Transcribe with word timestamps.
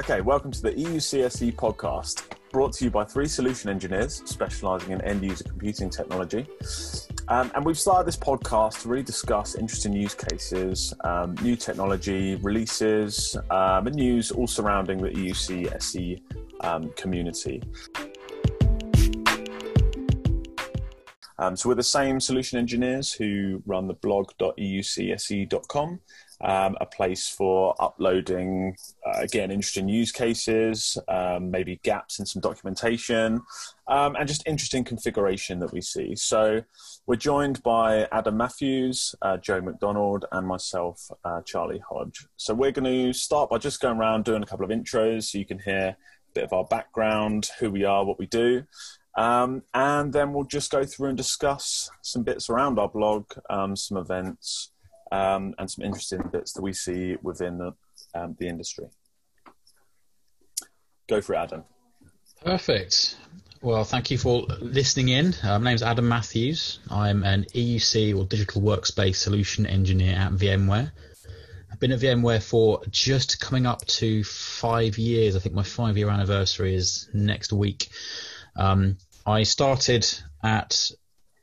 Okay, 0.00 0.20
welcome 0.20 0.52
to 0.52 0.62
the 0.62 0.78
EU 0.78 1.00
CSE 1.00 1.56
podcast, 1.56 2.22
brought 2.52 2.72
to 2.74 2.84
you 2.84 2.90
by 2.90 3.02
three 3.02 3.26
solution 3.26 3.68
engineers 3.68 4.22
specializing 4.26 4.92
in 4.92 5.00
end 5.00 5.24
user 5.24 5.42
computing 5.42 5.90
technology. 5.90 6.46
Um, 7.26 7.50
and 7.56 7.64
we've 7.64 7.78
started 7.78 8.06
this 8.06 8.16
podcast 8.16 8.82
to 8.82 8.88
really 8.88 9.02
discuss 9.02 9.56
interesting 9.56 9.92
use 9.92 10.14
cases, 10.14 10.94
um, 11.02 11.34
new 11.42 11.56
technology 11.56 12.36
releases, 12.36 13.36
um, 13.50 13.88
and 13.88 13.96
news 13.96 14.30
all 14.30 14.46
surrounding 14.46 14.98
the 14.98 15.10
EUCSE 15.10 16.22
um, 16.60 16.90
community. 16.90 17.60
Um, 21.38 21.56
so 21.56 21.68
we're 21.68 21.76
the 21.76 21.84
same 21.84 22.20
solution 22.20 22.58
engineers 22.58 23.12
who 23.12 23.62
run 23.64 23.86
the 23.86 23.94
blog.eucse.com, 23.94 26.00
um, 26.40 26.76
a 26.80 26.86
place 26.86 27.28
for 27.28 27.74
uploading, 27.80 28.76
uh, 29.06 29.20
again, 29.20 29.52
interesting 29.52 29.88
use 29.88 30.10
cases, 30.10 30.98
um, 31.08 31.50
maybe 31.50 31.80
gaps 31.84 32.18
in 32.18 32.26
some 32.26 32.40
documentation, 32.40 33.42
um, 33.86 34.16
and 34.16 34.26
just 34.26 34.46
interesting 34.46 34.82
configuration 34.82 35.60
that 35.60 35.72
we 35.72 35.80
see. 35.80 36.16
So 36.16 36.62
we're 37.06 37.16
joined 37.16 37.62
by 37.62 38.08
Adam 38.10 38.36
Matthews, 38.36 39.14
uh, 39.22 39.36
Joe 39.36 39.60
McDonald, 39.60 40.24
and 40.32 40.46
myself, 40.46 41.08
uh, 41.24 41.42
Charlie 41.42 41.82
Hodge. 41.88 42.26
So 42.36 42.52
we're 42.52 42.72
going 42.72 42.84
to 42.84 43.12
start 43.12 43.50
by 43.50 43.58
just 43.58 43.80
going 43.80 43.98
around 43.98 44.24
doing 44.24 44.42
a 44.42 44.46
couple 44.46 44.64
of 44.64 44.72
intros 44.72 45.24
so 45.24 45.38
you 45.38 45.46
can 45.46 45.60
hear 45.60 45.96
a 45.96 46.32
bit 46.34 46.44
of 46.44 46.52
our 46.52 46.64
background, 46.64 47.50
who 47.60 47.70
we 47.70 47.84
are, 47.84 48.04
what 48.04 48.18
we 48.18 48.26
do. 48.26 48.64
Um, 49.18 49.62
and 49.74 50.12
then 50.12 50.32
we'll 50.32 50.44
just 50.44 50.70
go 50.70 50.84
through 50.84 51.08
and 51.08 51.16
discuss 51.16 51.90
some 52.02 52.22
bits 52.22 52.48
around 52.48 52.78
our 52.78 52.88
blog, 52.88 53.24
um, 53.50 53.74
some 53.74 53.96
events, 53.96 54.70
um, 55.10 55.56
and 55.58 55.68
some 55.68 55.84
interesting 55.84 56.22
bits 56.30 56.52
that 56.52 56.62
we 56.62 56.72
see 56.72 57.16
within 57.20 57.58
the, 57.58 57.72
um, 58.14 58.36
the 58.38 58.46
industry. 58.46 58.86
Go 61.08 61.20
for 61.20 61.34
it, 61.34 61.38
Adam. 61.38 61.64
Perfect. 62.44 63.16
Well, 63.60 63.82
thank 63.82 64.12
you 64.12 64.18
for 64.18 64.46
listening 64.60 65.08
in. 65.08 65.34
Uh, 65.42 65.58
my 65.58 65.70
name 65.70 65.74
is 65.74 65.82
Adam 65.82 66.06
Matthews. 66.06 66.78
I'm 66.88 67.24
an 67.24 67.44
EUC 67.52 68.16
or 68.16 68.24
Digital 68.24 68.62
Workspace 68.62 69.16
Solution 69.16 69.66
Engineer 69.66 70.14
at 70.14 70.30
VMware. 70.30 70.92
I've 71.72 71.80
been 71.80 71.90
at 71.90 71.98
VMware 71.98 72.40
for 72.40 72.82
just 72.88 73.40
coming 73.40 73.66
up 73.66 73.84
to 73.86 74.22
five 74.22 74.96
years. 74.96 75.34
I 75.34 75.40
think 75.40 75.56
my 75.56 75.64
five 75.64 75.98
year 75.98 76.08
anniversary 76.08 76.76
is 76.76 77.08
next 77.12 77.52
week. 77.52 77.88
Um, 78.54 78.96
I 79.28 79.42
started 79.42 80.08
at 80.42 80.90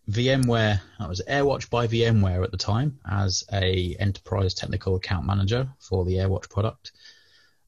VMware. 0.09 0.81
I 0.97 1.07
was 1.07 1.21
AirWatch 1.29 1.69
by 1.69 1.85
VMware 1.85 2.43
at 2.43 2.49
the 2.49 2.57
time 2.57 2.97
as 3.07 3.43
a 3.53 3.95
enterprise 3.99 4.55
technical 4.55 4.95
account 4.95 5.27
manager 5.27 5.69
for 5.77 6.03
the 6.03 6.15
AirWatch 6.15 6.49
product. 6.49 6.93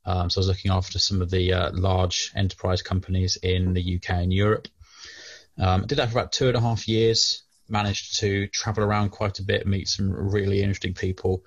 Um, 0.06 0.32
so 0.32 0.40
I 0.40 0.42
was 0.42 0.48
looking 0.48 0.72
after 0.72 0.98
some 0.98 1.22
of 1.22 1.30
the 1.30 1.54
uh, 1.54 1.72
large 1.72 2.32
enterprise 2.36 2.82
companies 2.82 3.36
in 3.44 3.76
the 3.76 3.98
UK 3.98 4.10
and 4.10 4.34
Europe. 4.34 4.68
Um, 5.60 5.84
I 5.84 5.86
did 5.86 6.00
that 6.00 6.10
for 6.10 6.18
about 6.18 6.32
two 6.32 6.48
and 6.48 6.58
a 6.58 6.62
half 6.62 6.88
years. 6.88 7.44
Managed 7.70 8.20
to 8.22 8.48
travel 8.48 8.84
around 8.84 9.12
quite 9.12 9.38
a 9.38 9.44
bit, 9.44 9.68
meet 9.68 9.88
some 9.88 10.12
really 10.12 10.62
interesting 10.62 10.96
people, 10.96 11.44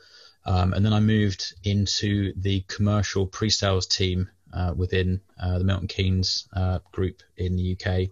um, 0.47 0.75
and 0.75 0.87
then 0.87 0.93
I 0.93 1.01
moved 1.01 1.55
into 1.65 2.35
the 2.37 2.61
commercial 2.69 3.27
pre-sales 3.27 3.89
team 3.89 4.31
uh, 4.53 4.75
within 4.77 5.23
uh, 5.43 5.59
the 5.59 5.65
Milton 5.65 5.89
Keynes 5.89 6.47
uh, 6.55 6.79
group 6.93 7.21
in 7.37 7.57
the 7.57 7.77
UK. 7.77 8.11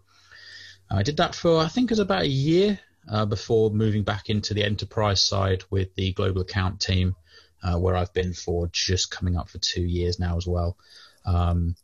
I 0.91 1.03
did 1.03 1.19
that 1.19 1.34
for 1.34 1.61
I 1.61 1.69
think 1.69 1.91
it 1.91 1.92
was 1.92 1.98
about 1.98 2.22
a 2.22 2.28
year 2.28 2.78
uh, 3.11 3.27
before 3.27 3.70
moving 3.70 4.03
back 4.03 4.31
into 4.31 4.55
the 4.55 4.64
enterprise 4.64 5.20
side 5.20 5.64
with 5.70 5.95
the 5.95 6.12
global 6.12 6.42
account 6.42 6.80
team, 6.80 7.17
uh, 7.62 7.78
where 7.78 7.97
I've 7.97 8.12
been 8.12 8.33
for 8.33 8.69
just 8.69 9.11
coming 9.11 9.36
up 9.36 9.48
for 9.48 9.58
two 9.58 9.83
years 9.83 10.19
now 10.19 10.36
as 10.36 10.47
well. 10.47 10.77
Um, 11.25 11.77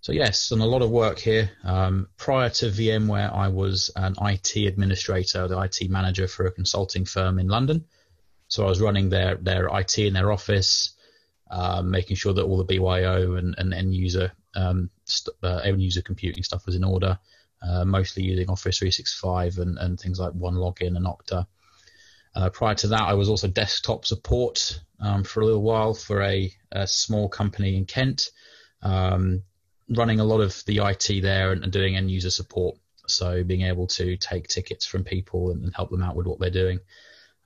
so 0.00 0.12
yes, 0.12 0.50
done 0.50 0.60
a 0.60 0.66
lot 0.66 0.82
of 0.82 0.90
work 0.90 1.18
here. 1.18 1.50
Um, 1.64 2.08
prior 2.16 2.50
to 2.50 2.66
VMware, 2.66 3.34
I 3.34 3.48
was 3.48 3.90
an 3.96 4.14
IT 4.20 4.54
administrator, 4.56 5.48
the 5.48 5.58
IT 5.60 5.90
manager 5.90 6.28
for 6.28 6.46
a 6.46 6.52
consulting 6.52 7.06
firm 7.06 7.38
in 7.38 7.48
London. 7.48 7.86
So 8.48 8.64
I 8.64 8.68
was 8.68 8.80
running 8.80 9.08
their 9.08 9.36
their 9.36 9.68
IT 9.72 9.98
in 9.98 10.12
their 10.12 10.30
office, 10.30 10.94
um, 11.50 11.90
making 11.90 12.16
sure 12.16 12.34
that 12.34 12.44
all 12.44 12.58
the 12.58 12.64
BYO 12.64 13.36
and, 13.36 13.54
and 13.56 13.72
end 13.72 13.94
user 13.94 14.32
um, 14.54 14.90
st- 15.04 15.34
uh, 15.42 15.60
end 15.64 15.82
user 15.82 16.02
computing 16.02 16.44
stuff 16.44 16.66
was 16.66 16.76
in 16.76 16.84
order 16.84 17.18
uh, 17.66 17.84
mostly 17.84 18.22
using 18.22 18.48
Office 18.48 18.78
365 18.78 19.58
and, 19.58 19.78
and 19.78 19.98
things 19.98 20.20
like 20.20 20.32
OneLogin 20.32 20.96
and 20.96 21.06
Okta. 21.06 21.46
Uh, 22.34 22.50
prior 22.50 22.74
to 22.74 22.88
that, 22.88 23.02
I 23.02 23.14
was 23.14 23.28
also 23.28 23.48
desktop 23.48 24.04
support 24.04 24.80
um, 25.00 25.24
for 25.24 25.40
a 25.40 25.46
little 25.46 25.62
while 25.62 25.94
for 25.94 26.22
a, 26.22 26.52
a 26.72 26.86
small 26.86 27.28
company 27.28 27.76
in 27.76 27.84
Kent, 27.84 28.30
um, 28.82 29.42
running 29.88 30.20
a 30.20 30.24
lot 30.24 30.40
of 30.40 30.62
the 30.66 30.78
IT 30.78 31.22
there 31.22 31.52
and, 31.52 31.62
and, 31.62 31.72
doing 31.72 31.96
end 31.96 32.10
user 32.10 32.30
support. 32.30 32.76
So 33.06 33.44
being 33.44 33.62
able 33.62 33.86
to 33.88 34.16
take 34.16 34.48
tickets 34.48 34.84
from 34.84 35.04
people 35.04 35.50
and, 35.52 35.62
and 35.62 35.74
help 35.74 35.90
them 35.90 36.02
out 36.02 36.16
with 36.16 36.26
what 36.26 36.40
they're 36.40 36.50
doing. 36.50 36.80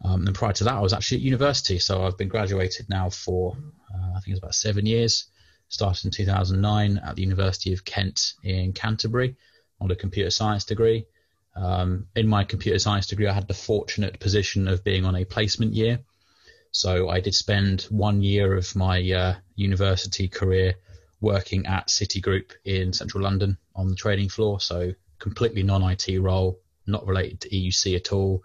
Um, 0.04 0.26
and 0.26 0.34
prior 0.34 0.52
to 0.54 0.64
that, 0.64 0.74
I 0.74 0.80
was 0.80 0.92
actually 0.92 1.18
at 1.18 1.24
university. 1.24 1.78
So 1.78 2.04
I've 2.04 2.16
been 2.16 2.28
graduated 2.28 2.88
now 2.88 3.10
for, 3.10 3.56
uh, 3.92 4.16
I 4.16 4.20
think 4.20 4.28
it's 4.28 4.38
about 4.38 4.54
seven 4.54 4.86
years. 4.86 5.26
Started 5.68 6.06
in 6.06 6.10
2009 6.12 6.98
at 6.98 7.16
the 7.16 7.22
University 7.22 7.74
of 7.74 7.84
Kent 7.84 8.34
in 8.42 8.72
Canterbury 8.72 9.36
on 9.80 9.90
a 9.90 9.96
computer 9.96 10.30
science 10.30 10.64
degree. 10.64 11.06
Um, 11.56 12.06
in 12.14 12.28
my 12.28 12.44
computer 12.44 12.78
science 12.78 13.06
degree, 13.06 13.26
I 13.26 13.32
had 13.32 13.48
the 13.48 13.54
fortunate 13.54 14.20
position 14.20 14.68
of 14.68 14.84
being 14.84 15.04
on 15.04 15.16
a 15.16 15.24
placement 15.24 15.74
year. 15.74 16.00
So 16.70 17.08
I 17.08 17.20
did 17.20 17.34
spend 17.34 17.82
one 17.82 18.22
year 18.22 18.56
of 18.56 18.76
my 18.76 18.98
uh, 19.10 19.34
university 19.56 20.28
career 20.28 20.74
working 21.20 21.66
at 21.66 21.88
Citigroup 21.88 22.52
in 22.64 22.92
central 22.92 23.24
London 23.24 23.58
on 23.74 23.88
the 23.88 23.96
trading 23.96 24.28
floor. 24.28 24.60
So 24.60 24.92
completely 25.18 25.62
non-IT 25.62 26.06
role, 26.20 26.60
not 26.86 27.06
related 27.06 27.40
to 27.42 27.48
EUC 27.48 27.96
at 27.96 28.12
all. 28.12 28.42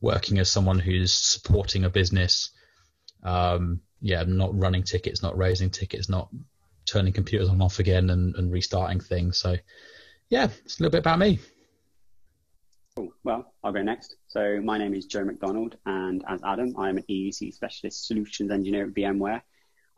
Working 0.00 0.38
as 0.38 0.50
someone 0.50 0.78
who's 0.78 1.12
supporting 1.12 1.84
a 1.84 1.90
business. 1.90 2.50
Um, 3.22 3.80
yeah, 4.00 4.22
not 4.26 4.56
running 4.56 4.84
tickets, 4.84 5.22
not 5.22 5.36
raising 5.36 5.70
tickets, 5.70 6.08
not 6.08 6.28
turning 6.86 7.12
computers 7.12 7.48
on 7.48 7.54
and 7.54 7.62
off 7.62 7.78
again 7.78 8.10
and, 8.10 8.34
and 8.36 8.52
restarting 8.52 9.00
things. 9.00 9.38
So 9.38 9.56
yeah, 10.30 10.48
it's 10.64 10.78
a 10.78 10.82
little 10.82 10.92
bit 10.92 10.98
about 10.98 11.18
me. 11.18 11.38
Cool. 12.96 13.12
Well, 13.24 13.52
I'll 13.62 13.72
go 13.72 13.82
next. 13.82 14.16
So 14.26 14.60
my 14.62 14.76
name 14.78 14.94
is 14.94 15.06
Joe 15.06 15.24
McDonald, 15.24 15.76
and 15.86 16.24
as 16.28 16.40
Adam, 16.44 16.74
I 16.76 16.88
am 16.88 16.98
an 16.98 17.04
EUC 17.08 17.54
specialist 17.54 18.06
solutions 18.06 18.50
engineer 18.50 18.86
at 18.86 18.94
VMware. 18.94 19.40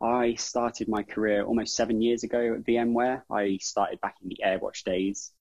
I 0.01 0.35
started 0.35 0.87
my 0.87 1.03
career 1.03 1.43
almost 1.43 1.75
seven 1.75 2.01
years 2.01 2.23
ago 2.23 2.55
at 2.55 2.63
VMware. 2.63 3.21
I 3.29 3.57
started 3.61 4.01
back 4.01 4.15
in 4.23 4.29
the 4.29 4.39
AirWatch 4.45 4.83
days. 4.83 5.31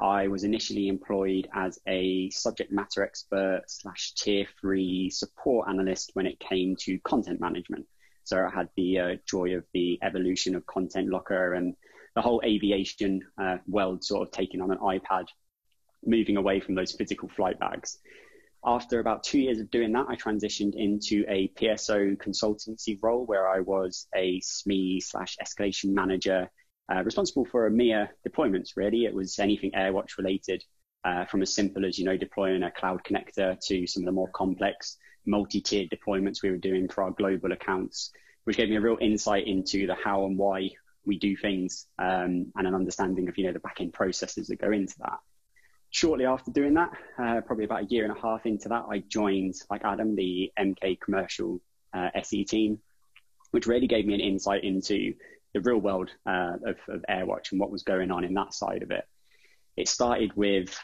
I 0.00 0.28
was 0.28 0.44
initially 0.44 0.88
employed 0.88 1.48
as 1.54 1.80
a 1.88 2.30
subject 2.30 2.70
matter 2.70 3.02
expert 3.02 3.62
slash 3.66 4.14
tier 4.14 4.46
three 4.60 5.10
support 5.10 5.68
analyst 5.68 6.12
when 6.14 6.26
it 6.26 6.38
came 6.38 6.76
to 6.80 6.98
content 7.00 7.40
management. 7.40 7.86
So 8.24 8.38
I 8.44 8.50
had 8.54 8.68
the 8.76 8.98
uh, 8.98 9.16
joy 9.26 9.56
of 9.56 9.64
the 9.72 9.98
evolution 10.02 10.54
of 10.54 10.66
Content 10.66 11.08
Locker 11.08 11.54
and 11.54 11.74
the 12.18 12.22
whole 12.22 12.42
aviation 12.44 13.22
uh, 13.40 13.58
world 13.68 14.02
sort 14.02 14.26
of 14.26 14.32
taking 14.32 14.60
on 14.60 14.72
an 14.72 14.78
iPad, 14.78 15.26
moving 16.04 16.36
away 16.36 16.58
from 16.58 16.74
those 16.74 16.90
physical 16.90 17.28
flight 17.28 17.60
bags. 17.60 17.98
After 18.64 18.98
about 18.98 19.22
two 19.22 19.38
years 19.38 19.60
of 19.60 19.70
doing 19.70 19.92
that, 19.92 20.06
I 20.08 20.16
transitioned 20.16 20.74
into 20.74 21.24
a 21.28 21.46
PSO 21.56 22.16
consultancy 22.16 22.98
role 23.00 23.24
where 23.24 23.48
I 23.48 23.60
was 23.60 24.08
a 24.16 24.40
SME 24.40 25.00
slash 25.00 25.36
escalation 25.40 25.92
manager, 25.92 26.50
uh, 26.92 27.04
responsible 27.04 27.44
for 27.44 27.70
EMEA 27.70 28.08
deployments. 28.28 28.70
Really, 28.74 29.04
it 29.04 29.14
was 29.14 29.38
anything 29.38 29.70
AirWatch 29.70 30.18
related, 30.18 30.64
uh, 31.04 31.24
from 31.26 31.42
as 31.42 31.54
simple 31.54 31.86
as 31.86 32.00
you 32.00 32.04
know 32.04 32.16
deploying 32.16 32.64
a 32.64 32.72
cloud 32.72 33.02
connector 33.04 33.56
to 33.68 33.86
some 33.86 34.02
of 34.02 34.06
the 34.06 34.12
more 34.12 34.30
complex 34.34 34.96
multi-tiered 35.24 35.88
deployments 35.88 36.42
we 36.42 36.50
were 36.50 36.56
doing 36.56 36.88
for 36.88 37.04
our 37.04 37.12
global 37.12 37.52
accounts, 37.52 38.10
which 38.42 38.56
gave 38.56 38.70
me 38.70 38.74
a 38.74 38.80
real 38.80 38.98
insight 39.00 39.46
into 39.46 39.86
the 39.86 39.94
how 39.94 40.26
and 40.26 40.36
why 40.36 40.70
we 41.08 41.18
do 41.18 41.36
things 41.36 41.86
um, 41.98 42.52
and 42.54 42.66
an 42.66 42.74
understanding 42.74 43.28
of 43.28 43.36
you 43.36 43.46
know 43.46 43.52
the 43.52 43.58
back 43.58 43.80
end 43.80 43.92
processes 43.92 44.46
that 44.46 44.60
go 44.60 44.70
into 44.70 44.94
that. 45.00 45.18
Shortly 45.90 46.26
after 46.26 46.52
doing 46.52 46.74
that, 46.74 46.90
uh, 47.18 47.40
probably 47.40 47.64
about 47.64 47.84
a 47.84 47.86
year 47.86 48.04
and 48.04 48.16
a 48.16 48.20
half 48.20 48.44
into 48.44 48.68
that, 48.68 48.84
I 48.90 48.98
joined 49.08 49.54
like 49.70 49.84
Adam 49.84 50.14
the 50.14 50.52
MK 50.58 51.00
commercial 51.00 51.60
uh, 51.94 52.10
SE 52.14 52.44
team, 52.44 52.78
which 53.50 53.66
really 53.66 53.86
gave 53.86 54.06
me 54.06 54.14
an 54.14 54.20
insight 54.20 54.62
into 54.64 55.14
the 55.54 55.60
real 55.60 55.78
world 55.78 56.10
uh, 56.26 56.56
of, 56.66 56.76
of 56.88 57.04
AirWatch 57.08 57.52
and 57.52 57.60
what 57.60 57.70
was 57.70 57.82
going 57.82 58.10
on 58.10 58.22
in 58.22 58.34
that 58.34 58.52
side 58.52 58.82
of 58.82 58.90
it. 58.90 59.04
It 59.78 59.88
started 59.88 60.36
with 60.36 60.78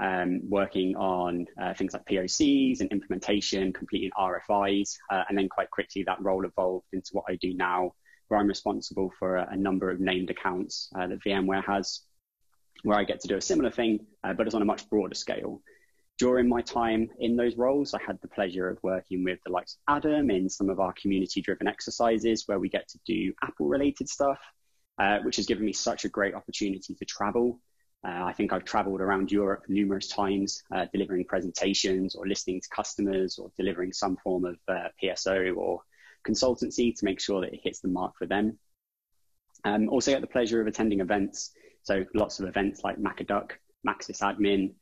um, 0.00 0.40
working 0.48 0.96
on 0.96 1.46
uh, 1.60 1.74
things 1.74 1.92
like 1.92 2.04
POCs 2.06 2.80
and 2.80 2.90
implementation, 2.90 3.72
completing 3.72 4.10
RFIs, 4.18 4.96
uh, 5.10 5.22
and 5.28 5.38
then 5.38 5.48
quite 5.48 5.70
quickly 5.70 6.02
that 6.04 6.20
role 6.20 6.44
evolved 6.44 6.86
into 6.92 7.10
what 7.12 7.24
I 7.28 7.36
do 7.36 7.54
now, 7.54 7.92
where 8.28 8.38
I'm 8.40 8.46
responsible 8.46 9.12
for 9.18 9.36
a, 9.36 9.48
a 9.52 9.56
number 9.56 9.90
of 9.90 10.00
named 10.00 10.30
accounts 10.30 10.88
uh, 10.94 11.06
that 11.06 11.24
VMware 11.24 11.64
has, 11.64 12.02
where 12.84 12.98
I 12.98 13.04
get 13.04 13.20
to 13.20 13.28
do 13.28 13.36
a 13.36 13.40
similar 13.40 13.70
thing, 13.70 14.06
uh, 14.24 14.32
but 14.34 14.46
it's 14.46 14.54
on 14.54 14.62
a 14.62 14.66
much 14.66 14.88
broader 14.88 15.14
scale. 15.14 15.60
During 16.18 16.48
my 16.48 16.62
time 16.62 17.10
in 17.20 17.36
those 17.36 17.56
roles, 17.56 17.94
I 17.94 18.00
had 18.04 18.20
the 18.20 18.28
pleasure 18.28 18.68
of 18.68 18.78
working 18.82 19.24
with 19.24 19.38
the 19.44 19.52
likes 19.52 19.74
of 19.76 19.96
Adam 19.96 20.30
in 20.30 20.48
some 20.48 20.68
of 20.68 20.80
our 20.80 20.92
community 21.00 21.40
driven 21.40 21.68
exercises 21.68 22.44
where 22.46 22.58
we 22.58 22.68
get 22.68 22.88
to 22.88 22.98
do 23.06 23.32
Apple 23.42 23.68
related 23.68 24.08
stuff. 24.08 24.40
uh, 24.98 25.18
which 25.20 25.36
has 25.36 25.46
given 25.46 25.64
me 25.64 25.72
such 25.72 26.04
a 26.04 26.08
great 26.08 26.34
opportunity 26.34 26.94
to 26.94 27.04
travel. 27.04 27.60
Uh, 28.06 28.24
I 28.24 28.32
think 28.32 28.52
I've 28.52 28.64
traveled 28.64 29.00
around 29.00 29.32
Europe 29.32 29.64
numerous 29.68 30.08
times, 30.08 30.62
uh, 30.74 30.86
delivering 30.92 31.24
presentations 31.24 32.14
or 32.14 32.26
listening 32.26 32.60
to 32.60 32.68
customers 32.68 33.38
or 33.38 33.50
delivering 33.56 33.92
some 33.92 34.16
form 34.16 34.44
of 34.44 34.56
uh, 34.68 34.88
PSO 35.02 35.56
or 35.56 35.80
consultancy 36.26 36.94
to 36.96 37.04
make 37.04 37.20
sure 37.20 37.40
that 37.40 37.52
it 37.52 37.60
hits 37.62 37.80
the 37.80 37.88
mark 37.88 38.16
for 38.16 38.26
them. 38.26 38.58
Um, 39.64 39.88
also 39.88 40.10
get 40.10 40.20
the 40.20 40.26
pleasure 40.26 40.60
of 40.60 40.66
attending 40.66 41.00
events. 41.00 41.52
So 41.82 42.04
lots 42.14 42.40
of 42.40 42.48
events 42.48 42.82
like 42.84 42.98
MacADUK, 42.98 43.52
Maxis 43.86 44.20
Admin, 44.20 44.74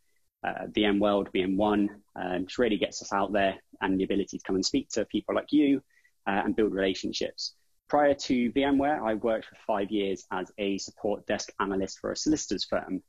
uh, 0.44 0.66
VMworld, 0.68 1.28
VM1, 1.34 1.88
um, 2.16 2.42
which 2.42 2.58
really 2.58 2.76
gets 2.76 3.02
us 3.02 3.12
out 3.12 3.32
there 3.32 3.56
and 3.80 3.98
the 3.98 4.04
ability 4.04 4.38
to 4.38 4.44
come 4.44 4.56
and 4.56 4.64
speak 4.64 4.88
to 4.90 5.04
people 5.06 5.34
like 5.34 5.52
you 5.52 5.82
uh, 6.26 6.42
and 6.44 6.56
build 6.56 6.72
relationships. 6.72 7.54
Prior 7.88 8.14
to 8.14 8.52
VMware, 8.52 9.00
I 9.00 9.14
worked 9.14 9.46
for 9.46 9.56
five 9.66 9.90
years 9.90 10.24
as 10.32 10.50
a 10.58 10.76
support 10.78 11.24
desk 11.26 11.52
analyst 11.60 12.00
for 12.00 12.10
a 12.10 12.16
solicitor's 12.16 12.64
firm, 12.64 13.02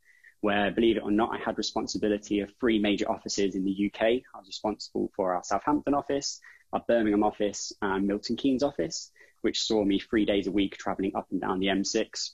where, 0.48 0.72
believe 0.72 0.96
it 0.96 1.04
or 1.04 1.12
not, 1.12 1.34
I 1.34 1.44
had 1.44 1.58
responsibility 1.58 2.40
of 2.40 2.50
three 2.58 2.80
major 2.80 3.12
offices 3.12 3.54
in 3.56 3.66
the 3.66 3.92
UK. 3.92 4.02
I 4.02 4.38
was 4.38 4.48
responsible 4.48 5.12
for 5.14 5.36
our 5.36 5.44
Southampton 5.44 5.94
office, 5.94 6.40
our 6.72 6.82
Birmingham 6.88 7.22
office, 7.22 7.74
and 7.82 8.08
Milton 8.08 8.38
Keynes 8.38 8.64
office, 8.64 9.12
which 9.42 9.64
saw 9.64 9.84
me 9.84 10.00
three 10.00 10.24
days 10.24 10.48
a 10.48 10.52
week 10.54 10.78
traveling 10.78 11.12
up 11.18 11.28
and 11.32 11.42
down 11.42 11.60
the 11.60 11.68
M6 11.68 12.30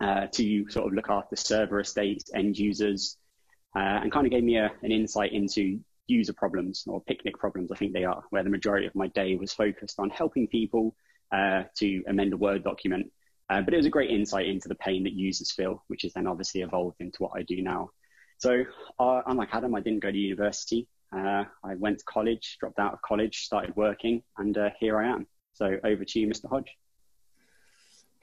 uh, 0.00 0.28
to 0.28 0.70
sort 0.70 0.86
of 0.86 0.92
look 0.92 1.10
after 1.10 1.34
server 1.34 1.80
estates, 1.80 2.30
end 2.32 2.56
users, 2.56 3.16
uh, 3.74 3.80
and 3.80 4.12
kind 4.12 4.28
of 4.28 4.30
gave 4.30 4.44
me 4.44 4.56
a, 4.56 4.70
an 4.84 4.92
insight 4.92 5.32
into 5.32 5.80
user 6.06 6.34
problems 6.34 6.84
or 6.86 7.00
picnic 7.00 7.36
problems, 7.36 7.72
I 7.72 7.76
think 7.76 7.94
they 7.94 8.04
are, 8.04 8.22
where 8.30 8.44
the 8.44 8.50
majority 8.50 8.86
of 8.86 8.94
my 8.94 9.08
day 9.08 9.34
was 9.34 9.52
focused 9.52 9.98
on 9.98 10.08
helping 10.08 10.46
people 10.46 10.94
uh, 11.32 11.64
to 11.78 12.04
amend 12.06 12.32
a 12.32 12.36
Word 12.36 12.62
document. 12.62 13.10
Uh, 13.50 13.60
but 13.60 13.74
it 13.74 13.76
was 13.76 13.86
a 13.86 13.90
great 13.90 14.10
insight 14.10 14.46
into 14.46 14.68
the 14.68 14.74
pain 14.76 15.04
that 15.04 15.12
users 15.12 15.52
feel, 15.52 15.82
which 15.88 16.02
has 16.02 16.12
then 16.14 16.26
obviously 16.26 16.62
evolved 16.62 16.96
into 17.00 17.22
what 17.22 17.32
I 17.36 17.42
do 17.42 17.60
now. 17.62 17.90
So, 18.38 18.64
uh, 18.98 19.22
unlike 19.26 19.50
Adam, 19.52 19.74
I 19.74 19.80
didn't 19.80 20.00
go 20.00 20.10
to 20.10 20.16
university. 20.16 20.88
Uh, 21.14 21.44
I 21.62 21.74
went 21.76 21.98
to 21.98 22.04
college, 22.04 22.56
dropped 22.58 22.78
out 22.78 22.94
of 22.94 23.02
college, 23.02 23.44
started 23.44 23.76
working, 23.76 24.22
and 24.38 24.56
uh, 24.56 24.70
here 24.80 24.98
I 25.00 25.08
am. 25.08 25.26
So, 25.52 25.76
over 25.84 26.04
to 26.04 26.20
you, 26.20 26.26
Mr. 26.26 26.48
Hodge. 26.48 26.76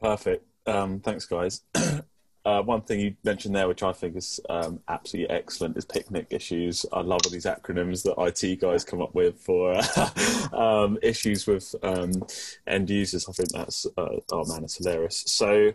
Perfect. 0.02 0.46
Um, 0.66 1.00
thanks, 1.00 1.26
guys. 1.26 1.62
Uh, 2.44 2.62
one 2.62 2.82
thing 2.82 3.00
you 3.00 3.16
mentioned 3.24 3.56
there, 3.56 3.68
which 3.68 3.84
I 3.84 3.92
think 3.94 4.16
is 4.16 4.40
um, 4.50 4.80
absolutely 4.88 5.36
excellent, 5.36 5.78
is 5.78 5.86
picnic 5.86 6.28
issues. 6.32 6.86
I 6.92 7.02
love 7.02 7.22
all 7.24 7.32
these 7.32 7.46
acronyms 7.46 8.04
that 8.04 8.20
IT 8.20 8.60
guys 8.60 8.84
come 8.84 9.02
up 9.02 9.14
with 9.14 9.40
for 9.40 9.80
um, 10.56 10.98
issues 11.04 11.46
with 11.46 11.76
um, 11.84 12.12
end 12.66 12.90
users. 12.90 13.28
I 13.30 13.32
think 13.34 13.50
that's 13.50 13.86
uh, 13.98 14.18
oh 14.32 14.46
man, 14.46 14.64
it's 14.64 14.78
hilarious. 14.78 15.24
So. 15.28 15.74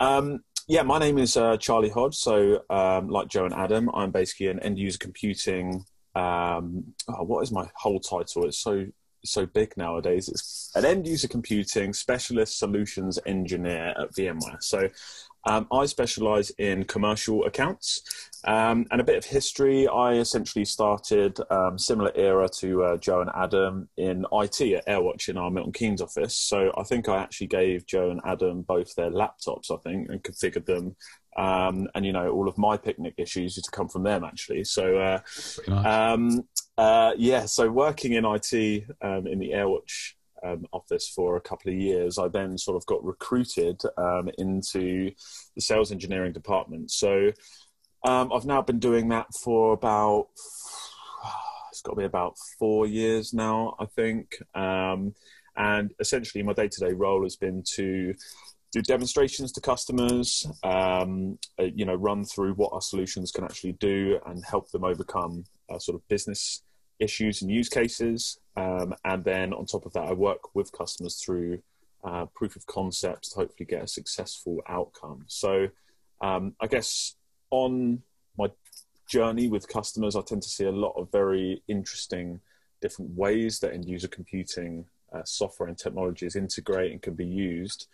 Um, 0.00 0.44
yeah, 0.70 0.82
my 0.82 0.98
name 0.98 1.16
is 1.16 1.34
uh, 1.36 1.56
Charlie 1.56 1.88
Hodge. 1.88 2.14
So, 2.14 2.62
um, 2.68 3.08
like 3.08 3.28
Joe 3.28 3.46
and 3.46 3.54
Adam, 3.54 3.88
I'm 3.94 4.10
basically 4.10 4.48
an 4.48 4.60
end 4.60 4.78
user 4.78 4.98
computing. 4.98 5.86
Um, 6.14 6.92
oh, 7.08 7.24
what 7.24 7.42
is 7.42 7.50
my 7.50 7.70
whole 7.74 7.98
title? 8.00 8.44
It's 8.44 8.58
so 8.58 8.86
so 9.24 9.46
big 9.46 9.76
nowadays. 9.76 10.28
It's 10.28 10.70
an 10.74 10.84
end 10.84 11.06
user 11.06 11.28
computing 11.28 11.92
specialist 11.92 12.58
solutions 12.58 13.18
engineer 13.26 13.94
at 13.98 14.12
VMware. 14.12 14.62
So 14.62 14.88
um, 15.48 15.66
I 15.72 15.86
specialize 15.86 16.50
in 16.50 16.84
commercial 16.84 17.44
accounts. 17.46 18.02
Um, 18.44 18.86
and 18.90 19.00
a 19.00 19.04
bit 19.04 19.16
of 19.16 19.24
history, 19.24 19.88
I 19.88 20.14
essentially 20.14 20.64
started 20.64 21.38
um, 21.50 21.78
similar 21.78 22.12
era 22.14 22.48
to 22.58 22.84
uh, 22.84 22.96
Joe 22.98 23.22
and 23.22 23.30
Adam 23.34 23.88
in 23.96 24.26
IT 24.30 24.60
at 24.60 24.86
AirWatch 24.86 25.28
in 25.28 25.38
our 25.38 25.50
Milton 25.50 25.72
Keynes 25.72 26.02
office. 26.02 26.36
So 26.36 26.70
I 26.76 26.82
think 26.82 27.08
I 27.08 27.16
actually 27.16 27.46
gave 27.46 27.86
Joe 27.86 28.10
and 28.10 28.20
Adam 28.24 28.62
both 28.62 28.94
their 28.94 29.10
laptops, 29.10 29.70
I 29.70 29.76
think, 29.78 30.10
and 30.10 30.22
configured 30.22 30.66
them. 30.66 30.94
Um, 31.36 31.88
and 31.94 32.04
you 32.04 32.12
know, 32.12 32.30
all 32.30 32.48
of 32.48 32.58
my 32.58 32.76
picnic 32.76 33.14
issues 33.16 33.56
used 33.56 33.64
to 33.64 33.70
come 33.70 33.88
from 33.88 34.02
them 34.02 34.24
actually. 34.24 34.64
So 34.64 34.98
uh, 34.98 35.20
nice. 35.66 35.86
Um, 35.86 36.42
uh, 36.76 37.12
yeah, 37.16 37.46
so 37.46 37.70
working 37.70 38.12
in 38.12 38.24
IT 38.24 38.84
um, 39.02 39.26
in 39.26 39.38
the 39.38 39.50
AirWatch 39.50 40.12
um, 40.44 40.66
office 40.72 41.08
for 41.08 41.36
a 41.36 41.40
couple 41.40 41.72
of 41.72 41.78
years, 41.78 42.18
I 42.18 42.28
then 42.28 42.58
sort 42.58 42.76
of 42.76 42.86
got 42.86 43.04
recruited 43.04 43.80
um, 43.96 44.30
into 44.38 45.12
the 45.54 45.60
sales 45.60 45.92
engineering 45.92 46.32
department. 46.32 46.90
So 46.90 47.32
um, 48.04 48.32
I've 48.32 48.46
now 48.46 48.62
been 48.62 48.78
doing 48.78 49.08
that 49.08 49.26
for 49.42 49.72
about 49.72 50.28
it's 51.70 51.82
got 51.82 51.92
to 51.92 51.98
be 51.98 52.04
about 52.04 52.36
four 52.58 52.86
years 52.86 53.34
now, 53.34 53.74
I 53.78 53.86
think. 53.86 54.36
Um, 54.54 55.14
and 55.56 55.92
essentially, 55.98 56.42
my 56.44 56.52
day-to-day 56.52 56.92
role 56.92 57.24
has 57.24 57.36
been 57.36 57.64
to 57.74 58.14
do 58.72 58.82
demonstrations 58.82 59.50
to 59.52 59.60
customers, 59.60 60.46
um, 60.62 61.38
uh, 61.58 61.64
you 61.64 61.84
know, 61.84 61.94
run 61.94 62.24
through 62.24 62.52
what 62.54 62.72
our 62.72 62.80
solutions 62.80 63.32
can 63.32 63.44
actually 63.44 63.72
do 63.72 64.20
and 64.26 64.44
help 64.44 64.70
them 64.70 64.84
overcome 64.84 65.44
uh, 65.70 65.78
sort 65.78 65.96
of 65.96 66.06
business 66.08 66.62
issues 67.00 67.42
and 67.42 67.50
use 67.50 67.68
cases. 67.68 68.38
Um, 68.58 68.94
and 69.04 69.22
then 69.22 69.52
on 69.52 69.66
top 69.66 69.86
of 69.86 69.92
that, 69.92 70.08
I 70.08 70.12
work 70.12 70.52
with 70.56 70.72
customers 70.72 71.14
through 71.22 71.62
uh, 72.02 72.26
proof 72.34 72.56
of 72.56 72.66
concepts 72.66 73.28
to 73.30 73.36
hopefully 73.36 73.66
get 73.66 73.84
a 73.84 73.86
successful 73.86 74.58
outcome. 74.68 75.24
So 75.28 75.68
um, 76.20 76.56
I 76.60 76.66
guess 76.66 77.14
on 77.50 78.02
my 78.36 78.48
journey 79.06 79.46
with 79.46 79.68
customers, 79.68 80.16
I 80.16 80.22
tend 80.22 80.42
to 80.42 80.48
see 80.48 80.64
a 80.64 80.72
lot 80.72 80.94
of 80.96 81.12
very 81.12 81.62
interesting 81.68 82.40
different 82.80 83.12
ways 83.16 83.60
that 83.60 83.74
end 83.74 83.84
user 83.84 84.08
computing 84.08 84.86
uh, 85.12 85.22
software 85.24 85.68
and 85.68 85.78
technologies 85.78 86.34
integrate 86.34 86.90
and 86.90 87.00
can 87.00 87.14
be 87.14 87.26
used. 87.26 87.86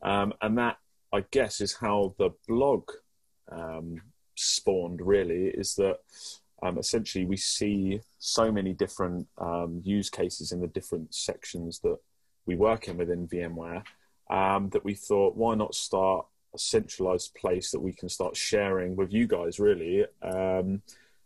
Um, 0.00 0.32
and 0.40 0.56
that, 0.56 0.78
I 1.12 1.24
guess, 1.30 1.60
is 1.60 1.74
how 1.74 2.14
the 2.16 2.30
blog 2.48 2.90
um, 3.52 4.00
spawned 4.34 5.00
really 5.02 5.48
is 5.48 5.74
that 5.76 5.98
um, 6.62 6.78
essentially 6.78 7.24
we 7.24 7.36
see 7.36 8.00
so 8.18 8.50
many 8.50 8.72
different 8.72 9.26
um, 9.38 9.80
use 9.84 10.10
cases 10.10 10.52
in 10.52 10.60
the 10.60 10.66
different 10.68 11.14
sections 11.14 11.80
that 11.80 11.98
we 12.46 12.56
work 12.56 12.88
in 12.88 12.96
within 12.96 13.28
VMware 13.28 13.82
um, 14.30 14.70
that 14.70 14.84
we 14.84 14.94
thought, 14.94 15.36
why 15.36 15.54
not 15.54 15.74
start 15.74 16.26
a 16.54 16.58
centralized 16.58 17.34
place 17.34 17.70
that 17.70 17.80
we 17.80 17.92
can 17.92 18.08
start 18.08 18.36
sharing 18.36 18.96
with 18.96 19.12
you 19.12 19.26
guys, 19.26 19.60
really, 19.60 20.04
um, 20.22 20.82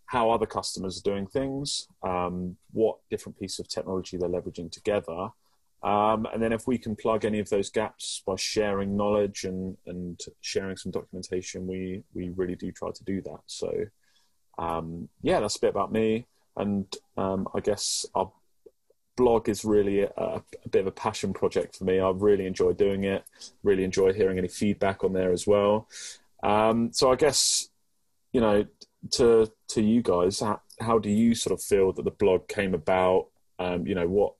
how 0.07 0.31
other 0.31 0.47
customers 0.47 0.99
are 0.99 1.11
doing 1.11 1.27
things, 1.27 1.87
um, 2.03 2.57
what 2.73 2.99
different 3.11 3.39
piece 3.39 3.59
of 3.59 3.69
technology 3.69 4.17
they're 4.17 4.29
leveraging 4.29 4.71
together. 4.71 5.29
Um, 5.83 6.27
and 6.33 6.43
then 6.43 6.53
if 6.53 6.67
we 6.67 6.77
can 6.77 6.95
plug 6.95 7.25
any 7.25 7.39
of 7.39 7.49
those 7.49 7.71
gaps 7.71 8.23
by 8.27 8.37
sharing 8.37 8.97
knowledge 8.97 9.45
and, 9.45 9.77
and 9.87 10.21
sharing 10.41 10.77
some 10.77 10.93
documentation, 10.93 11.67
we, 11.67 12.03
we 12.13 12.31
really 12.31 12.57
do 12.57 12.71
try 12.73 12.91
to 12.91 13.05
do 13.05 13.23
that. 13.23 13.41
So 13.47 13.73
um, 14.61 15.09
yeah, 15.23 15.41
that's 15.41 15.57
a 15.57 15.61
bit 15.61 15.71
about 15.71 15.91
me. 15.91 16.27
And 16.57 16.87
um, 17.17 17.49
I 17.55 17.61
guess 17.61 18.05
our 18.15 18.31
blog 19.17 19.49
is 19.49 19.65
really 19.65 20.03
a, 20.03 20.11
a, 20.17 20.43
bit 20.71 20.83
of 20.83 20.87
a 20.87 20.93
passion 20.93 21.33
project 21.33 21.77
for 21.77 21.85
me. 21.85 21.99
I 21.99 22.11
really 22.11 22.47
enjoy 22.47 22.75
doing 22.75 23.05
it. 23.05 23.25
Really 23.63 23.85
enjoy 23.85 24.13
hearing 24.13 24.39
any 24.39 24.49
feedback 24.49 25.03
on 25.03 25.15
there 25.15 25.33
as 25.33 25.47
well. 25.47 25.89
Um, 26.43 26.93
so 26.93 27.11
I 27.11 27.17
guess 27.17 27.69
you 28.33 28.41
know 28.41 28.67
to 29.13 29.51
to 29.69 29.83
you 29.83 30.03
guys, 30.03 30.41
how, 30.41 30.61
how, 30.81 30.99
do 30.99 31.09
you 31.09 31.35
sort 31.35 31.59
of 31.59 31.65
feel 31.65 31.93
that 31.93 32.05
the 32.05 32.11
blog 32.11 32.47
came 32.49 32.75
about? 32.75 33.29
Um, 33.59 33.87
you 33.87 33.95
know, 33.95 34.09
what 34.09 34.35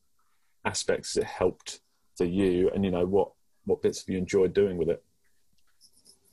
aspects 0.65 1.17
it 1.17 1.25
helped 1.25 1.81
for 2.17 2.25
you, 2.25 2.71
and 2.71 2.85
you 2.85 2.91
know 2.91 3.07
what 3.07 3.33
what 3.65 3.83
bits 3.83 4.01
have 4.01 4.09
you 4.09 4.19
enjoyed 4.19 4.53
doing 4.53 4.77
with 4.77 4.91
it? 4.91 5.03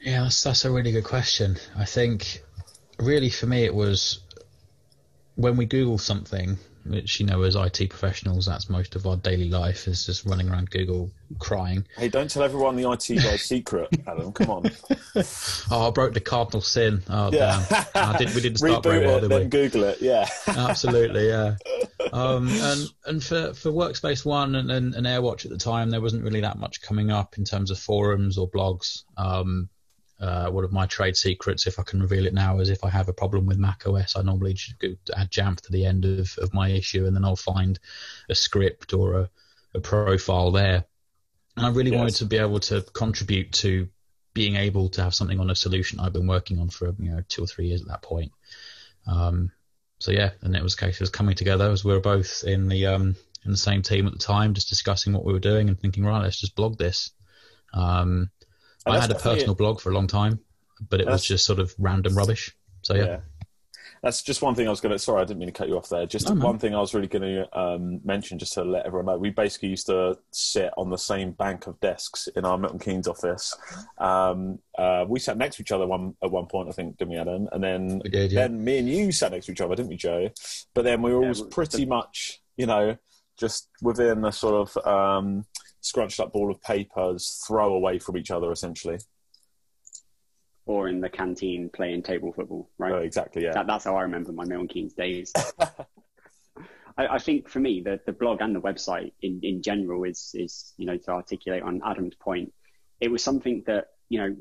Yeah, 0.01 0.23
that's 0.23 0.43
that's 0.43 0.65
a 0.65 0.71
really 0.71 0.91
good 0.91 1.05
question. 1.05 1.57
I 1.77 1.85
think 1.85 2.43
really 2.99 3.29
for 3.29 3.45
me 3.45 3.63
it 3.63 3.73
was 3.73 4.19
when 5.37 5.55
we 5.55 5.65
Google 5.65 5.97
something, 5.99 6.57
which 6.83 7.19
you 7.19 7.25
know 7.25 7.43
as 7.43 7.55
IT 7.55 7.89
professionals, 7.89 8.47
that's 8.47 8.69
most 8.69 8.95
of 8.95 9.05
our 9.05 9.15
daily 9.15 9.49
life 9.49 9.87
is 9.87 10.05
just 10.05 10.25
running 10.25 10.49
around 10.49 10.71
Google 10.71 11.11
crying. 11.37 11.85
Hey, 11.95 12.09
don't 12.09 12.29
tell 12.29 12.43
everyone 12.43 12.75
the 12.75 12.89
IT 12.89 13.07
guy's 13.21 13.41
secret, 13.43 13.89
Adam. 14.07 14.31
Come 14.31 14.49
on. 14.49 14.71
oh, 15.71 15.87
I 15.87 15.91
broke 15.91 16.13
the 16.13 16.19
cardinal 16.19 16.61
sin. 16.61 17.03
Oh, 17.09 17.31
yeah. 17.31 17.63
damn. 17.69 18.15
I 18.15 18.17
did, 18.17 18.33
we 18.33 18.41
didn't 18.41 18.57
start 18.57 18.83
Reboot 18.83 18.83
very 18.83 19.05
well, 19.05 19.17
it, 19.17 19.21
did 19.21 19.31
then 19.31 19.41
we? 19.41 19.47
Google 19.47 19.83
it. 19.83 20.01
Yeah. 20.01 20.27
Absolutely, 20.47 21.27
yeah. 21.27 21.55
Um, 22.11 22.47
and 22.49 22.87
and 23.05 23.23
for, 23.23 23.53
for 23.53 23.71
Workspace 23.71 24.25
One 24.25 24.55
and, 24.55 24.71
and, 24.71 24.95
and 24.95 25.05
AirWatch 25.05 25.45
at 25.45 25.51
the 25.51 25.57
time, 25.57 25.91
there 25.91 26.01
wasn't 26.01 26.23
really 26.23 26.41
that 26.41 26.57
much 26.57 26.81
coming 26.81 27.11
up 27.11 27.37
in 27.37 27.43
terms 27.43 27.69
of 27.69 27.77
forums 27.77 28.37
or 28.37 28.49
blogs. 28.49 29.03
Um, 29.17 29.69
uh, 30.19 30.49
one 30.49 30.63
of 30.63 30.71
my 30.71 30.85
trade 30.87 31.15
secrets, 31.15 31.67
if 31.67 31.79
I 31.79 31.83
can 31.83 32.01
reveal 32.01 32.25
it 32.25 32.33
now, 32.33 32.59
is 32.59 32.69
if 32.69 32.83
I 32.83 32.89
have 32.89 33.07
a 33.07 33.13
problem 33.13 33.45
with 33.45 33.57
Mac 33.57 33.83
OS, 33.85 34.15
I 34.15 34.23
normally 34.23 34.53
just 34.53 34.75
add 35.15 35.31
Jamf 35.31 35.61
to 35.61 35.71
the 35.71 35.85
end 35.85 36.05
of, 36.05 36.35
of 36.39 36.53
my 36.53 36.69
issue, 36.69 37.05
and 37.05 37.15
then 37.15 37.23
I'll 37.23 37.35
find 37.35 37.79
a 38.29 38.35
script 38.35 38.93
or 38.93 39.19
a, 39.19 39.29
a 39.75 39.79
profile 39.79 40.51
there. 40.51 40.85
And 41.55 41.65
I 41.65 41.69
really 41.69 41.91
yes. 41.91 41.97
wanted 41.99 42.15
to 42.15 42.25
be 42.25 42.37
able 42.37 42.59
to 42.61 42.81
contribute 42.81 43.51
to 43.53 43.89
being 44.33 44.55
able 44.55 44.89
to 44.89 45.03
have 45.03 45.15
something 45.15 45.39
on 45.39 45.49
a 45.49 45.55
solution 45.55 45.99
I've 45.99 46.13
been 46.13 46.27
working 46.27 46.59
on 46.59 46.69
for 46.69 46.93
you 46.99 47.11
know 47.11 47.23
two 47.27 47.43
or 47.43 47.47
three 47.47 47.67
years 47.67 47.81
at 47.81 47.87
that 47.87 48.03
point. 48.03 48.31
Um, 49.07 49.51
so 49.99 50.11
yeah, 50.11 50.31
and 50.41 50.55
it 50.55 50.61
was 50.61 50.75
a 50.75 50.77
case 50.77 51.01
of 51.01 51.11
coming 51.11 51.35
together 51.35 51.71
as 51.71 51.83
we 51.83 51.93
were 51.93 51.99
both 51.99 52.43
in 52.43 52.67
the 52.69 52.87
um, 52.87 53.15
in 53.45 53.51
the 53.51 53.57
same 53.57 53.81
team 53.81 54.05
at 54.07 54.13
the 54.13 54.19
time, 54.19 54.53
just 54.53 54.69
discussing 54.69 55.13
what 55.13 55.25
we 55.25 55.33
were 55.33 55.39
doing 55.39 55.69
and 55.69 55.79
thinking, 55.79 56.05
right, 56.05 56.21
let's 56.21 56.39
just 56.39 56.55
blog 56.55 56.77
this. 56.77 57.11
Um, 57.73 58.29
I 58.87 58.99
had 58.99 59.11
a 59.11 59.15
personal 59.15 59.55
blog 59.55 59.81
for 59.81 59.91
a 59.91 59.93
long 59.93 60.07
time, 60.07 60.39
but 60.89 61.01
it 61.01 61.07
was 61.07 61.25
just 61.25 61.45
sort 61.45 61.59
of 61.59 61.73
random 61.77 62.15
rubbish. 62.15 62.55
So 62.81 62.95
yeah. 62.95 63.05
yeah. 63.05 63.19
That's 64.03 64.21
just 64.21 64.43
one 64.43 64.53
thing 64.53 64.67
I 64.67 64.69
was 64.69 64.79
going 64.79 64.91
to. 64.91 64.99
Sorry, 64.99 65.21
I 65.21 65.25
didn't 65.25 65.39
mean 65.39 65.47
to 65.47 65.53
cut 65.53 65.67
you 65.67 65.75
off 65.75 65.89
there. 65.89 66.05
Just 66.05 66.29
one 66.33 66.59
thing 66.59 66.75
I 66.75 66.79
was 66.79 66.93
really 66.93 67.07
going 67.07 67.23
to 67.23 67.59
um, 67.59 67.99
mention, 68.03 68.37
just 68.37 68.53
to 68.53 68.63
let 68.63 68.85
everyone 68.85 69.07
know. 69.07 69.17
We 69.17 69.31
basically 69.31 69.69
used 69.69 69.87
to 69.87 70.19
sit 70.31 70.71
on 70.77 70.91
the 70.91 70.97
same 70.97 71.31
bank 71.31 71.65
of 71.65 71.79
desks 71.79 72.27
in 72.35 72.45
our 72.45 72.59
Milton 72.59 72.79
Keynes 72.79 73.07
office. 73.07 73.55
Um, 73.97 74.59
uh, 74.77 75.05
we 75.07 75.19
sat 75.19 75.37
next 75.37 75.55
to 75.55 75.63
each 75.63 75.71
other 75.71 75.87
one 75.87 76.15
at 76.23 76.29
one 76.29 76.45
point, 76.45 76.69
I 76.69 76.73
think, 76.73 76.97
didn't 76.97 77.11
we, 77.11 77.17
Adam? 77.17 77.49
And 77.51 77.63
then 77.63 77.99
did, 77.99 78.31
yeah. 78.31 78.41
then 78.41 78.63
me 78.63 78.77
and 78.77 78.87
you 78.87 79.11
sat 79.11 79.31
next 79.31 79.47
to 79.47 79.53
each 79.53 79.61
other, 79.61 79.75
didn't 79.75 79.89
we, 79.89 79.97
Joe? 79.97 80.29
But 80.75 80.83
then 80.83 81.01
we 81.01 81.11
were 81.11 81.23
always 81.23 81.41
pretty 81.41 81.87
much, 81.87 82.39
you 82.55 82.67
know, 82.67 82.97
just 83.37 83.67
within 83.81 84.23
a 84.25 84.31
sort 84.31 84.69
of 84.69 84.87
um, 84.87 85.45
scrunched 85.87 86.19
up 86.19 86.33
ball 86.33 86.51
of 86.51 86.61
papers, 86.61 87.43
throw 87.47 87.73
away 87.73 87.99
from 87.99 88.17
each 88.17 88.31
other, 88.31 88.51
essentially 88.51 88.99
or 90.67 90.89
in 90.89 90.99
the 90.99 91.09
canteen 91.09 91.69
playing 91.73 92.03
table 92.03 92.31
football, 92.33 92.69
right? 92.77 92.91
Oh, 92.91 92.97
exactly, 92.97 93.43
yeah. 93.43 93.53
That, 93.53 93.67
that's 93.67 93.85
how 93.85 93.95
I 93.95 94.01
remember 94.01 94.33
my 94.33 94.43
Milton 94.43 94.67
Keynes 94.67 94.93
days. 94.93 95.31
I, 96.97 97.07
I, 97.07 97.17
think 97.19 97.47
for 97.47 97.59
me, 97.59 97.81
the, 97.81 97.99
the 98.05 98.11
blog 98.11 98.41
and 98.41 98.53
the 98.53 98.59
website 98.59 99.13
in, 99.21 99.39
in 99.43 99.61
general 99.61 100.03
is, 100.03 100.31
is, 100.33 100.73
you 100.77 100.85
know, 100.85 100.97
to 100.97 101.11
articulate 101.11 101.63
on 101.63 101.81
Adam's 101.85 102.15
point, 102.15 102.53
it 102.99 103.09
was 103.09 103.23
something 103.23 103.63
that, 103.65 103.87
you 104.09 104.19
know, 104.19 104.35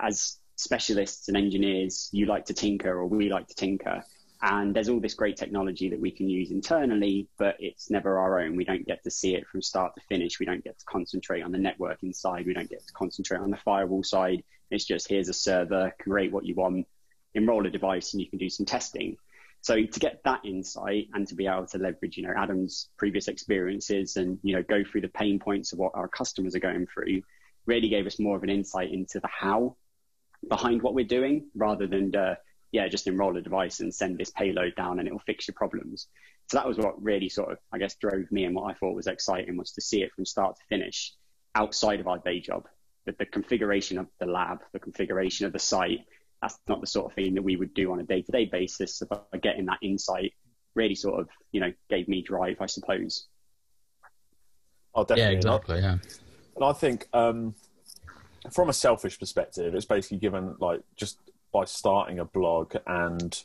as 0.00 0.38
specialists 0.56 1.28
and 1.28 1.36
engineers, 1.36 2.08
you 2.12 2.26
like 2.26 2.46
to 2.46 2.54
tinker 2.54 2.90
or 2.90 3.06
we 3.06 3.30
like 3.30 3.46
to 3.46 3.54
tinker. 3.54 4.02
And 4.42 4.74
there's 4.74 4.88
all 4.88 5.00
this 5.00 5.14
great 5.14 5.36
technology 5.36 5.90
that 5.90 6.00
we 6.00 6.10
can 6.10 6.28
use 6.28 6.50
internally, 6.50 7.28
but 7.38 7.56
it's 7.58 7.90
never 7.90 8.18
our 8.18 8.40
own. 8.40 8.56
We 8.56 8.64
don't 8.64 8.86
get 8.86 9.02
to 9.04 9.10
see 9.10 9.34
it 9.34 9.46
from 9.46 9.60
start 9.60 9.94
to 9.94 10.00
finish. 10.08 10.40
We 10.40 10.46
don't 10.46 10.64
get 10.64 10.78
to 10.78 10.84
concentrate 10.86 11.42
on 11.42 11.52
the 11.52 11.58
networking 11.58 12.14
side. 12.14 12.46
We 12.46 12.54
don't 12.54 12.70
get 12.70 12.86
to 12.86 12.92
concentrate 12.94 13.40
on 13.40 13.50
the 13.50 13.58
firewall 13.58 14.02
side. 14.02 14.42
It's 14.70 14.86
just 14.86 15.08
here's 15.08 15.28
a 15.28 15.34
server, 15.34 15.94
create 16.00 16.32
what 16.32 16.46
you 16.46 16.54
want, 16.54 16.86
enroll 17.34 17.66
a 17.66 17.70
device, 17.70 18.14
and 18.14 18.22
you 18.22 18.30
can 18.30 18.38
do 18.38 18.48
some 18.48 18.64
testing. 18.64 19.16
So 19.62 19.74
to 19.84 20.00
get 20.00 20.22
that 20.24 20.40
insight 20.44 21.08
and 21.12 21.28
to 21.28 21.34
be 21.34 21.46
able 21.46 21.66
to 21.66 21.78
leverage, 21.78 22.16
you 22.16 22.22
know, 22.22 22.32
Adam's 22.34 22.88
previous 22.96 23.28
experiences 23.28 24.16
and 24.16 24.38
you 24.42 24.56
know 24.56 24.62
go 24.62 24.82
through 24.84 25.02
the 25.02 25.08
pain 25.08 25.38
points 25.38 25.72
of 25.72 25.78
what 25.78 25.92
our 25.94 26.08
customers 26.08 26.54
are 26.54 26.60
going 26.60 26.86
through, 26.86 27.22
really 27.66 27.90
gave 27.90 28.06
us 28.06 28.18
more 28.18 28.38
of 28.38 28.42
an 28.42 28.48
insight 28.48 28.90
into 28.90 29.20
the 29.20 29.28
how 29.28 29.76
behind 30.48 30.80
what 30.80 30.94
we're 30.94 31.04
doing 31.04 31.50
rather 31.54 31.86
than 31.86 32.10
the 32.10 32.38
yeah, 32.72 32.88
just 32.88 33.06
enroll 33.06 33.36
a 33.36 33.40
device 33.40 33.80
and 33.80 33.94
send 33.94 34.18
this 34.18 34.30
payload 34.30 34.74
down 34.76 34.98
and 34.98 35.08
it 35.08 35.12
will 35.12 35.20
fix 35.20 35.48
your 35.48 35.54
problems. 35.54 36.06
So 36.50 36.58
that 36.58 36.66
was 36.66 36.78
what 36.78 37.02
really 37.02 37.28
sort 37.28 37.52
of, 37.52 37.58
I 37.72 37.78
guess, 37.78 37.94
drove 37.96 38.30
me 38.30 38.44
and 38.44 38.54
what 38.54 38.70
I 38.70 38.74
thought 38.74 38.94
was 38.94 39.06
exciting 39.06 39.56
was 39.56 39.72
to 39.72 39.80
see 39.80 40.02
it 40.02 40.12
from 40.12 40.24
start 40.24 40.56
to 40.56 40.62
finish 40.68 41.12
outside 41.54 42.00
of 42.00 42.08
our 42.08 42.18
day 42.18 42.40
job. 42.40 42.66
That 43.06 43.18
the 43.18 43.26
configuration 43.26 43.98
of 43.98 44.06
the 44.18 44.26
lab, 44.26 44.58
the 44.72 44.78
configuration 44.78 45.46
of 45.46 45.52
the 45.52 45.58
site, 45.58 46.00
that's 46.42 46.58
not 46.68 46.80
the 46.80 46.86
sort 46.86 47.06
of 47.06 47.14
thing 47.14 47.34
that 47.34 47.42
we 47.42 47.56
would 47.56 47.72
do 47.72 47.92
on 47.92 48.00
a 48.00 48.02
day 48.02 48.22
to 48.22 48.32
day 48.32 48.44
basis. 48.44 48.96
So 48.96 49.06
by 49.06 49.38
getting 49.38 49.66
that 49.66 49.78
insight 49.82 50.34
really 50.74 50.94
sort 50.94 51.20
of, 51.20 51.28
you 51.52 51.60
know, 51.60 51.72
gave 51.88 52.08
me 52.08 52.22
drive, 52.22 52.56
I 52.60 52.66
suppose. 52.66 53.26
Oh, 54.94 55.04
definitely. 55.04 55.32
Yeah, 55.32 55.38
exactly. 55.38 55.78
Yeah. 55.80 55.98
And 56.56 56.64
I 56.64 56.72
think, 56.72 57.08
um, 57.12 57.54
from 58.52 58.68
a 58.68 58.72
selfish 58.72 59.18
perspective, 59.18 59.74
it's 59.74 59.84
basically 59.84 60.18
given 60.18 60.56
like 60.60 60.80
just 60.96 61.18
by 61.52 61.64
starting 61.64 62.18
a 62.18 62.24
blog 62.24 62.74
and 62.86 63.44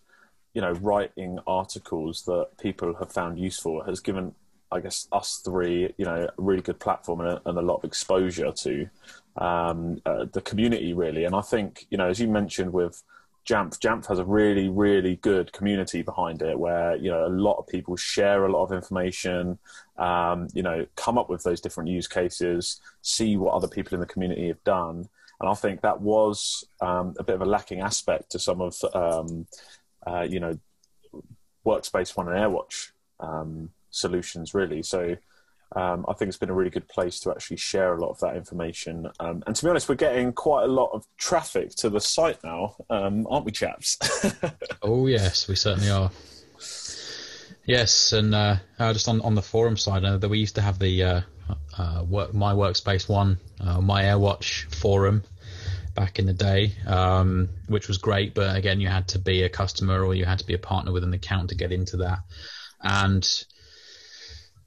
you 0.54 0.62
know 0.62 0.72
writing 0.74 1.40
articles 1.46 2.24
that 2.24 2.50
people 2.60 2.96
have 2.96 3.12
found 3.12 3.40
useful 3.40 3.84
has 3.84 4.00
given 4.00 4.34
I 4.72 4.80
guess 4.80 5.08
us 5.12 5.42
three, 5.44 5.94
you 5.98 6.06
know, 6.06 6.28
a 6.38 6.42
really 6.42 6.62
good 6.62 6.80
platform 6.80 7.22
and 7.22 7.30
a, 7.30 7.42
and 7.46 7.58
a 7.58 7.62
lot 7.62 7.78
of 7.78 7.84
exposure 7.84 8.52
to 8.52 8.90
um, 9.38 10.02
uh, 10.06 10.26
the 10.32 10.42
community, 10.42 10.94
really. 10.94 11.24
And 11.24 11.36
I 11.36 11.42
think, 11.42 11.86
you 11.90 11.98
know, 11.98 12.10
as 12.10 12.20
you 12.20 12.28
mentioned 12.28 12.74
with 12.74 13.02
Jamf, 13.48 13.80
Jamf 13.80 14.08
has 14.08 14.18
a 14.18 14.26
really, 14.26 14.70
really 14.70 15.18
good 15.18 15.54
community 15.54 16.02
behind 16.02 16.42
it, 16.42 16.58
where 16.60 16.96
you 16.96 17.12
know 17.12 17.28
a 17.28 17.30
lot 17.30 17.58
of 17.58 17.68
people 17.68 17.96
share 17.96 18.46
a 18.46 18.52
lot 18.52 18.64
of 18.64 18.72
information, 18.72 19.60
um, 19.98 20.48
you 20.54 20.64
know, 20.64 20.86
come 20.96 21.18
up 21.18 21.30
with 21.30 21.44
those 21.44 21.62
different 21.62 21.90
use 21.90 22.08
cases, 22.08 22.82
see 23.02 23.38
what 23.38 23.54
other 23.54 23.68
people 23.68 23.94
in 23.94 24.00
the 24.00 24.08
community 24.08 24.48
have 24.48 24.64
done, 24.64 25.08
and 25.40 25.50
I 25.50 25.54
think 25.54 25.82
that 25.82 26.02
was 26.02 26.66
um, 26.82 27.16
a 27.20 27.24
bit 27.24 27.36
of 27.36 27.42
a 27.42 27.46
lacking 27.46 27.82
aspect 27.82 28.32
to 28.32 28.40
some 28.40 28.62
of 28.62 28.76
um, 28.94 29.48
uh, 30.06 30.26
you 30.30 30.40
know 30.40 30.58
workspace 31.66 32.16
one 32.16 32.28
and 32.28 32.38
AirWatch 32.38 32.92
um, 33.20 33.72
solutions 33.90 34.54
really. 34.54 34.84
So 34.84 35.16
um, 35.76 36.06
I 36.08 36.14
think 36.14 36.30
it's 36.30 36.38
been 36.38 36.50
a 36.50 36.54
really 36.54 36.70
good 36.70 36.88
place 36.88 37.20
to 37.22 37.32
actually 37.32 37.58
share 37.58 37.96
a 37.96 38.02
lot 38.02 38.12
of 38.12 38.20
that 38.20 38.38
information. 38.38 39.10
Um, 39.20 39.44
and 39.46 39.56
to 39.56 39.66
be 39.66 39.70
honest, 39.70 39.90
we're 39.90 39.96
getting 39.96 40.32
quite 40.32 40.64
a 40.64 40.72
lot 40.72 40.92
of 40.94 41.06
traffic 41.18 41.72
to 41.78 41.90
the 41.90 42.00
site 42.00 42.44
now, 42.44 42.76
um, 42.90 43.28
aren't 43.30 43.46
we, 43.46 43.52
chaps? 43.52 43.98
oh 44.82 45.08
yes, 45.08 45.48
we 45.48 45.56
certainly 45.56 45.90
are. 45.90 46.12
Yes, 47.66 48.14
and 48.14 48.36
uh, 48.36 48.58
uh, 48.78 48.94
just 48.94 49.08
on 49.08 49.22
on 49.22 49.34
the 49.34 49.42
forum 49.42 49.76
side, 49.76 50.06
uh, 50.06 50.18
that 50.18 50.30
we 50.30 50.38
used 50.38 50.56
to 50.56 50.62
have 50.62 50.78
the 50.78 51.04
uh, 51.04 51.22
uh, 51.78 52.04
work, 52.08 52.34
my 52.34 52.54
workspace 52.54 53.10
one, 53.10 53.40
my 53.60 54.04
AirWatch 54.04 54.74
forum 54.76 55.24
back 55.96 56.20
in 56.20 56.28
the 56.28 56.34
day, 56.34 56.74
um, 56.86 57.50
which 57.68 57.88
was 57.88 57.98
great. 57.98 58.36
But 58.36 58.56
again, 58.56 58.80
you 58.80 58.88
had 58.88 59.08
to 59.10 59.20
be 59.20 59.44
a 59.44 59.50
customer 59.50 60.04
or 60.04 60.14
you 60.14 60.26
had 60.26 60.40
to 60.40 60.46
be 60.46 60.54
a 60.54 60.60
partner 60.60 60.92
with 60.92 61.04
an 61.04 61.14
account 61.14 61.50
to 61.50 61.56
get 61.56 61.72
into 61.72 61.98
that. 61.98 62.20
And 62.82 63.28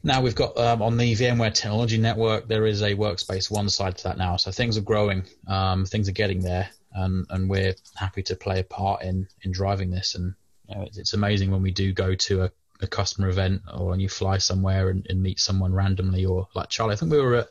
now 0.03 0.23
we've 0.23 0.35
got 0.35 0.57
um, 0.57 0.83
on 0.83 0.97
the 0.97 1.13
VMware 1.15 1.55
Technology 1.55 1.99
Network, 1.99 2.49
there 2.49 2.67
is 2.67 2.83
a 2.83 2.95
workspace 2.95 3.51
one 3.51 3.69
side 3.69 3.99
to 3.99 4.05
that 4.05 4.19
now. 4.19 4.37
So 4.37 4.51
things 4.51 4.77
are 4.79 4.83
growing, 4.83 5.25
um, 5.47 5.85
things 5.85 6.09
are 6.09 6.13
getting 6.13 6.41
there, 6.41 6.71
and, 6.93 7.27
and 7.31 7.49
we're 7.49 7.75
happy 7.95 8.23
to 8.25 8.35
play 8.35 8.59
a 8.59 8.65
part 8.65 9.03
in 9.03 9.29
in 9.43 9.53
driving 9.53 9.91
this. 9.91 10.15
And 10.17 10.35
you 10.69 10.75
know, 10.75 10.83
it's, 10.83 10.99
it's 10.99 11.13
amazing 11.13 11.51
when 11.51 11.63
we 11.63 11.71
do 11.71 11.93
go 11.93 12.15
to 12.15 12.43
a 12.45 12.51
a 12.81 12.87
customer 12.87 13.29
event 13.29 13.63
or 13.75 13.87
when 13.87 14.01
you 14.01 14.09
fly 14.09 14.39
somewhere 14.39 14.91
and, 14.91 15.07
and 15.09 15.23
meet 15.23 15.41
someone 15.41 15.73
randomly 15.73 16.25
or 16.25 16.49
like 16.55 16.69
Charlie. 16.69 16.95
I 16.95 16.97
think 16.97 17.13
we 17.13 17.21
were 17.21 17.37
at 17.37 17.49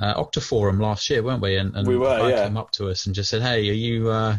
uh, 0.00 0.22
Okta 0.22 0.42
Forum 0.42 0.80
last 0.80 1.10
year, 1.10 1.22
weren't 1.22 1.42
we? 1.42 1.56
And, 1.56 1.74
and 1.76 1.86
we 1.86 1.96
were, 1.96 2.06
guy 2.06 2.30
yeah. 2.30 2.44
came 2.44 2.56
up 2.56 2.70
to 2.72 2.88
us 2.88 3.06
and 3.06 3.14
just 3.14 3.30
said, 3.30 3.42
"Hey, 3.42 3.68
are 3.68 3.74
you 3.74 4.08
uh, 4.10 4.38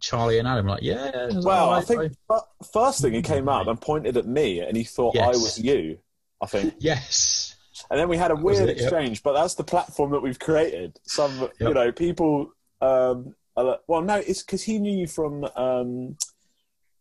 Charlie 0.00 0.38
and 0.38 0.48
Adam?" 0.48 0.66
like, 0.66 0.82
yeah. 0.82 1.28
well, 1.32 1.70
I 1.70 1.80
think 1.82 2.12
I... 2.30 2.38
first 2.72 3.02
thing 3.02 3.12
he 3.12 3.22
came 3.22 3.48
up 3.48 3.66
and 3.66 3.80
pointed 3.80 4.16
at 4.16 4.26
me, 4.26 4.60
and 4.60 4.76
he 4.76 4.84
thought 4.84 5.14
yes. 5.14 5.24
I 5.24 5.28
was 5.30 5.58
you. 5.58 5.98
I 6.40 6.46
think 6.46 6.74
yes. 6.78 7.56
And 7.90 7.98
then 7.98 8.08
we 8.08 8.16
had 8.16 8.30
a 8.30 8.36
that 8.36 8.44
weird 8.44 8.68
it, 8.68 8.78
exchange, 8.78 9.18
yep. 9.18 9.22
but 9.24 9.32
that's 9.32 9.54
the 9.54 9.64
platform 9.64 10.12
that 10.12 10.20
we've 10.20 10.38
created. 10.38 10.98
Some, 11.04 11.40
yep. 11.40 11.52
you 11.58 11.74
know, 11.74 11.92
people. 11.92 12.52
Um, 12.80 13.34
well, 13.56 14.00
no, 14.00 14.16
it's 14.16 14.42
because 14.42 14.62
he 14.62 14.78
knew 14.78 14.96
you 14.96 15.06
from. 15.06 15.44
Um, 15.56 16.16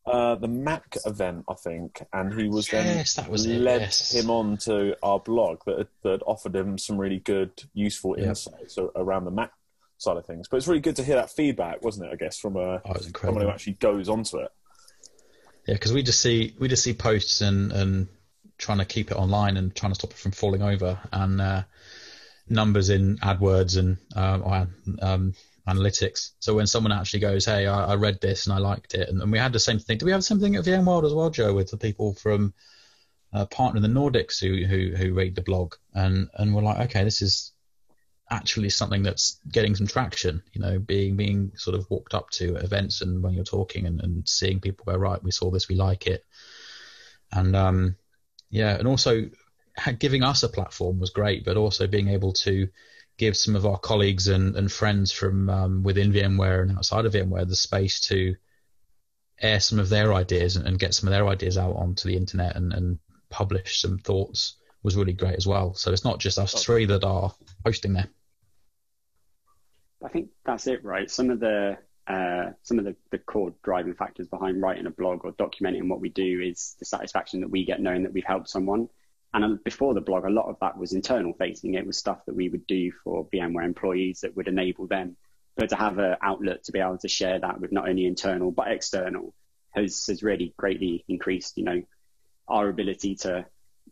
uh, 0.09 0.35
the 0.35 0.47
Mac 0.47 0.97
event, 1.05 1.45
I 1.49 1.53
think, 1.53 2.03
and 2.11 2.33
he 2.33 2.47
was 2.47 2.71
yes, 2.71 3.13
then 3.13 3.25
that 3.25 3.31
was 3.31 3.45
led 3.45 3.81
it, 3.81 3.85
yes. 3.85 4.13
him 4.13 4.29
on 4.29 4.57
to 4.57 4.95
our 5.03 5.19
blog 5.19 5.59
that 5.65 5.87
that 6.03 6.21
offered 6.25 6.55
him 6.55 6.77
some 6.77 6.97
really 6.97 7.19
good, 7.19 7.51
useful 7.73 8.17
yep. 8.17 8.29
insights 8.29 8.77
around 8.95 9.25
the 9.25 9.31
Mac 9.31 9.51
side 9.97 10.17
of 10.17 10.25
things. 10.25 10.47
But 10.47 10.57
it's 10.57 10.67
really 10.67 10.81
good 10.81 10.95
to 10.95 11.03
hear 11.03 11.15
that 11.15 11.31
feedback, 11.31 11.83
wasn't 11.83 12.07
it? 12.07 12.13
I 12.13 12.15
guess 12.15 12.39
from 12.39 12.55
a 12.55 12.81
oh, 12.83 12.93
someone 13.21 13.43
who 13.43 13.49
actually 13.49 13.73
goes 13.73 14.09
onto 14.09 14.37
it. 14.37 14.51
Yeah, 15.67 15.75
because 15.75 15.93
we 15.93 16.01
just 16.01 16.21
see 16.21 16.55
we 16.59 16.67
just 16.67 16.83
see 16.83 16.93
posts 16.93 17.41
and 17.41 17.71
and 17.71 18.07
trying 18.57 18.79
to 18.79 18.85
keep 18.85 19.11
it 19.11 19.15
online 19.15 19.57
and 19.57 19.75
trying 19.75 19.91
to 19.91 19.95
stop 19.95 20.11
it 20.11 20.17
from 20.17 20.31
falling 20.31 20.61
over 20.61 20.99
and 21.13 21.39
uh, 21.39 21.63
numbers 22.49 22.89
in 22.89 23.17
AdWords 23.17 23.77
and 23.77 23.97
uh, 24.15 24.65
um, 25.01 25.33
analytics. 25.69 26.31
So 26.39 26.55
when 26.55 26.67
someone 26.67 26.91
actually 26.91 27.21
goes, 27.21 27.45
"Hey, 27.45 27.67
I, 27.67 27.91
I 27.91 27.95
read 27.95 28.19
this 28.21 28.47
and 28.47 28.53
I 28.53 28.59
liked 28.59 28.95
it," 28.95 29.09
and, 29.09 29.21
and, 29.21 29.31
we 29.31 29.37
had 29.37 29.53
the 29.53 29.59
same 29.59 29.79
thing. 29.79 29.97
Do 29.97 30.05
we 30.05 30.11
have 30.11 30.21
the 30.21 30.25
same 30.25 30.39
thing 30.39 30.55
at 30.55 30.65
VMworld 30.65 31.05
as 31.05 31.13
well, 31.13 31.29
Joe, 31.29 31.53
with 31.53 31.71
the 31.71 31.77
people 31.77 32.13
from 32.13 32.53
uh, 33.33 33.45
partner 33.45 33.77
in 33.77 33.83
the 33.83 33.99
Nordics 33.99 34.39
who 34.39 34.65
who 34.65 34.95
who 34.95 35.13
read 35.13 35.35
the 35.35 35.41
blog 35.41 35.75
and 35.93 36.29
and 36.33 36.53
we're 36.53 36.61
like, 36.61 36.89
okay, 36.89 37.03
this 37.03 37.21
is 37.21 37.53
actually 38.31 38.69
something 38.69 39.03
that's 39.03 39.39
getting 39.51 39.75
some 39.75 39.87
traction. 39.87 40.41
You 40.53 40.61
know, 40.61 40.79
being 40.79 41.15
being 41.15 41.51
sort 41.55 41.77
of 41.77 41.89
walked 41.89 42.13
up 42.13 42.29
to 42.31 42.55
events 42.55 43.01
and 43.01 43.23
when 43.23 43.33
you're 43.33 43.43
talking 43.43 43.85
and, 43.85 44.01
and 44.01 44.27
seeing 44.27 44.59
people 44.59 44.85
go, 44.85 44.97
right, 44.97 45.23
we 45.23 45.31
saw 45.31 45.51
this, 45.51 45.69
we 45.69 45.75
like 45.75 46.07
it, 46.07 46.25
and 47.31 47.55
um, 47.55 47.95
yeah, 48.49 48.75
and 48.77 48.87
also 48.87 49.29
giving 49.99 50.23
us 50.23 50.43
a 50.43 50.49
platform 50.49 50.99
was 50.99 51.11
great, 51.11 51.45
but 51.45 51.57
also 51.57 51.87
being 51.87 52.09
able 52.09 52.33
to 52.33 52.67
give 53.19 53.37
some 53.37 53.55
of 53.55 53.65
our 53.65 53.77
colleagues 53.77 54.27
and, 54.27 54.55
and 54.55 54.71
friends 54.71 55.11
from 55.11 55.49
um, 55.49 55.83
within 55.83 56.11
VMware 56.11 56.63
and 56.63 56.71
outside 56.77 57.05
of 57.05 57.13
VMware 57.13 57.47
the 57.47 57.55
space 57.55 57.99
to 58.07 58.35
air 59.41 59.59
some 59.59 59.77
of 59.77 59.89
their 59.89 60.13
ideas 60.13 60.55
and, 60.55 60.65
and 60.65 60.79
get 60.79 60.93
some 60.93 61.07
of 61.07 61.11
their 61.11 61.27
ideas 61.27 61.57
out 61.57 61.75
onto 61.75 62.09
the 62.09 62.17
internet 62.17 62.55
and, 62.55 62.73
and, 62.73 62.99
publish 63.31 63.79
some 63.79 63.99
thoughts 63.99 64.55
was 64.81 64.95
really 64.95 65.13
great 65.13 65.35
as 65.35 65.45
well. 65.45 65.75
So 65.75 65.91
it's 65.93 66.03
not 66.03 66.17
just 66.17 66.39
us 66.39 66.63
three 66.63 66.85
that 66.85 67.03
are 67.03 67.31
hosting 67.63 67.93
there. 67.93 68.07
I 70.03 70.09
think 70.09 70.29
that's 70.43 70.65
it, 70.65 70.83
right? 70.83 71.11
Some 71.11 71.29
of 71.29 71.39
the 71.39 71.77
uh, 72.07 72.53
some 72.63 72.79
of 72.79 72.85
the, 72.85 72.95
the 73.11 73.19
core 73.19 73.53
driving 73.63 73.93
factors 73.93 74.27
behind 74.27 74.63
writing 74.63 74.87
a 74.87 74.89
blog 74.89 75.25
or 75.25 75.31
documenting 75.33 75.87
what 75.87 76.01
we 76.01 76.09
do 76.09 76.41
is 76.41 76.75
the 76.79 76.85
satisfaction 76.85 77.41
that 77.41 77.51
we 77.51 77.65
get 77.65 77.81
knowing 77.81 78.01
that 78.01 78.13
we've 78.13 78.25
helped 78.25 78.49
someone. 78.49 78.89
And 79.33 79.63
before 79.63 79.93
the 79.93 80.01
blog, 80.01 80.25
a 80.25 80.29
lot 80.29 80.49
of 80.49 80.57
that 80.61 80.77
was 80.77 80.93
internal 80.93 81.33
facing. 81.33 81.75
It 81.75 81.85
was 81.85 81.97
stuff 81.97 82.25
that 82.25 82.35
we 82.35 82.49
would 82.49 82.65
do 82.65 82.91
for 83.03 83.27
VMware 83.33 83.63
employees 83.63 84.21
that 84.21 84.35
would 84.35 84.47
enable 84.47 84.87
them 84.87 85.17
but 85.59 85.69
to 85.69 85.75
have 85.75 85.99
an 85.99 86.15
outlet 86.21 86.63
to 86.63 86.71
be 86.71 86.79
able 86.79 86.97
to 86.97 87.09
share 87.09 87.37
that 87.37 87.59
with 87.59 87.71
not 87.71 87.87
only 87.89 88.05
internal 88.05 88.49
but 88.49 88.71
external 88.71 89.33
has 89.71 90.05
has 90.07 90.23
really 90.23 90.53
greatly 90.57 91.03
increased, 91.07 91.57
you 91.57 91.65
know, 91.65 91.81
our 92.47 92.69
ability 92.69 93.15
to 93.15 93.45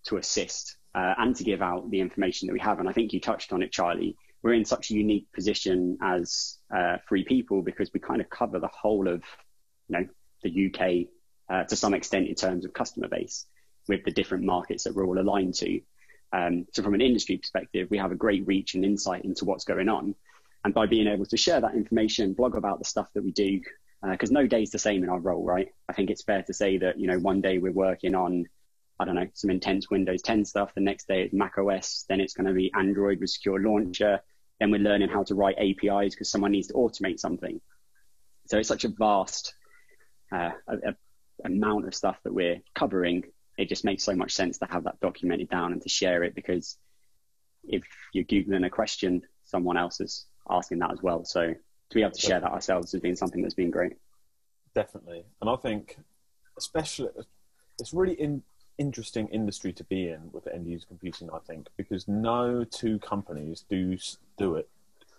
to 0.05 0.17
assist 0.17 0.77
uh, 0.95 1.13
and 1.17 1.35
to 1.35 1.43
give 1.43 1.61
out 1.61 1.89
the 1.91 1.99
information 1.99 2.47
that 2.47 2.53
we 2.53 2.59
have. 2.59 2.79
And 2.79 2.87
I 2.87 2.93
think 2.93 3.11
you 3.11 3.19
touched 3.19 3.51
on 3.51 3.61
it, 3.61 3.71
Charlie. 3.71 4.15
We're 4.41 4.53
in 4.53 4.65
such 4.65 4.91
a 4.91 4.93
unique 4.93 5.27
position 5.33 5.97
as 6.01 6.57
uh, 6.73 6.97
free 7.07 7.25
people 7.25 7.61
because 7.61 7.91
we 7.93 7.99
kind 7.99 8.21
of 8.21 8.29
cover 8.29 8.59
the 8.59 8.69
whole 8.69 9.07
of, 9.07 9.23
you 9.89 9.97
know, 9.97 10.07
the 10.43 10.67
UK 10.67 11.07
uh, 11.49 11.65
to 11.65 11.75
some 11.75 11.93
extent 11.93 12.27
in 12.27 12.35
terms 12.35 12.63
of 12.63 12.71
customer 12.71 13.09
base 13.09 13.45
with 13.87 14.03
the 14.03 14.11
different 14.11 14.43
markets 14.43 14.83
that 14.83 14.93
we're 14.93 15.05
all 15.05 15.19
aligned 15.19 15.55
to. 15.55 15.81
Um, 16.33 16.67
so 16.73 16.83
from 16.83 16.93
an 16.93 17.01
industry 17.01 17.37
perspective, 17.37 17.87
we 17.89 17.97
have 17.97 18.11
a 18.11 18.15
great 18.15 18.45
reach 18.45 18.75
and 18.75 18.83
insight 18.83 19.25
into 19.25 19.45
what's 19.45 19.63
going 19.63 19.89
on. 19.89 20.15
And 20.63 20.73
by 20.73 20.85
being 20.85 21.07
able 21.07 21.25
to 21.27 21.37
share 21.37 21.61
that 21.61 21.75
information, 21.75 22.33
blog 22.33 22.55
about 22.55 22.79
the 22.79 22.85
stuff 22.85 23.07
that 23.13 23.23
we 23.23 23.31
do, 23.31 23.61
because 24.03 24.31
uh, 24.31 24.33
no 24.33 24.57
is 24.57 24.71
the 24.71 24.79
same 24.79 25.03
in 25.03 25.09
our 25.09 25.19
role, 25.19 25.43
right? 25.43 25.69
I 25.87 25.93
think 25.93 26.09
it's 26.09 26.23
fair 26.23 26.43
to 26.43 26.53
say 26.53 26.77
that, 26.79 26.99
you 26.99 27.07
know, 27.07 27.19
one 27.19 27.41
day 27.41 27.57
we're 27.57 27.71
working 27.71 28.15
on, 28.15 28.45
I 28.99 29.05
don't 29.05 29.15
know, 29.15 29.27
some 29.33 29.49
intense 29.49 29.89
Windows 29.89 30.21
10 30.21 30.45
stuff. 30.45 30.73
The 30.75 30.81
next 30.81 31.07
day 31.07 31.23
it's 31.23 31.33
Mac 31.33 31.57
OS. 31.57 32.05
Then 32.09 32.19
it's 32.19 32.33
going 32.33 32.47
to 32.47 32.53
be 32.53 32.71
Android 32.73 33.19
with 33.19 33.29
secure 33.29 33.59
launcher. 33.59 34.19
Then 34.59 34.71
we're 34.71 34.81
learning 34.81 35.09
how 35.09 35.23
to 35.23 35.35
write 35.35 35.57
APIs 35.57 36.13
because 36.13 36.29
someone 36.29 36.51
needs 36.51 36.67
to 36.67 36.73
automate 36.73 37.19
something. 37.19 37.61
So 38.47 38.57
it's 38.57 38.67
such 38.67 38.85
a 38.85 38.89
vast 38.89 39.53
uh, 40.31 40.51
a, 40.67 40.89
a 40.89 40.95
amount 41.45 41.87
of 41.87 41.95
stuff 41.95 42.17
that 42.23 42.33
we're 42.33 42.61
covering. 42.75 43.23
It 43.57 43.69
just 43.69 43.83
makes 43.83 44.03
so 44.03 44.15
much 44.15 44.33
sense 44.33 44.57
to 44.59 44.65
have 44.69 44.83
that 44.83 44.99
documented 44.99 45.49
down 45.49 45.73
and 45.73 45.81
to 45.81 45.89
share 45.89 46.23
it 46.23 46.35
because 46.35 46.77
if 47.63 47.83
you're 48.13 48.23
Googling 48.23 48.65
a 48.65 48.69
question, 48.69 49.23
someone 49.43 49.77
else 49.77 49.99
is 49.99 50.25
asking 50.49 50.79
that 50.79 50.91
as 50.91 51.01
well. 51.01 51.25
So 51.25 51.53
to 51.53 51.95
be 51.95 52.01
able 52.01 52.11
to 52.11 52.21
share 52.21 52.39
that 52.39 52.51
ourselves 52.51 52.91
has 52.91 53.01
been 53.01 53.15
something 53.15 53.41
that's 53.41 53.53
been 53.53 53.71
great. 53.71 53.93
Definitely. 54.75 55.25
And 55.41 55.49
I 55.49 55.55
think, 55.55 55.97
especially, 56.57 57.09
it's 57.79 57.93
really 57.93 58.13
in, 58.13 58.43
interesting 58.77 59.27
industry 59.29 59.73
to 59.73 59.83
be 59.85 60.09
in 60.09 60.29
with 60.31 60.47
end 60.47 60.67
user 60.67 60.85
computing, 60.87 61.29
I 61.33 61.39
think, 61.39 61.67
because 61.77 62.07
no 62.07 62.63
two 62.63 62.99
companies 62.99 63.65
do 63.69 63.97
do 64.37 64.55
it 64.55 64.69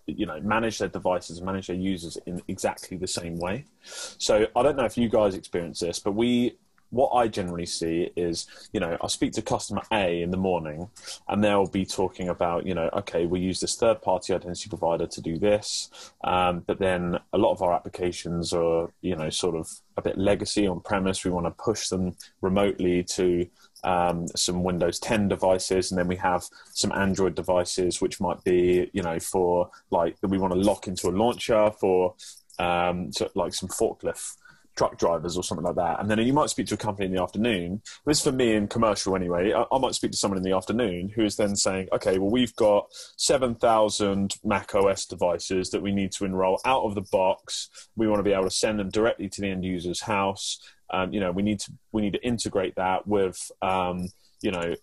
you 0.07 0.25
know 0.25 0.41
manage 0.41 0.79
their 0.79 0.89
devices 0.89 1.43
manage 1.43 1.67
their 1.67 1.77
users 1.77 2.17
in 2.25 2.41
exactly 2.49 2.97
the 2.97 3.07
same 3.07 3.39
way 3.39 3.67
so 3.83 4.47
i 4.57 4.63
don't 4.63 4.77
know 4.77 4.87
if 4.87 4.97
you 4.97 5.09
guys 5.09 5.35
experience 5.35 5.81
this 5.81 5.99
but 5.99 6.13
we 6.13 6.57
what 6.91 7.11
I 7.11 7.29
generally 7.29 7.67
see 7.67 8.11
is, 8.17 8.47
you 8.73 8.81
know, 8.81 8.97
I'll 9.01 9.09
speak 9.09 9.33
to 9.33 9.43
customer 9.43 9.83
A 9.93 10.23
in 10.23 10.31
the 10.31 10.37
morning 10.37 10.89
and 11.29 11.43
they'll 11.45 11.67
be 11.67 11.85
talking 11.85 12.29
about, 12.29 12.67
you 12.67 12.75
know, 12.75 12.89
okay, 12.95 13.27
we 13.27 13.41
use 13.41 13.61
this 13.61 13.77
third 13.77 14.01
party 14.01 14.35
identity 14.35 14.69
provider 14.69 15.07
to 15.07 15.21
do 15.21 15.39
this. 15.39 15.91
Um, 16.25 16.65
but 16.67 16.79
then 16.79 17.19
a 17.33 17.39
lot 17.39 17.53
of 17.53 17.63
our 17.63 17.75
applications 17.75 18.53
are, 18.53 18.91
you 19.03 19.17
know, 19.17 19.31
sort 19.31 19.55
of 19.55 19.71
a 19.97 20.03
bit 20.03 20.17
legacy 20.17 20.67
on 20.67 20.81
premise. 20.81 21.25
We 21.25 21.31
want 21.31 21.47
to 21.47 21.63
push 21.63 21.89
them 21.89 22.17
remotely 22.41 23.05
to 23.05 23.47
um, 23.85 24.27
some 24.29 24.63
Windows 24.63 24.99
10 24.99 25.29
devices, 25.29 25.91
and 25.91 25.99
then 25.99 26.09
we 26.09 26.17
have 26.17 26.45
some 26.73 26.93
Android 26.93 27.35
devices, 27.35 28.01
which 28.01 28.21
might 28.21 28.43
be, 28.45 28.91
you 28.93 29.03
know, 29.03 29.19
for 29.21 29.71
like 29.91 30.17
we 30.23 30.39
want 30.39 30.53
to 30.53 30.59
lock 30.59 30.89
into 30.89 31.09
a 31.09 31.11
launcher 31.11 31.71
for 31.79 32.15
um, 32.59 33.11
like 33.35 33.55
some 33.55 33.69
forklift 33.69 34.37
truck 34.79 34.97
drivers 34.97 35.37
or 35.37 35.43
something 35.43 35.67
like 35.67 35.75
that. 35.75 35.99
And 35.99 36.09
then 36.09 36.21
you 36.21 36.33
might 36.33 36.51
speak 36.51 36.69
to 36.69 36.75
a 36.75 36.79
company 36.79 37.07
in 37.07 37.13
the 37.13 37.21
afternoon. 37.21 37.83
This 38.07 38.23
for 38.23 38.31
me 38.31 38.55
in 38.55 38.69
commercial 38.69 39.17
anyway. 39.17 39.53
I, 39.53 39.65
I, 39.73 39.79
might 39.79 39.97
speak 39.97 40.13
to 40.13 40.17
someone 40.17 40.39
in 40.39 40.45
the 40.45 40.57
afternoon 40.57 41.09
who 41.09 41.25
is 41.25 41.35
then 41.35 41.57
saying, 41.57 41.89
okay, 41.93 42.19
well, 42.19 42.31
we've 42.31 42.55
got 42.55 42.87
7,000 43.17 44.37
Mac 44.45 44.73
OS 44.77 45.05
devices 45.05 45.71
that 45.71 45.83
we 45.83 45.91
need 45.91 46.13
to 46.13 46.25
enroll 46.25 46.61
out 46.65 46.85
of 46.85 46.95
the 46.95 47.05
box. 47.11 47.69
We 47.97 48.07
want 48.07 48.21
to 48.21 48.23
be 48.23 48.33
able 48.33 48.45
to 48.45 48.51
send 48.51 48.79
them 48.79 48.89
directly 48.89 49.29
to 49.29 49.41
the 49.41 49.51
end 49.51 49.65
user's 49.65 50.01
house. 50.01 50.61
Um, 50.91 51.13
you 51.13 51.19
know, 51.19 51.33
we 51.33 51.43
need 51.43 51.61
to 51.61 51.73
we 51.93 52.01
need 52.01 52.15
to 52.15 52.25
integrate 52.25 52.77
that 52.77 53.07
with 53.07 53.51
um, 53.61 54.09
you 54.41 54.51
know 54.51 54.75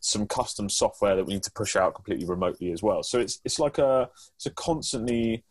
some 0.00 0.26
custom 0.26 0.68
software 0.68 1.16
that 1.16 1.24
we 1.24 1.34
need 1.34 1.42
to 1.44 1.52
push 1.52 1.76
out 1.76 1.94
completely 1.94 2.26
remotely 2.26 2.72
as 2.72 2.82
well. 2.82 3.02
So 3.02 3.18
it's 3.20 3.40
it's 3.42 3.58
like 3.58 3.78
a 3.78 4.10
it's 4.36 4.44
a 4.44 4.50
constantly 4.50 5.44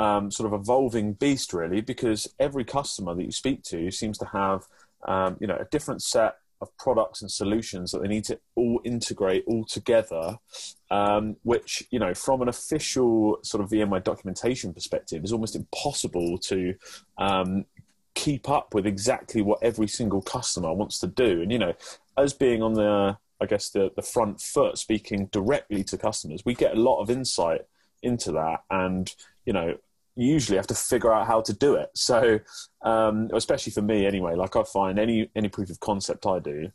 um, 0.00 0.30
sort 0.30 0.50
of 0.50 0.58
evolving 0.58 1.12
beast, 1.12 1.52
really, 1.52 1.82
because 1.82 2.20
every 2.38 2.64
customer 2.64 3.14
that 3.14 3.24
you 3.24 3.32
speak 3.32 3.62
to 3.64 3.90
seems 3.90 4.16
to 4.18 4.24
have, 4.24 4.66
um, 5.06 5.36
you 5.40 5.46
know, 5.46 5.58
a 5.60 5.66
different 5.66 6.02
set 6.02 6.36
of 6.62 6.74
products 6.76 7.20
and 7.22 7.30
solutions 7.30 7.90
that 7.90 8.00
they 8.02 8.08
need 8.08 8.24
to 8.24 8.38
all 8.54 8.80
integrate 8.84 9.44
all 9.46 9.64
together, 9.64 10.38
um, 10.90 11.36
which, 11.42 11.72
you 11.90 11.98
know, 11.98 12.14
from 12.14 12.40
an 12.40 12.48
official 12.48 13.38
sort 13.42 13.62
of 13.62 13.70
VMware 13.70 14.02
documentation 14.02 14.72
perspective, 14.72 15.22
is 15.22 15.32
almost 15.32 15.54
impossible 15.54 16.38
to 16.38 16.74
um, 17.18 17.66
keep 18.14 18.48
up 18.48 18.74
with 18.74 18.86
exactly 18.86 19.42
what 19.42 19.62
every 19.62 19.88
single 19.88 20.22
customer 20.22 20.72
wants 20.72 20.98
to 20.98 21.06
do. 21.06 21.42
And, 21.42 21.52
you 21.52 21.58
know, 21.58 21.74
as 22.16 22.32
being 22.32 22.62
on 22.62 22.72
the, 22.72 23.18
I 23.40 23.46
guess, 23.46 23.68
the, 23.68 23.90
the 23.96 24.02
front 24.14 24.40
foot, 24.40 24.78
speaking 24.78 25.26
directly 25.26 25.84
to 25.84 25.98
customers, 25.98 26.42
we 26.44 26.54
get 26.54 26.76
a 26.76 26.80
lot 26.80 27.00
of 27.00 27.10
insight 27.10 27.62
into 28.02 28.32
that. 28.32 28.64
And, 28.70 29.14
you 29.44 29.52
know, 29.52 29.76
usually 30.24 30.56
have 30.56 30.66
to 30.68 30.74
figure 30.74 31.12
out 31.12 31.26
how 31.26 31.40
to 31.42 31.52
do 31.52 31.74
it. 31.74 31.90
So, 31.94 32.40
um, 32.82 33.30
especially 33.32 33.72
for 33.72 33.82
me 33.82 34.06
anyway, 34.06 34.34
like 34.34 34.56
I 34.56 34.62
find 34.64 34.98
any 34.98 35.30
any 35.34 35.48
proof 35.48 35.70
of 35.70 35.80
concept 35.80 36.26
I 36.26 36.38
do, 36.38 36.70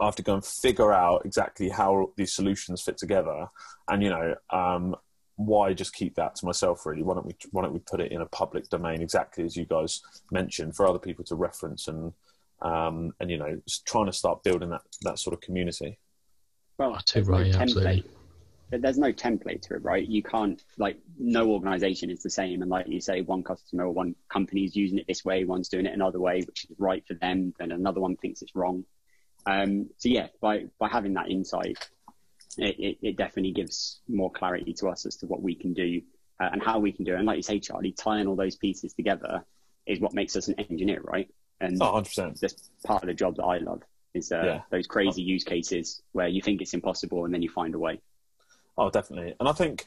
I 0.00 0.04
have 0.04 0.16
to 0.16 0.22
go 0.22 0.34
and 0.34 0.44
figure 0.44 0.92
out 0.92 1.24
exactly 1.24 1.68
how 1.68 2.12
these 2.16 2.34
solutions 2.34 2.82
fit 2.82 2.98
together, 2.98 3.46
and 3.88 4.02
you 4.02 4.10
know, 4.10 4.34
um, 4.50 4.94
why 5.36 5.72
just 5.72 5.94
keep 5.94 6.14
that 6.16 6.36
to 6.36 6.46
myself? 6.46 6.86
Really, 6.86 7.02
why 7.02 7.14
don't 7.14 7.26
we 7.26 7.36
why 7.50 7.62
don't 7.62 7.72
we 7.72 7.80
put 7.80 8.00
it 8.00 8.12
in 8.12 8.20
a 8.20 8.26
public 8.26 8.68
domain 8.68 9.00
exactly 9.00 9.44
as 9.44 9.56
you 9.56 9.64
guys 9.64 10.02
mentioned 10.30 10.76
for 10.76 10.86
other 10.86 10.98
people 10.98 11.24
to 11.24 11.34
reference 11.34 11.88
and 11.88 12.12
um, 12.62 13.14
and 13.20 13.30
you 13.30 13.38
know, 13.38 13.60
trying 13.86 14.06
to 14.06 14.12
start 14.12 14.42
building 14.42 14.70
that 14.70 14.82
that 15.02 15.18
sort 15.18 15.34
of 15.34 15.40
community. 15.40 15.98
Well, 16.78 16.98
too 17.04 17.22
right, 17.22 17.52
no 17.52 17.58
absolutely 17.58 18.04
there's 18.78 18.98
no 18.98 19.12
template 19.12 19.62
to 19.62 19.74
it, 19.74 19.82
right? 19.82 20.06
You 20.06 20.22
can't 20.22 20.62
like 20.78 20.98
no 21.18 21.50
organization 21.50 22.10
is 22.10 22.22
the 22.22 22.30
same, 22.30 22.62
and 22.62 22.70
like 22.70 22.88
you 22.88 23.00
say, 23.00 23.20
one 23.20 23.42
customer 23.42 23.84
or 23.84 23.92
one 23.92 24.14
company 24.28 24.64
is 24.64 24.76
using 24.76 24.98
it 24.98 25.06
this 25.06 25.24
way, 25.24 25.44
one's 25.44 25.68
doing 25.68 25.86
it 25.86 25.94
another 25.94 26.20
way, 26.20 26.42
which 26.42 26.64
is 26.64 26.76
right 26.78 27.04
for 27.06 27.14
them, 27.14 27.54
and 27.60 27.72
another 27.72 28.00
one 28.00 28.16
thinks 28.16 28.42
it's 28.42 28.54
wrong. 28.54 28.84
Um, 29.46 29.90
so 29.98 30.08
yeah, 30.08 30.28
by 30.40 30.66
by 30.78 30.88
having 30.88 31.14
that 31.14 31.30
insight, 31.30 31.78
it, 32.58 32.78
it, 32.78 32.98
it, 33.02 33.16
definitely 33.16 33.52
gives 33.52 34.00
more 34.08 34.30
clarity 34.30 34.72
to 34.74 34.88
us 34.88 35.06
as 35.06 35.16
to 35.16 35.26
what 35.26 35.42
we 35.42 35.54
can 35.54 35.74
do 35.74 36.00
uh, 36.40 36.48
and 36.52 36.62
how 36.62 36.78
we 36.78 36.92
can 36.92 37.04
do 37.04 37.14
it. 37.14 37.18
And 37.18 37.26
like 37.26 37.36
you 37.36 37.42
say, 37.42 37.58
Charlie, 37.58 37.92
tying 37.92 38.26
all 38.26 38.36
those 38.36 38.56
pieces 38.56 38.94
together 38.94 39.44
is 39.86 40.00
what 40.00 40.14
makes 40.14 40.36
us 40.36 40.48
an 40.48 40.54
engineer, 40.58 41.00
right? 41.02 41.28
And 41.60 41.78
oh, 41.80 41.92
100%. 41.92 42.40
that's 42.40 42.70
part 42.84 43.02
of 43.02 43.08
the 43.08 43.14
job 43.14 43.36
that 43.36 43.44
I 43.44 43.58
love 43.58 43.82
is 44.14 44.30
uh, 44.32 44.42
yeah. 44.44 44.60
those 44.70 44.86
crazy 44.86 45.22
use 45.22 45.44
cases 45.44 46.00
where 46.12 46.28
you 46.28 46.40
think 46.40 46.62
it's 46.62 46.74
impossible 46.74 47.24
and 47.24 47.34
then 47.34 47.42
you 47.42 47.50
find 47.50 47.74
a 47.74 47.78
way. 47.78 48.00
Oh, 48.76 48.90
definitely. 48.90 49.34
And 49.38 49.48
I 49.48 49.52
think 49.52 49.86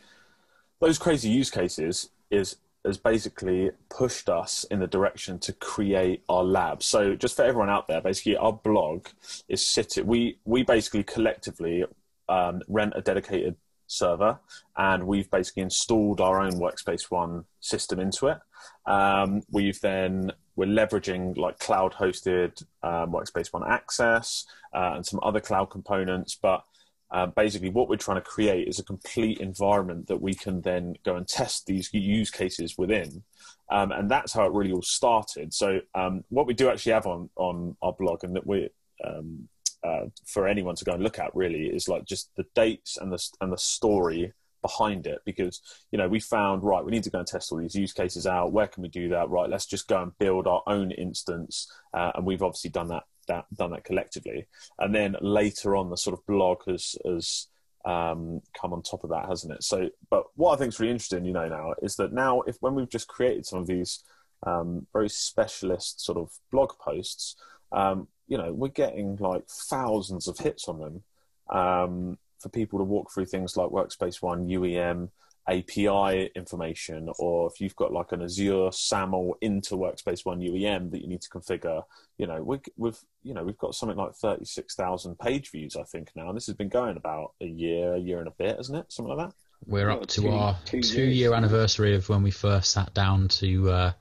those 0.80 0.98
crazy 0.98 1.30
use 1.30 1.50
cases 1.50 2.10
is 2.30 2.58
has 2.86 2.98
basically 2.98 3.72
pushed 3.90 4.30
us 4.30 4.64
in 4.72 4.80
the 4.80 4.88
direction 4.88 5.38
to 5.40 5.52
create 5.52 6.24
our 6.30 6.44
lab. 6.44 6.82
So 6.82 7.16
just 7.16 7.36
for 7.36 7.44
everyone 7.44 7.70
out 7.70 7.88
there, 7.88 8.00
basically 8.00 8.38
our 8.38 8.54
blog 8.54 9.08
is 9.50 9.66
sitting. 9.66 10.08
We 10.08 10.40
we 10.46 10.64
basically 10.64 11.04
collectively 11.04 11.84
um, 12.30 12.62
rent 12.68 12.94
a 12.96 13.02
dedicated 13.02 13.56
server, 13.88 14.40
and 14.78 15.06
we've 15.06 15.30
basically 15.32 15.64
installed 15.64 16.22
our 16.22 16.40
own 16.42 16.54
Workspace 16.54 17.10
ONE 17.10 17.46
system 17.60 18.00
into 18.00 18.28
it. 18.28 18.38
Um, 18.86 19.44
we've 19.52 19.80
then 19.82 20.32
we're 20.56 20.66
leveraging 20.66 21.38
like 21.38 21.60
cloud 21.60 21.94
hosted 21.94 22.64
um, 22.84 23.12
Workspace 23.12 23.52
ONE 23.52 23.64
access 23.68 24.46
uh, 24.74 24.94
and 24.96 25.06
some 25.06 25.20
other 25.24 25.40
cloud 25.40 25.70
components, 25.70 26.38
but 26.42 26.64
uh, 27.10 27.28
basically, 27.28 27.70
what 27.70 27.88
we're 27.88 27.96
trying 27.96 28.18
to 28.18 28.30
create 28.30 28.68
is 28.68 28.80
a 28.80 28.84
complete 28.84 29.40
environment 29.40 30.08
that 30.08 30.22
we 30.22 30.34
can 30.34 30.62
then 30.62 30.96
go 31.06 31.16
and 31.16 31.28
test 31.28 31.66
these 31.66 31.94
use 31.94 32.30
cases 32.30 32.78
within. 32.78 33.24
Um, 33.70 33.92
and 33.92 34.12
that's 34.12 34.34
how 34.34 34.46
it 34.46 34.54
really 34.54 34.72
all 34.72 34.82
started. 34.82 35.54
So, 35.54 35.80
um, 35.96 36.24
what 36.30 36.48
we 36.48 36.54
do 36.54 36.70
actually 36.70 36.94
have 36.94 37.08
on, 37.08 37.30
on 37.36 37.78
our 37.82 37.94
blog, 37.94 38.24
and 38.24 38.36
that 38.36 38.46
we 38.46 38.70
um, 39.06 39.48
uh, 39.84 40.06
for 40.26 40.48
anyone 40.48 40.76
to 40.76 40.86
go 40.86 40.94
and 40.94 41.04
look 41.04 41.20
at 41.20 41.36
really 41.36 41.68
is 41.68 41.88
like 41.88 42.06
just 42.06 42.30
the 42.36 42.46
dates 42.56 42.98
and 42.98 43.12
the 43.12 43.30
and 43.42 43.54
the 43.54 43.58
story 43.58 44.34
behind 44.62 45.06
it 45.06 45.20
because 45.24 45.62
you 45.92 45.98
know 45.98 46.08
we 46.08 46.20
found 46.20 46.64
right 46.64 46.84
we 46.84 46.92
need 46.92 47.04
to 47.04 47.12
go 47.12 47.20
and 47.20 47.28
test 47.28 47.52
all 47.52 47.60
these 47.60 47.76
use 47.76 47.94
cases 47.94 48.26
out 48.26 48.52
where 48.52 48.68
can 48.68 48.82
we 48.82 48.90
do 48.90 49.08
that 49.10 49.30
right 49.30 49.50
let's 49.50 49.68
just 49.68 49.88
go 49.88 50.02
and 50.02 50.18
build 50.18 50.48
our 50.48 50.64
own 50.66 50.90
instance 50.92 51.72
uh, 51.94 52.12
and 52.16 52.26
we've 52.26 52.42
obviously 52.42 52.72
done 52.72 52.88
that 52.88 53.04
that 53.28 53.46
done 53.54 53.72
that 53.72 53.84
collectively. 53.84 54.48
And 54.80 54.94
then 54.94 55.16
later 55.22 55.76
on, 55.76 55.90
the 55.90 55.98
sort 55.98 56.18
of 56.18 56.26
blog 56.26 56.64
has 56.68 56.96
has 57.06 57.48
um, 57.86 58.42
come 58.60 58.74
on 58.74 58.82
top 58.82 59.04
of 59.04 59.10
that, 59.12 59.28
hasn't 59.28 59.54
it? 59.54 59.64
So, 59.64 59.90
but 60.10 60.26
what 60.36 60.54
I 60.54 60.58
think 60.58 60.74
is 60.74 60.80
really 60.80 60.92
interesting, 60.92 61.26
you 61.26 61.34
know, 61.34 61.48
now 61.48 61.74
is 61.82 61.96
that 61.96 62.12
now 62.12 62.42
if 62.42 62.58
when 62.60 62.76
we've 62.76 62.90
just 62.90 63.08
created 63.08 63.46
some 63.46 63.60
of 63.60 63.68
these 63.68 64.04
um, 64.46 64.86
very 64.94 65.10
specialist 65.10 66.04
sort 66.04 66.18
of 66.18 66.32
blog 66.52 66.74
posts, 66.80 67.36
um, 67.72 68.08
you 68.28 68.38
know, 68.38 68.54
we're 68.54 68.68
getting 68.68 69.16
like 69.18 69.48
thousands 69.48 70.28
of 70.28 70.38
hits 70.38 70.68
on 70.68 70.80
them 70.80 71.04
um, 71.50 72.18
for 72.40 72.50
people 72.50 72.80
to 72.80 72.86
walk 72.86 73.12
through 73.12 73.26
things 73.26 73.56
like 73.56 73.70
Workspace 73.70 74.22
ONE, 74.22 74.48
UEM, 74.48 75.10
API 75.50 76.30
information, 76.36 77.10
or 77.20 77.48
if 77.48 77.62
you've 77.62 77.76
got 77.76 77.94
like 77.94 78.12
an 78.12 78.22
Azure 78.22 78.70
SAML 78.72 79.38
into 79.42 79.76
Workspace 79.76 80.26
ONE 80.26 80.42
UEM 80.42 80.92
that 80.92 81.02
you 81.02 81.08
need 81.08 81.22
to 81.22 81.30
configure, 81.30 81.84
you 82.18 82.28
know, 82.28 82.44
we, 82.44 82.60
we've 82.76 83.00
you 83.24 83.34
know 83.34 83.44
we've 83.44 83.58
got 83.58 83.76
something 83.76 83.98
like 83.98 84.14
thirty 84.14 84.46
six 84.46 84.76
thousand 84.76 85.18
page 85.20 85.52
views, 85.52 85.76
I 85.76 85.84
think 85.84 86.12
now, 86.16 86.28
and 86.28 86.36
this 86.36 86.48
has 86.48 86.56
been 86.56 86.70
going 86.70 86.98
about 86.98 87.34
a 87.42 87.46
year, 87.46 87.94
a 87.94 88.00
year 88.00 88.20
and 88.20 88.28
a 88.28 88.32
bit, 88.32 88.60
isn't 88.60 88.76
it? 88.76 88.92
Something 88.92 89.16
like 89.16 89.30
that. 89.30 89.36
We're 89.66 89.90
up 89.90 90.06
to 90.08 90.22
two, 90.22 90.30
our 90.30 90.58
two, 90.66 90.82
two 90.82 91.04
year 91.04 91.34
anniversary 91.34 91.96
of 91.96 92.08
when 92.10 92.24
we 92.24 92.32
first 92.32 92.72
sat 92.72 92.94
down 92.94 93.28
to. 93.30 93.70
Uh, 93.70 93.92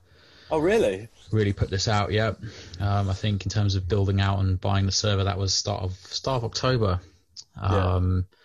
oh, 0.51 0.59
really? 0.59 1.07
Really 1.31 1.53
put 1.53 1.69
this 1.69 1.87
out, 1.87 2.11
yeah. 2.11 2.33
Um, 2.79 3.09
I 3.09 3.13
think 3.13 3.45
in 3.45 3.49
terms 3.49 3.75
of 3.75 3.87
building 3.87 4.21
out 4.21 4.39
and 4.39 4.59
buying 4.59 4.85
the 4.85 4.91
server, 4.91 5.23
that 5.23 5.37
was 5.37 5.53
start 5.53 5.83
of 5.83 5.93
start 5.93 6.37
of 6.37 6.45
October. 6.45 6.99
Um, 7.59 8.25
yeah. 8.31 8.36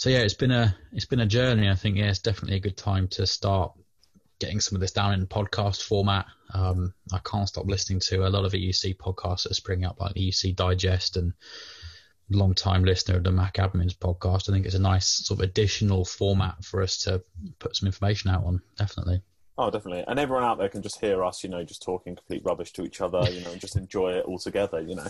So 0.00 0.08
yeah, 0.08 0.20
it's 0.20 0.32
been 0.32 0.50
a 0.50 0.74
it's 0.94 1.04
been 1.04 1.20
a 1.20 1.26
journey. 1.26 1.68
I 1.68 1.74
think 1.74 1.98
yeah, 1.98 2.08
it's 2.08 2.20
definitely 2.20 2.56
a 2.56 2.60
good 2.60 2.78
time 2.78 3.06
to 3.08 3.26
start 3.26 3.72
getting 4.38 4.58
some 4.58 4.74
of 4.74 4.80
this 4.80 4.92
down 4.92 5.12
in 5.12 5.26
podcast 5.26 5.82
format. 5.82 6.24
Um, 6.54 6.94
I 7.12 7.18
can't 7.18 7.46
stop 7.46 7.66
listening 7.66 8.00
to 8.08 8.26
a 8.26 8.30
lot 8.30 8.46
of 8.46 8.52
EUC 8.52 8.96
podcasts 8.96 9.42
that 9.42 9.50
are 9.52 9.54
springing 9.54 9.84
up, 9.84 10.00
like 10.00 10.14
the 10.14 10.30
EUC 10.30 10.56
Digest 10.56 11.18
and 11.18 11.34
long 12.30 12.54
time 12.54 12.82
listener 12.82 13.18
of 13.18 13.24
the 13.24 13.30
Mac 13.30 13.56
Admins 13.56 13.94
podcast. 13.94 14.48
I 14.48 14.54
think 14.54 14.64
it's 14.64 14.74
a 14.74 14.78
nice 14.78 15.06
sort 15.26 15.38
of 15.38 15.44
additional 15.44 16.06
format 16.06 16.64
for 16.64 16.80
us 16.80 16.96
to 17.02 17.22
put 17.58 17.76
some 17.76 17.86
information 17.86 18.30
out 18.30 18.44
on. 18.44 18.62
Definitely. 18.78 19.20
Oh, 19.58 19.70
definitely. 19.70 20.04
And 20.08 20.18
everyone 20.18 20.44
out 20.44 20.56
there 20.56 20.70
can 20.70 20.80
just 20.80 20.98
hear 20.98 21.22
us, 21.22 21.44
you 21.44 21.50
know, 21.50 21.62
just 21.62 21.82
talking 21.82 22.16
complete 22.16 22.40
rubbish 22.42 22.72
to 22.72 22.84
each 22.84 23.02
other, 23.02 23.20
you 23.30 23.42
know, 23.42 23.50
and 23.50 23.60
just 23.60 23.76
enjoy 23.76 24.12
it 24.12 24.24
all 24.24 24.38
together, 24.38 24.80
you 24.80 24.94
know. 24.94 25.08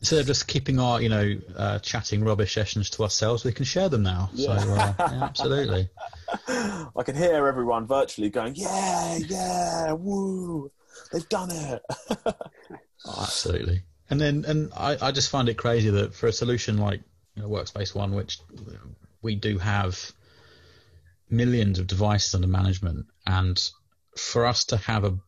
Instead 0.00 0.20
of 0.20 0.26
just 0.26 0.48
keeping 0.48 0.80
our, 0.80 1.00
you 1.00 1.10
know, 1.10 1.36
uh, 1.56 1.78
chatting 1.80 2.24
rubbish 2.24 2.54
sessions 2.54 2.88
to 2.88 3.02
ourselves, 3.02 3.44
we 3.44 3.52
can 3.52 3.66
share 3.66 3.90
them 3.90 4.02
now. 4.02 4.30
Yeah. 4.32 4.58
So, 4.58 4.72
uh, 4.72 4.94
yeah, 4.98 5.24
absolutely. 5.24 5.88
I 6.48 7.02
can 7.04 7.14
hear 7.14 7.46
everyone 7.46 7.86
virtually 7.86 8.30
going, 8.30 8.54
yeah, 8.56 9.18
yeah, 9.18 9.92
woo, 9.92 10.70
they've 11.12 11.28
done 11.28 11.50
it. 11.50 11.82
oh, 12.26 12.34
absolutely. 13.20 13.82
And 14.08 14.18
then, 14.18 14.44
and 14.46 14.72
I, 14.74 14.96
I 15.00 15.12
just 15.12 15.28
find 15.28 15.50
it 15.50 15.58
crazy 15.58 15.90
that 15.90 16.14
for 16.14 16.28
a 16.28 16.32
solution 16.32 16.78
like 16.78 17.02
you 17.34 17.42
know, 17.42 17.48
Workspace 17.48 17.94
ONE, 17.94 18.14
which 18.14 18.38
we 19.22 19.36
do 19.36 19.58
have 19.58 20.12
millions 21.28 21.78
of 21.78 21.86
devices 21.86 22.34
under 22.34 22.48
management, 22.48 23.06
and 23.26 23.70
for 24.16 24.46
us 24.46 24.64
to 24.64 24.76
have 24.78 25.04
a 25.04 25.18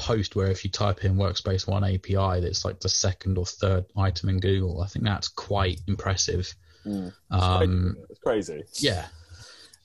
post 0.00 0.34
where 0.34 0.50
if 0.50 0.64
you 0.64 0.70
type 0.70 1.04
in 1.04 1.16
Workspace 1.16 1.66
ONE 1.66 1.84
API, 1.84 2.40
that's 2.40 2.64
like 2.64 2.80
the 2.80 2.88
second 2.88 3.36
or 3.36 3.44
third 3.44 3.84
item 3.96 4.30
in 4.30 4.40
Google. 4.40 4.80
I 4.80 4.86
think 4.86 5.04
that's 5.04 5.28
quite 5.28 5.80
impressive. 5.86 6.52
Mm, 6.86 7.12
um, 7.30 7.96
it's 8.08 8.18
crazy. 8.20 8.64
Yeah, 8.78 9.06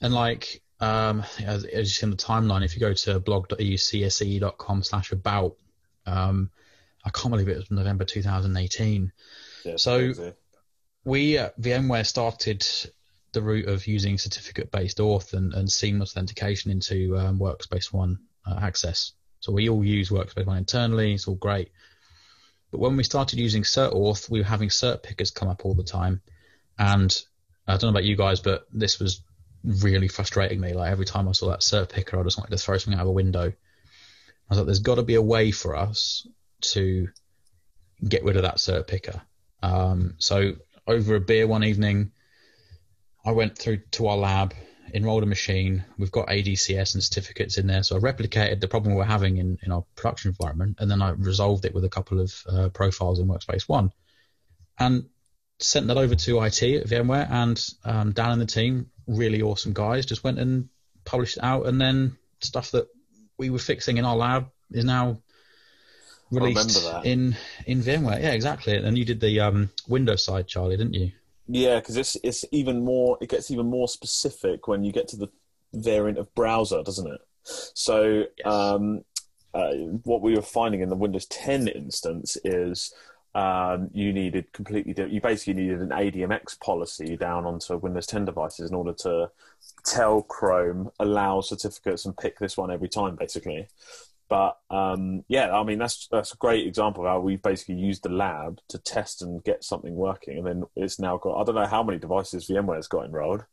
and 0.00 0.14
like 0.14 0.62
um, 0.80 1.22
as, 1.44 1.64
as, 1.64 1.88
you 1.88 1.94
see 1.94 2.04
in 2.06 2.10
the 2.10 2.16
timeline, 2.16 2.64
if 2.64 2.74
you 2.74 2.80
go 2.80 2.94
to 2.94 3.20
blog.eucse.com 3.20 4.82
slash 4.82 5.12
about, 5.12 5.56
um, 6.06 6.50
I 7.04 7.10
can't 7.10 7.30
believe 7.30 7.48
it 7.48 7.58
was 7.58 7.70
November 7.70 8.04
2018. 8.04 9.12
Yeah, 9.64 9.76
so 9.76 9.98
crazy. 9.98 10.32
we 11.04 11.38
at 11.38 11.60
VMware 11.60 12.06
started 12.06 12.66
the 13.32 13.42
route 13.42 13.68
of 13.68 13.86
using 13.86 14.16
certificate-based 14.16 14.96
auth 14.98 15.34
and, 15.34 15.52
and 15.52 15.70
seamless 15.70 16.12
authentication 16.12 16.70
into 16.70 17.18
um, 17.18 17.38
Workspace 17.38 17.92
ONE 17.92 18.18
uh, 18.46 18.58
access. 18.62 19.12
So 19.46 19.52
we 19.52 19.68
all 19.68 19.84
use 19.84 20.10
Workspace 20.10 20.44
ONE 20.44 20.56
internally. 20.56 21.14
It's 21.14 21.28
all 21.28 21.36
great. 21.36 21.70
But 22.72 22.80
when 22.80 22.96
we 22.96 23.04
started 23.04 23.38
using 23.38 23.62
cert 23.62 23.94
auth, 23.94 24.28
we 24.28 24.40
were 24.40 24.44
having 24.44 24.70
cert 24.70 25.04
pickers 25.04 25.30
come 25.30 25.46
up 25.46 25.64
all 25.64 25.74
the 25.74 25.84
time. 25.84 26.20
And 26.80 27.16
I 27.64 27.74
don't 27.74 27.84
know 27.84 27.90
about 27.90 28.02
you 28.02 28.16
guys, 28.16 28.40
but 28.40 28.66
this 28.72 28.98
was 28.98 29.22
really 29.62 30.08
frustrating 30.08 30.60
me. 30.60 30.72
Like 30.72 30.90
every 30.90 31.06
time 31.06 31.28
I 31.28 31.32
saw 31.32 31.50
that 31.50 31.60
cert 31.60 31.90
picker, 31.90 32.18
I 32.18 32.24
just 32.24 32.36
wanted 32.36 32.56
to 32.56 32.58
throw 32.60 32.76
something 32.76 32.98
out 32.98 33.04
of 33.04 33.10
a 33.10 33.12
window. 33.12 33.46
I 33.46 33.52
was 34.48 34.58
like, 34.58 34.66
there's 34.66 34.80
got 34.80 34.96
to 34.96 35.04
be 35.04 35.14
a 35.14 35.22
way 35.22 35.52
for 35.52 35.76
us 35.76 36.26
to 36.62 37.06
get 38.06 38.24
rid 38.24 38.34
of 38.34 38.42
that 38.42 38.56
cert 38.56 38.88
picker. 38.88 39.22
Um, 39.62 40.16
so 40.18 40.54
over 40.88 41.14
a 41.14 41.20
beer 41.20 41.46
one 41.46 41.62
evening, 41.62 42.10
I 43.24 43.30
went 43.30 43.56
through 43.56 43.82
to 43.92 44.08
our 44.08 44.16
lab, 44.16 44.54
enrolled 44.94 45.22
a 45.22 45.26
machine. 45.26 45.84
We've 45.98 46.10
got 46.10 46.28
ADCS 46.28 46.94
and 46.94 47.02
certificates 47.02 47.58
in 47.58 47.66
there. 47.66 47.82
So 47.82 47.96
I 47.96 48.00
replicated 48.00 48.60
the 48.60 48.68
problem 48.68 48.94
we're 48.94 49.04
having 49.04 49.38
in, 49.38 49.58
in 49.62 49.72
our 49.72 49.84
production 49.94 50.30
environment, 50.30 50.76
and 50.80 50.90
then 50.90 51.02
I 51.02 51.10
resolved 51.10 51.64
it 51.64 51.74
with 51.74 51.84
a 51.84 51.88
couple 51.88 52.20
of 52.20 52.34
uh, 52.48 52.68
profiles 52.70 53.18
in 53.18 53.26
Workspace 53.26 53.68
ONE, 53.68 53.92
and 54.78 55.06
sent 55.58 55.86
that 55.88 55.96
over 55.96 56.14
to 56.14 56.42
IT 56.42 56.62
at 56.62 56.86
VMware. 56.86 57.30
And 57.30 57.68
um, 57.84 58.12
Dan 58.12 58.32
and 58.32 58.40
the 58.40 58.46
team, 58.46 58.90
really 59.06 59.42
awesome 59.42 59.72
guys, 59.72 60.06
just 60.06 60.24
went 60.24 60.38
and 60.38 60.68
published 61.04 61.38
it 61.38 61.44
out, 61.44 61.66
and 61.66 61.80
then 61.80 62.16
stuff 62.40 62.70
that 62.72 62.88
we 63.38 63.50
were 63.50 63.58
fixing 63.58 63.96
in 63.96 64.04
our 64.04 64.16
lab 64.16 64.50
is 64.70 64.84
now 64.84 65.20
released 66.30 66.86
in 67.04 67.36
in 67.66 67.82
VMware. 67.82 68.20
Yeah, 68.20 68.32
exactly. 68.32 68.76
And 68.76 68.96
you 68.96 69.04
did 69.04 69.20
the 69.20 69.40
um, 69.40 69.70
Windows 69.88 70.24
side, 70.24 70.46
Charlie, 70.46 70.76
didn't 70.76 70.94
you? 70.94 71.12
Yeah, 71.48 71.78
because 71.80 71.96
it's 71.96 72.16
it's 72.22 72.44
even 72.50 72.84
more. 72.84 73.18
It 73.20 73.28
gets 73.28 73.50
even 73.50 73.66
more 73.66 73.88
specific 73.88 74.66
when 74.66 74.82
you 74.82 74.92
get 74.92 75.08
to 75.08 75.16
the 75.16 75.28
variant 75.72 76.18
of 76.18 76.34
browser, 76.34 76.82
doesn't 76.82 77.06
it? 77.06 77.20
So 77.44 78.24
yes. 78.36 78.46
um, 78.46 79.04
uh, 79.54 79.72
what 80.02 80.22
we 80.22 80.34
were 80.34 80.42
finding 80.42 80.80
in 80.80 80.88
the 80.88 80.96
Windows 80.96 81.26
10 81.26 81.68
instance 81.68 82.36
is 82.44 82.92
um, 83.34 83.90
you 83.92 84.12
needed 84.12 84.52
completely 84.52 84.94
you 85.10 85.20
basically 85.20 85.54
needed 85.54 85.80
an 85.80 85.90
ADMX 85.90 86.58
policy 86.58 87.16
down 87.16 87.44
onto 87.44 87.76
Windows 87.76 88.06
10 88.06 88.24
devices 88.24 88.70
in 88.70 88.76
order 88.76 88.92
to 88.94 89.30
tell 89.84 90.22
Chrome 90.22 90.90
allow 90.98 91.40
certificates 91.40 92.04
and 92.04 92.16
pick 92.16 92.38
this 92.38 92.56
one 92.56 92.70
every 92.70 92.88
time, 92.88 93.16
basically. 93.16 93.68
But 94.28 94.58
um, 94.70 95.24
yeah, 95.28 95.52
I 95.52 95.62
mean 95.62 95.78
that's 95.78 96.08
that's 96.10 96.32
a 96.34 96.36
great 96.36 96.66
example 96.66 97.04
of 97.04 97.08
how 97.08 97.20
we've 97.20 97.42
basically 97.42 97.76
used 97.76 98.02
the 98.02 98.08
lab 98.08 98.60
to 98.68 98.78
test 98.78 99.22
and 99.22 99.42
get 99.44 99.62
something 99.62 99.94
working, 99.94 100.38
and 100.38 100.46
then 100.46 100.64
it's 100.74 100.98
now 100.98 101.16
got 101.16 101.40
I 101.40 101.44
don't 101.44 101.54
know 101.54 101.66
how 101.66 101.84
many 101.84 101.98
devices 101.98 102.48
VMware's 102.48 102.88
got 102.88 103.04
enrolled, 103.04 103.44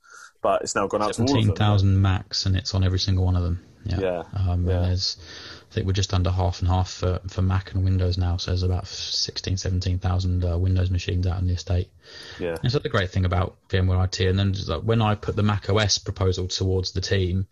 but 0.41 0.63
it's 0.63 0.75
now 0.75 0.87
gone 0.87 1.03
out 1.03 1.09
to 1.09 1.13
seventeen 1.13 1.53
thousand 1.53 2.01
Macs, 2.01 2.47
and 2.47 2.55
it's 2.55 2.73
on 2.73 2.83
every 2.83 2.97
single 2.97 3.23
one 3.23 3.35
of 3.35 3.43
them. 3.43 3.63
Yeah, 3.85 3.99
yeah. 3.99 4.23
Um, 4.35 4.67
yeah. 4.67 4.79
There's, 4.79 5.17
I 5.69 5.73
think 5.73 5.85
we're 5.85 5.93
just 5.93 6.13
under 6.13 6.31
half 6.31 6.61
and 6.61 6.69
half 6.69 6.89
for, 6.89 7.19
for 7.27 7.41
Mac 7.41 7.73
and 7.73 7.83
Windows 7.83 8.17
now, 8.17 8.37
so 8.37 8.51
there's 8.51 8.63
about 8.63 8.87
16, 8.87 9.57
17,000 9.57 10.45
uh, 10.45 10.57
Windows 10.57 10.89
machines 10.89 11.27
out 11.27 11.41
in 11.41 11.47
the 11.47 11.53
estate. 11.53 11.89
Yeah, 12.39 12.55
and 12.63 12.71
so 12.71 12.79
the 12.79 12.89
great 12.89 13.11
thing 13.11 13.25
about 13.25 13.57
VMware 13.69 14.05
IT, 14.05 14.21
and 14.21 14.39
then 14.39 14.55
like, 14.67 14.81
when 14.81 15.01
I 15.01 15.15
put 15.15 15.35
the 15.35 15.43
Mac 15.43 15.69
OS 15.69 15.99
proposal 15.99 16.47
towards 16.47 16.93
the 16.93 17.01
team. 17.01 17.45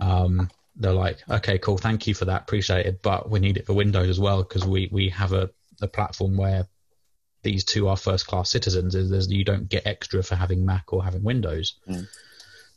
Um, 0.00 0.50
they're 0.76 0.92
like, 0.92 1.18
okay, 1.28 1.58
cool, 1.58 1.78
thank 1.78 2.06
you 2.06 2.14
for 2.14 2.24
that, 2.26 2.42
appreciate 2.42 2.86
it, 2.86 3.02
but 3.02 3.30
we 3.30 3.40
need 3.40 3.56
it 3.56 3.66
for 3.66 3.74
Windows 3.74 4.08
as 4.08 4.18
well 4.18 4.42
because 4.42 4.64
we 4.64 4.88
we 4.90 5.08
have 5.10 5.32
a, 5.32 5.50
a 5.80 5.86
platform 5.86 6.36
where 6.36 6.66
these 7.42 7.62
two 7.64 7.88
are 7.88 7.96
first 7.96 8.26
class 8.26 8.50
citizens. 8.50 8.94
There's, 8.94 9.30
you 9.30 9.44
don't 9.44 9.68
get 9.68 9.86
extra 9.86 10.22
for 10.22 10.34
having 10.34 10.64
Mac 10.64 10.92
or 10.92 11.04
having 11.04 11.22
Windows. 11.22 11.76
Mm. 11.88 12.08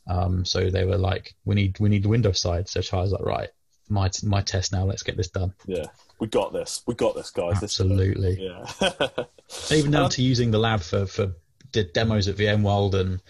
Um, 0.06 0.44
so 0.44 0.70
they 0.70 0.84
were 0.84 0.98
like, 0.98 1.34
we 1.44 1.54
need 1.54 1.78
we 1.80 1.88
need 1.88 2.04
the 2.04 2.08
Windows 2.08 2.40
side. 2.40 2.68
So 2.68 2.80
Charles 2.80 3.12
like, 3.12 3.22
right, 3.22 3.48
my 3.88 4.10
my 4.22 4.42
test 4.42 4.72
now. 4.72 4.84
Let's 4.84 5.02
get 5.02 5.16
this 5.16 5.28
done. 5.28 5.54
Yeah, 5.66 5.86
we 6.20 6.28
got 6.28 6.52
this. 6.52 6.82
We 6.86 6.94
got 6.94 7.14
this, 7.14 7.30
guys. 7.30 7.62
Absolutely. 7.62 8.38
yeah. 8.40 9.08
Even 9.72 9.90
down 9.90 10.04
um, 10.04 10.10
to 10.10 10.22
using 10.22 10.50
the 10.50 10.58
lab 10.58 10.80
for 10.80 11.06
for 11.06 11.34
demos 11.72 12.28
at 12.28 12.36
VMworld 12.36 12.94
and 12.94 13.20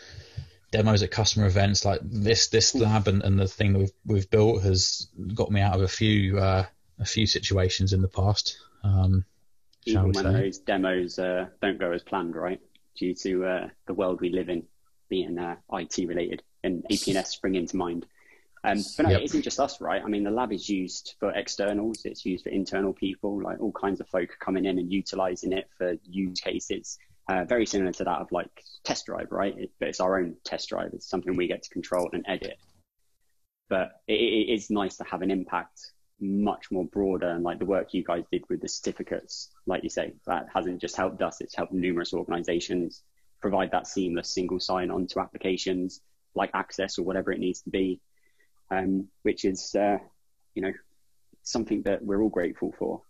demos 0.70 1.02
at 1.02 1.11
customer 1.11 1.46
events 1.46 1.85
like 1.85 2.00
this 2.02 2.48
this 2.48 2.74
lab 2.74 3.09
and, 3.09 3.22
and 3.22 3.38
the 3.38 3.48
thing 3.48 3.72
that 3.72 3.78
we've 3.78 3.92
we've 4.04 4.31
built 4.31 4.62
has 4.62 5.09
got 5.35 5.50
me 5.50 5.61
out 5.61 5.74
of 5.74 5.83
a 5.83 5.88
few 5.88 6.38
uh, 6.38 6.64
a 6.98 7.04
few 7.04 7.26
situations 7.26 7.92
in 7.92 8.02
the 8.02 8.09
past. 8.09 8.59
Um, 8.85 9.24
Even 9.87 10.12
when 10.12 10.24
say. 10.24 10.33
those 10.33 10.59
demos 10.59 11.18
uh, 11.18 11.46
don't 11.62 11.78
go 11.78 11.92
as 11.92 12.02
planned, 12.02 12.37
right? 12.37 12.61
Due 12.96 13.14
to 13.14 13.44
uh, 13.44 13.68
the 13.87 13.94
world 13.94 14.20
we 14.20 14.31
live 14.31 14.48
in 14.48 14.64
being 15.09 15.38
uh, 15.38 15.57
IT 15.72 15.96
related 16.07 16.42
and 16.62 16.85
APNS 16.90 17.26
spring 17.26 17.54
into 17.54 17.76
mind. 17.76 18.07
Um, 18.64 18.83
but 18.96 19.04
no, 19.04 19.11
yep. 19.11 19.20
it 19.20 19.24
isn't 19.26 19.42
just 19.42 19.61
us, 19.61 19.81
right? 19.81 20.02
I 20.02 20.09
mean, 20.09 20.24
the 20.24 20.31
lab 20.31 20.52
is 20.52 20.68
used 20.68 21.14
for 21.20 21.31
externals. 21.33 22.02
It's 22.04 22.26
used 22.26 22.44
for 22.44 22.50
internal 22.50 22.92
people, 22.92 23.40
like 23.40 23.61
all 23.61 23.72
kinds 23.72 24.00
of 24.00 24.09
folk 24.09 24.31
coming 24.40 24.64
in 24.64 24.78
and 24.78 24.92
utilizing 24.92 25.52
it 25.52 25.68
for 25.78 25.94
use 26.02 26.40
cases. 26.40 26.98
Uh, 27.29 27.45
very 27.45 27.67
similar 27.67 27.93
to 27.93 28.05
that 28.05 28.21
of 28.21 28.33
like 28.33 28.51
test 28.85 29.07
drive, 29.07 29.31
right? 29.31 29.55
It, 29.59 29.71
but 29.79 29.88
it's 29.88 30.01
our 30.01 30.19
own 30.19 30.37
test 30.45 30.71
drive. 30.71 30.91
It's 30.95 31.09
something 31.09 31.37
we 31.37 31.47
get 31.47 31.62
to 31.62 31.71
control 31.71 32.09
and 32.12 32.25
edit. 32.27 32.57
But 33.69 34.01
it, 34.07 34.14
it 34.14 34.53
is 34.53 34.71
nice 34.71 34.97
to 34.97 35.05
have 35.05 35.21
an 35.21 35.31
impact 35.31 35.79
much 36.21 36.71
more 36.71 36.87
broader 36.87 37.29
and 37.29 37.45
like 37.45 37.59
the 37.59 37.64
work 37.64 37.93
you 37.93 38.03
guys 38.03 38.25
did 38.33 38.43
with 38.49 38.61
the 38.61 38.69
certificates, 38.69 39.51
like 39.67 39.83
you 39.85 39.91
say, 39.91 40.14
that 40.27 40.47
hasn't 40.53 40.81
just 40.81 40.97
helped 40.97 41.23
us, 41.23 41.41
it's 41.41 41.55
helped 41.55 41.73
numerous 41.73 42.12
organizations 42.12 43.03
provide 43.41 43.71
that 43.71 43.87
seamless 43.87 44.31
single 44.31 44.59
sign 44.59 44.91
on 44.91 45.07
to 45.07 45.21
applications 45.21 46.01
like 46.35 46.51
access 46.55 46.99
or 46.99 47.05
whatever 47.05 47.31
it 47.31 47.38
needs 47.38 47.62
to 47.62 47.71
be, 47.71 48.01
um, 48.71 49.07
which 49.23 49.45
is, 49.45 49.75
uh, 49.75 49.99
you 50.55 50.62
know, 50.62 50.73
something 51.43 51.83
that 51.83 52.05
we're 52.05 52.23
all 52.23 52.29
grateful 52.29 52.75
for. 52.79 53.03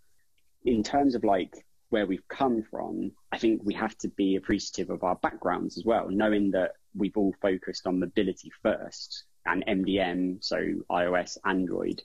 In 0.65 0.83
terms 0.83 1.15
of 1.15 1.25
like 1.25 1.55
where 1.91 2.07
we've 2.07 2.27
come 2.29 2.63
from, 2.71 3.13
I 3.33 3.39
think 3.39 3.63
we 3.65 3.75
have 3.75 3.97
to 3.99 4.09
be 4.09 4.37
appreciative 4.37 4.91
of 4.91 5.05
our 5.05 5.17
backgrounds 5.17 5.79
as 5.79 5.85
well, 5.85 6.09
knowing 6.11 6.51
that 6.53 6.73
we've 6.95 7.17
all 7.17 7.35
focused 7.41 7.87
on 7.87 8.01
mobility 8.01 8.51
first 8.63 9.25
and 9.47 9.65
MDM, 9.67 10.45
so 10.45 10.57
iOS, 10.91 11.39
Android, 11.45 12.03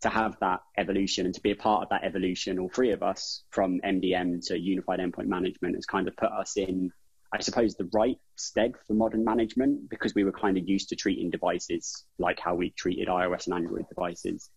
to 0.00 0.08
have 0.08 0.36
that 0.40 0.60
evolution 0.78 1.26
and 1.26 1.34
to 1.34 1.40
be 1.40 1.50
a 1.50 1.56
part 1.56 1.82
of 1.82 1.88
that 1.90 2.04
evolution, 2.04 2.58
all 2.58 2.68
three 2.68 2.90
of 2.90 3.02
us 3.02 3.42
from 3.50 3.80
MDM 3.80 4.44
to 4.46 4.58
unified 4.58 4.98
endpoint 4.98 5.26
management 5.26 5.74
has 5.74 5.86
kind 5.86 6.08
of 6.08 6.16
put 6.16 6.32
us 6.32 6.56
in, 6.56 6.90
I 7.32 7.40
suppose, 7.40 7.74
the 7.74 7.88
right 7.92 8.18
stead 8.36 8.72
for 8.86 8.94
modern 8.94 9.24
management 9.24 9.90
because 9.90 10.14
we 10.14 10.24
were 10.24 10.32
kind 10.32 10.56
of 10.56 10.68
used 10.68 10.88
to 10.88 10.96
treating 10.96 11.30
devices 11.30 12.04
like 12.18 12.40
how 12.40 12.54
we 12.54 12.70
treated 12.70 13.08
iOS 13.08 13.46
and 13.46 13.54
Android 13.54 13.88
devices. 13.88 14.50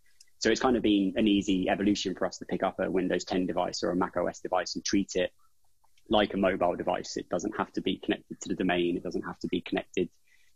So 0.43 0.49
it's 0.49 0.59
kind 0.59 0.75
of 0.75 0.83
been 0.83 1.13
an 1.15 1.25
easy 1.25 1.69
evolution 1.69 2.15
for 2.15 2.27
us 2.27 2.39
to 2.39 2.45
pick 2.45 2.63
up 2.63 2.77
a 2.77 2.91
Windows 2.91 3.23
10 3.23 3.45
device 3.47 3.81
or 3.81 3.91
a 3.91 3.95
Mac 3.95 4.17
OS 4.17 4.41
device 4.41 4.75
and 4.75 4.83
treat 4.83 5.15
it 5.15 5.31
like 6.09 6.33
a 6.33 6.37
mobile 6.37 6.75
device. 6.75 7.15
It 7.15 7.29
doesn't 7.29 7.55
have 7.55 7.71
to 7.71 7.81
be 7.81 7.95
connected 7.95 8.41
to 8.41 8.49
the 8.49 8.55
domain. 8.55 8.97
It 8.97 9.03
doesn't 9.03 9.21
have 9.21 9.39
to 9.39 9.47
be 9.47 9.61
connected 9.61 10.09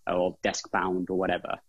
or 0.05 0.35
desk 0.43 0.69
bound 0.71 1.09
or 1.09 1.17
whatever. 1.17 1.59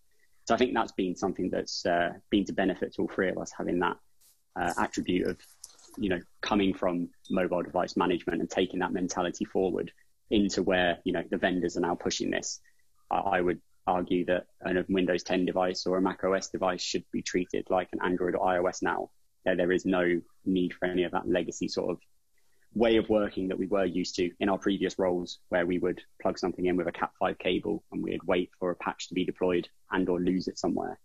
So 0.46 0.54
I 0.56 0.58
think 0.58 0.74
that's 0.74 0.90
been 0.90 1.14
something 1.14 1.50
that's 1.50 1.86
uh, 1.86 2.14
been 2.28 2.44
to 2.46 2.52
benefit 2.52 2.94
to 2.94 3.02
all 3.02 3.08
three 3.08 3.28
of 3.28 3.38
us 3.38 3.52
having 3.56 3.78
that 3.78 3.98
uh, 4.60 4.72
attribute 4.76 5.28
of, 5.28 5.38
you 5.96 6.08
know, 6.08 6.20
coming 6.40 6.74
from 6.74 7.10
mobile 7.30 7.62
device 7.62 7.96
management 7.96 8.40
and 8.40 8.50
taking 8.50 8.80
that 8.80 8.92
mentality 8.92 9.44
forward 9.44 9.92
into 10.28 10.64
where, 10.64 10.98
you 11.04 11.12
know, 11.12 11.22
the 11.30 11.38
vendors 11.38 11.76
are 11.76 11.82
now 11.82 11.94
pushing 11.94 12.32
this. 12.32 12.58
I 13.12 13.40
would 13.40 13.60
argue 13.88 14.24
that 14.26 14.46
a 14.64 14.84
Windows 14.88 15.22
10 15.22 15.46
device 15.46 15.86
or 15.86 15.96
a 15.96 16.02
Mac 16.02 16.22
OS 16.22 16.48
device 16.48 16.82
should 16.82 17.04
be 17.12 17.22
treated 17.22 17.66
like 17.70 17.88
an 17.92 18.00
Android 18.04 18.34
or 18.34 18.46
iOS 18.46 18.82
now. 18.82 19.10
There 19.44 19.72
is 19.72 19.86
no 19.86 20.20
need 20.44 20.74
for 20.74 20.84
any 20.84 21.04
of 21.04 21.12
that 21.12 21.26
legacy 21.26 21.68
sort 21.68 21.90
of 21.90 21.98
way 22.74 22.96
of 22.96 23.08
working 23.08 23.48
that 23.48 23.58
we 23.58 23.66
were 23.66 23.84
used 23.84 24.14
to 24.16 24.30
in 24.40 24.48
our 24.48 24.58
previous 24.58 24.98
roles 24.98 25.38
where 25.48 25.66
we 25.66 25.78
would 25.78 26.02
plug 26.20 26.38
something 26.38 26.66
in 26.66 26.76
with 26.76 26.86
a 26.86 26.92
cat5 26.92 27.38
cable 27.38 27.82
and 27.90 28.02
we'd 28.02 28.22
wait 28.24 28.50
for 28.58 28.70
a 28.70 28.76
patch 28.76 29.08
to 29.08 29.14
be 29.14 29.24
deployed 29.24 29.68
and 29.90 30.08
or 30.08 30.20
lose 30.20 30.48
it 30.48 30.58
somewhere. 30.58 30.98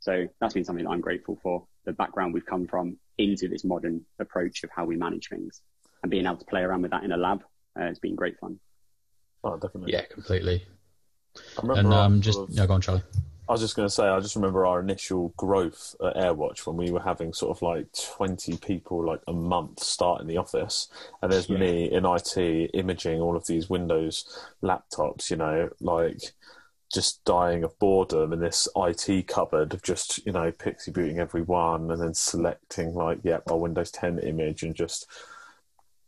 So 0.00 0.26
that's 0.40 0.54
been 0.54 0.64
something 0.64 0.84
that 0.84 0.90
i'm 0.90 1.00
grateful 1.00 1.38
for 1.42 1.66
the 1.86 1.92
background 1.92 2.34
we've 2.34 2.44
come 2.44 2.66
from 2.66 2.98
into 3.16 3.48
this 3.48 3.64
modern 3.64 4.04
approach 4.18 4.64
of 4.64 4.70
how 4.74 4.84
we 4.84 4.96
manage 4.96 5.28
things. 5.28 5.62
And 6.02 6.10
being 6.10 6.26
able 6.26 6.36
to 6.36 6.44
play 6.44 6.62
around 6.62 6.82
with 6.82 6.90
that 6.90 7.04
in 7.04 7.12
a 7.12 7.16
lab 7.16 7.42
uh, 7.78 7.84
has 7.84 7.98
been 7.98 8.16
great 8.16 8.38
fun. 8.38 8.58
Oh 9.44 9.56
definitely. 9.56 9.92
Yeah 9.92 10.04
completely 10.06 10.66
and 11.62 11.92
um, 11.92 12.20
just 12.20 12.38
yeah, 12.48 12.66
go 12.66 12.74
on 12.74 12.80
charlie 12.80 13.02
I 13.46 13.52
was 13.52 13.60
just 13.60 13.76
going 13.76 13.86
to 13.86 13.94
say, 13.94 14.04
I 14.04 14.20
just 14.20 14.36
remember 14.36 14.64
our 14.64 14.80
initial 14.80 15.34
growth 15.36 15.94
at 16.02 16.16
AirWatch 16.16 16.66
when 16.66 16.76
we 16.76 16.90
were 16.90 17.00
having 17.00 17.34
sort 17.34 17.54
of 17.54 17.60
like 17.60 17.88
20 18.16 18.56
people 18.56 19.04
like 19.04 19.20
a 19.28 19.34
month 19.34 19.80
start 19.80 20.22
in 20.22 20.26
the 20.26 20.38
office. 20.38 20.88
And 21.20 21.30
there's 21.30 21.50
yeah. 21.50 21.58
me 21.58 21.92
in 21.92 22.06
IT 22.06 22.70
imaging 22.72 23.20
all 23.20 23.36
of 23.36 23.46
these 23.46 23.68
Windows 23.68 24.46
laptops, 24.62 25.30
you 25.30 25.36
know, 25.36 25.68
like 25.80 26.32
just 26.90 27.22
dying 27.26 27.64
of 27.64 27.78
boredom 27.78 28.32
in 28.32 28.40
this 28.40 28.66
IT 28.76 29.28
cupboard 29.28 29.74
of 29.74 29.82
just, 29.82 30.24
you 30.24 30.32
know, 30.32 30.50
PXE 30.50 30.94
booting 30.94 31.18
every 31.18 31.42
one 31.42 31.90
and 31.90 32.00
then 32.00 32.14
selecting 32.14 32.94
like, 32.94 33.18
yeah, 33.24 33.40
our 33.50 33.58
Windows 33.58 33.90
10 33.90 34.20
image 34.20 34.62
and 34.62 34.74
just 34.74 35.06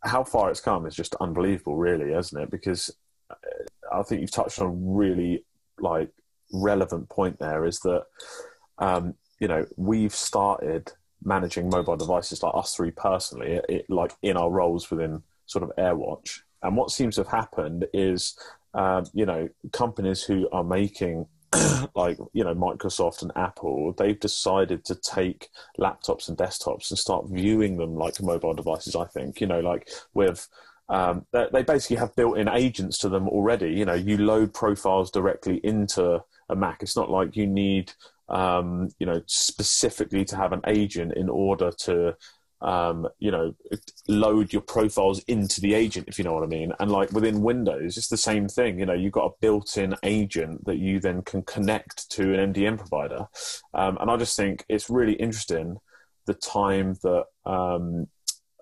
how 0.03 0.23
far 0.23 0.49
it's 0.49 0.61
come 0.61 0.87
is 0.87 0.95
just 0.95 1.13
unbelievable, 1.19 1.75
really, 1.75 2.13
isn't 2.13 2.41
it? 2.41 2.49
Because 2.49 2.89
uh, 3.29 3.35
I 3.91 4.03
think 4.03 4.21
you've 4.21 4.31
touched 4.31 4.59
on 4.59 4.67
a 4.67 4.71
really 4.71 5.45
like 5.79 6.11
relevant 6.51 7.09
point 7.09 7.39
there 7.39 7.65
is 7.65 7.79
that 7.81 8.05
um, 8.79 9.15
you 9.39 9.47
know 9.47 9.65
we've 9.75 10.13
started 10.13 10.91
managing 11.23 11.69
mobile 11.69 11.97
devices 11.97 12.43
like 12.43 12.55
us 12.55 12.75
three 12.75 12.91
personally, 12.91 13.59
it, 13.69 13.89
like 13.89 14.13
in 14.21 14.37
our 14.37 14.49
roles 14.49 14.89
within 14.89 15.23
sort 15.45 15.63
of 15.63 15.71
AirWatch. 15.77 16.41
And 16.61 16.75
what 16.75 16.91
seems 16.91 17.15
to 17.15 17.23
have 17.23 17.31
happened 17.31 17.85
is, 17.93 18.37
um, 18.73 19.05
you 19.13 19.25
know, 19.25 19.49
companies 19.71 20.23
who 20.23 20.49
are 20.51 20.63
making 20.63 21.27
like 21.95 22.17
you 22.33 22.43
know 22.43 22.53
Microsoft 22.53 23.21
and 23.21 23.31
Apple, 23.35 23.93
they've 23.97 24.19
decided 24.19 24.83
to 24.85 24.95
take 24.95 25.49
laptops 25.79 26.27
and 26.27 26.37
desktops 26.37 26.89
and 26.89 26.99
start 26.99 27.25
viewing 27.29 27.77
them 27.77 27.95
like 27.95 28.21
mobile 28.21 28.53
devices. 28.53 28.95
I 28.95 29.05
think 29.05 29.39
you 29.39 29.47
know, 29.47 29.61
like 29.61 29.89
with 30.13 30.47
um, 30.89 31.25
they 31.31 31.63
basically 31.63 31.97
have 31.97 32.15
built-in 32.15 32.47
agents 32.47 32.97
to 32.99 33.09
them 33.09 33.27
already. 33.27 33.71
You 33.71 33.85
know, 33.85 33.93
you 33.93 34.17
load 34.17 34.53
profiles 34.53 35.11
directly 35.11 35.57
into 35.63 36.23
a 36.49 36.55
Mac. 36.55 36.81
It's 36.81 36.95
not 36.95 37.09
like 37.09 37.35
you 37.35 37.45
need, 37.45 37.91
um, 38.29 38.89
you 38.97 39.05
know, 39.05 39.21
specifically 39.25 40.23
to 40.25 40.37
have 40.37 40.53
an 40.53 40.61
agent 40.65 41.13
in 41.17 41.27
order 41.27 41.71
to, 41.71 42.15
um, 42.61 43.05
you 43.19 43.31
know, 43.31 43.53
load 44.07 44.53
your 44.53 44.61
profiles 44.61 45.19
into 45.23 45.59
the 45.59 45.73
agent, 45.73 46.07
if 46.07 46.17
you 46.17 46.23
know 46.23 46.33
what 46.33 46.43
I 46.43 46.47
mean. 46.47 46.71
And 46.79 46.89
like 46.89 47.11
within 47.11 47.41
Windows, 47.41 47.97
it's 47.97 48.07
the 48.07 48.15
same 48.15 48.47
thing. 48.47 48.79
You 48.79 48.85
know, 48.85 48.93
you've 48.93 49.11
got 49.11 49.25
a 49.25 49.35
built-in 49.41 49.93
agent 50.03 50.63
that 50.65 50.77
you 50.77 51.01
then 51.01 51.21
can 51.21 51.43
connect 51.43 52.09
to 52.11 52.33
an 52.33 52.53
MDM 52.53 52.77
provider. 52.77 53.27
Um, 53.73 53.97
and 53.99 54.09
I 54.09 54.15
just 54.15 54.37
think 54.37 54.63
it's 54.69 54.89
really 54.89 55.13
interesting 55.13 55.79
the 56.27 56.33
time 56.33 56.95
that 57.03 57.25
um, 57.45 58.07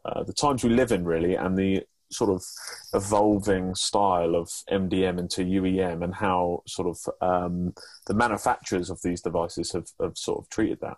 uh, 0.04 0.24
the 0.24 0.34
times 0.34 0.64
we 0.64 0.72
live 0.72 0.92
in, 0.92 1.04
really, 1.04 1.36
and 1.36 1.58
the 1.58 1.84
sort 2.16 2.30
of 2.30 2.44
evolving 2.94 3.76
style 3.76 4.36
of 4.36 4.50
MDM 4.70 5.20
into 5.20 5.44
UEM 5.44 6.04
and 6.04 6.16
how 6.16 6.64
sort 6.68 6.88
of 6.88 7.14
um, 7.22 7.74
the 8.08 8.14
manufacturers 8.14 8.90
of 8.90 9.02
these 9.04 9.22
devices 9.22 9.72
have, 9.74 9.88
have 10.02 10.18
sort 10.18 10.40
of 10.40 10.50
treated 10.50 10.80
that. 10.82 10.98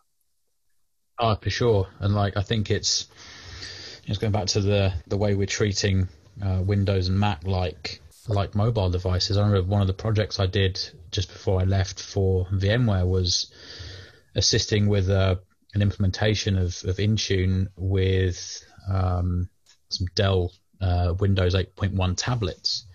Oh, 1.19 1.35
for 1.35 1.49
sure. 1.49 1.87
And 1.99 2.13
like, 2.13 2.37
I 2.37 2.43
think 2.43 2.69
it's, 2.69 3.07
it's 4.05 4.19
going 4.19 4.33
back 4.33 4.47
to 4.47 4.61
the, 4.61 4.93
the 5.07 5.17
way 5.17 5.33
we're 5.33 5.47
treating 5.47 6.07
uh, 6.43 6.61
Windows 6.63 7.07
and 7.07 7.19
Mac 7.19 7.43
like, 7.45 8.01
like 8.27 8.55
mobile 8.55 8.89
devices. 8.89 9.37
I 9.37 9.41
remember 9.41 9.67
one 9.67 9.81
of 9.81 9.87
the 9.87 9.93
projects 9.93 10.39
I 10.39 10.45
did 10.45 10.79
just 11.11 11.31
before 11.31 11.61
I 11.61 11.63
left 11.63 12.01
for 12.01 12.45
VMware 12.53 13.07
was 13.07 13.51
assisting 14.35 14.87
with 14.87 15.09
a, 15.09 15.19
uh, 15.19 15.35
an 15.73 15.81
implementation 15.81 16.57
of, 16.57 16.81
of 16.85 16.97
Intune 16.97 17.67
with 17.75 18.63
um, 18.89 19.49
some 19.89 20.07
Dell 20.15 20.51
uh, 20.81 21.13
Windows 21.19 21.55
8.1 21.55 22.15
tablets. 22.17 22.85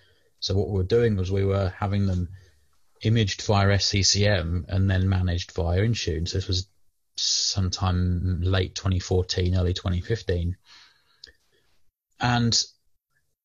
So 0.40 0.54
what 0.54 0.68
we 0.68 0.78
were 0.78 0.82
doing 0.82 1.16
was 1.16 1.30
we 1.30 1.44
were 1.44 1.72
having 1.78 2.06
them 2.06 2.28
imaged 3.02 3.42
via 3.42 3.68
SCCM 3.68 4.64
and 4.68 4.90
then 4.90 5.08
managed 5.08 5.52
via 5.52 5.80
Intune. 5.80 6.28
So 6.28 6.38
this 6.38 6.48
was 6.48 6.68
sometime 7.16 8.40
late 8.42 8.74
2014, 8.74 9.56
early 9.56 9.72
2015. 9.72 10.56
And 12.20 12.64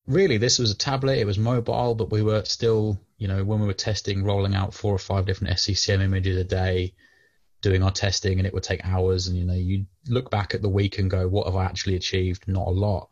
really, 0.06 0.38
this 0.38 0.60
was 0.60 0.72
a 0.72 0.78
tablet. 0.78 1.18
It 1.18 1.26
was 1.26 1.38
mobile, 1.38 1.96
but 1.96 2.12
we 2.12 2.22
were 2.22 2.44
still, 2.46 3.00
you 3.18 3.28
know, 3.28 3.44
when 3.44 3.60
we 3.60 3.68
were 3.68 3.74
testing, 3.74 4.24
rolling 4.24 4.56
out 4.56 4.74
four 4.74 4.94
or 4.94 5.00
five 5.00 5.26
different 5.26 5.56
SCCM 5.56 6.02
images 6.02 6.38
a 6.38 6.44
day, 6.44 6.94
doing 7.62 7.84
our 7.84 7.92
testing, 7.92 8.40
and 8.40 8.48
it 8.48 8.54
would 8.54 8.64
take 8.64 8.86
hours. 8.86 9.28
And 9.28 9.38
you 9.38 9.46
know, 9.46 9.54
you 9.54 9.86
look 10.08 10.30
back 10.30 10.54
at 10.54 10.62
the 10.62 10.70
week 10.70 11.00
and 11.00 11.10
go, 11.10 11.28
"What 11.28 11.48
have 11.48 11.56
I 11.56 11.66
actually 11.66 11.96
achieved? 11.96 12.48
Not 12.48 12.68
a 12.68 12.72
lot." 12.72 13.10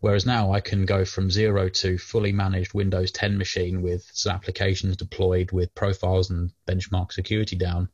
Whereas 0.00 0.24
now 0.24 0.52
I 0.52 0.60
can 0.60 0.86
go 0.86 1.04
from 1.04 1.30
zero 1.30 1.68
to 1.68 1.98
fully 1.98 2.32
managed 2.32 2.72
Windows 2.72 3.12
10 3.12 3.36
machine 3.36 3.82
with 3.82 4.10
some 4.14 4.34
applications 4.34 4.96
deployed 4.96 5.52
with 5.52 5.74
profiles 5.74 6.30
and 6.30 6.52
benchmark 6.66 7.12
security 7.12 7.54
down 7.54 7.90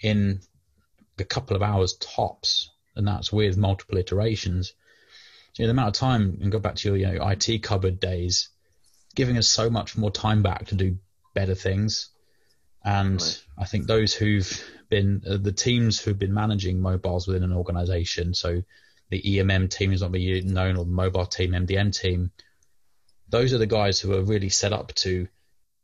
in 0.00 0.40
a 1.18 1.24
couple 1.24 1.56
of 1.56 1.62
hours 1.62 1.94
tops, 1.94 2.70
and 2.96 3.06
that's 3.06 3.32
with 3.32 3.56
multiple 3.56 3.96
iterations. 3.96 4.74
So, 5.52 5.62
you 5.62 5.64
know, 5.64 5.68
the 5.68 5.78
amount 5.78 5.96
of 5.96 6.00
time, 6.00 6.38
and 6.42 6.50
go 6.50 6.58
back 6.58 6.74
to 6.76 6.88
your 6.88 6.96
you 6.96 7.18
know, 7.18 7.28
IT 7.28 7.62
cupboard 7.62 8.00
days, 8.00 8.48
giving 9.14 9.38
us 9.38 9.48
so 9.48 9.70
much 9.70 9.96
more 9.96 10.10
time 10.10 10.42
back 10.42 10.66
to 10.66 10.74
do 10.74 10.98
better 11.32 11.54
things. 11.54 12.08
And 12.84 13.20
right. 13.20 13.42
I 13.56 13.64
think 13.66 13.86
those 13.86 14.14
who've 14.14 14.64
been, 14.88 15.22
uh, 15.28 15.36
the 15.36 15.52
teams 15.52 16.00
who've 16.00 16.18
been 16.18 16.34
managing 16.34 16.80
mobiles 16.80 17.28
within 17.28 17.44
an 17.44 17.52
organization, 17.52 18.34
so 18.34 18.62
the 19.08 19.22
EMM 19.22 19.70
team 19.70 19.92
is 19.92 20.02
not 20.02 20.12
being 20.12 20.52
known, 20.52 20.76
or 20.76 20.84
the 20.84 20.90
mobile 20.90 21.26
team, 21.26 21.52
MDM 21.52 21.98
team. 21.98 22.30
Those 23.28 23.52
are 23.52 23.58
the 23.58 23.66
guys 23.66 24.00
who 24.00 24.14
are 24.14 24.22
really 24.22 24.48
set 24.48 24.72
up 24.72 24.94
to 24.96 25.28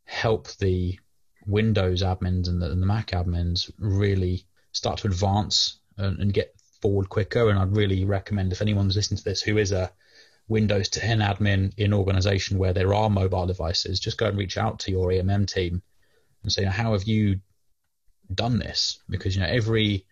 help 0.05 0.49
the 0.57 0.99
Windows 1.47 2.03
admins 2.03 2.49
and 2.49 2.61
the, 2.61 2.71
and 2.71 2.83
the 2.83 2.87
Mac 2.87 3.09
admins 3.09 3.71
really 3.79 4.45
start 4.73 4.99
to 4.99 5.09
advance 5.09 5.79
and, 5.97 6.19
and, 6.21 6.33
get 6.33 6.55
forward 6.81 7.09
quicker. 7.09 7.49
And 7.49 7.59
I'd 7.59 7.77
really 7.77 8.05
recommend 8.05 8.53
if 8.53 8.63
anyone's 8.63 8.97
listening 8.97 9.19
to 9.19 9.25
this 9.25 9.43
who 9.43 9.59
is 9.59 9.73
a 9.73 9.93
Windows 10.49 10.89
10 10.89 11.19
admin 11.21 11.73
in 11.77 11.87
an 11.87 11.93
organization 11.95 12.59
where 12.59 12.73
there 12.73 12.95
are 12.95 13.11
mobile 13.11 13.47
devices, 13.47 14.01
just 14.01 14.19
go 14.19 14.27
and 14.27 14.39
reach 14.39 14.57
out 14.57 14.81
to 14.81 14.91
your 14.91 15.09
EMM 15.09 15.53
team 15.53 15.83
and 16.43 16.53
say, 16.53 16.65
how 16.65 16.93
have 16.93 17.05
you 17.05 17.41
done 18.33 18.59
this? 18.59 19.01
Because 19.09 19.35
you 19.35 19.43
know 19.43 19.49
every 19.49 20.07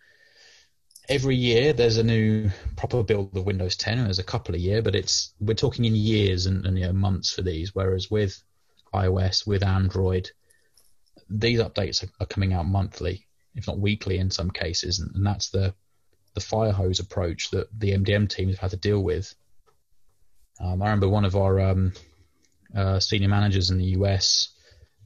every 1.09 1.35
year 1.35 1.73
there's 1.73 1.97
a 1.97 2.03
new 2.03 2.49
proper 2.75 3.03
build 3.03 3.35
of 3.35 3.45
Windows 3.45 3.75
10. 3.75 4.03
There's 4.03 4.19
a 4.19 4.23
couple 4.23 4.55
a 4.55 4.59
year, 4.59 4.81
but 4.81 4.95
it's 4.95 5.33
we're 5.39 5.53
talking 5.53 5.85
in 5.85 5.95
years 5.95 6.45
and, 6.45 6.65
and 6.65 6.77
you 6.77 6.85
know, 6.85 6.93
months 6.93 7.31
for 7.31 7.41
these. 7.41 7.73
Whereas 7.75 8.09
with 8.09 8.41
iOS, 8.93 9.45
with 9.45 9.63
Android, 9.63 10.31
these 11.29 11.59
updates 11.59 12.03
are, 12.03 12.09
are 12.19 12.27
coming 12.27 12.53
out 12.53 12.65
monthly, 12.65 13.25
if 13.55 13.67
not 13.67 13.79
weekly 13.79 14.17
in 14.17 14.31
some 14.31 14.51
cases, 14.51 14.99
and, 14.99 15.15
and, 15.15 15.25
that's 15.25 15.49
the 15.49 15.73
the 16.33 16.41
fire 16.41 16.71
hose 16.71 16.99
approach 16.99 17.51
that 17.51 17.67
the 17.77 17.91
MDM 17.91 18.29
teams 18.29 18.53
have 18.53 18.59
had 18.59 18.71
to 18.71 18.77
deal 18.77 19.03
with. 19.03 19.33
Um, 20.61 20.81
I 20.81 20.85
remember 20.85 21.09
one 21.09 21.25
of 21.25 21.35
our 21.35 21.59
um, 21.59 21.91
uh, 22.73 22.99
senior 22.99 23.27
managers 23.27 23.69
in 23.69 23.77
the 23.77 23.97
US 23.97 24.49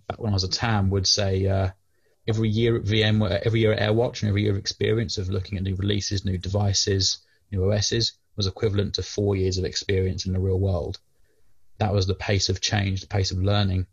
back 0.07 0.19
when 0.19 0.33
I 0.33 0.35
was 0.35 0.43
a 0.43 0.49
TAM 0.49 0.91
would 0.91 1.07
say. 1.07 1.47
Uh, 1.47 1.69
every 2.27 2.49
year 2.49 2.75
at 2.75 2.83
VMware, 2.83 3.41
every 3.45 3.59
year 3.59 3.73
at 3.73 3.79
AirWatch, 3.79 4.21
and 4.21 4.29
every 4.29 4.43
year 4.43 4.51
of 4.51 4.57
experience 4.57 5.17
of 5.17 5.29
looking 5.29 5.57
at 5.57 5.63
new 5.63 5.75
releases, 5.75 6.25
new 6.25 6.37
devices, 6.37 7.19
new 7.51 7.71
OSs 7.71 8.13
was 8.35 8.47
equivalent 8.47 8.95
to 8.95 9.03
four 9.03 9.35
years 9.35 9.57
of 9.57 9.65
experience 9.65 10.25
in 10.25 10.33
the 10.33 10.39
real 10.39 10.59
world. 10.59 10.99
That 11.77 11.93
was 11.93 12.07
the 12.07 12.15
pace 12.15 12.49
of 12.49 12.61
change, 12.61 13.01
the 13.01 13.07
pace 13.07 13.31
of 13.31 13.43
learning, 13.43 13.87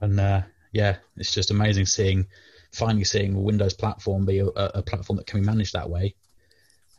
and 0.00 0.20
uh, 0.20 0.42
yeah, 0.72 0.96
it's 1.16 1.34
just 1.34 1.50
amazing 1.50 1.86
seeing, 1.86 2.26
finally 2.72 3.04
seeing 3.04 3.34
a 3.34 3.40
Windows 3.40 3.74
platform 3.74 4.26
be 4.26 4.40
a, 4.40 4.46
a 4.46 4.82
platform 4.82 5.16
that 5.16 5.26
can 5.26 5.40
be 5.40 5.46
managed 5.46 5.72
that 5.72 5.90
way, 5.90 6.14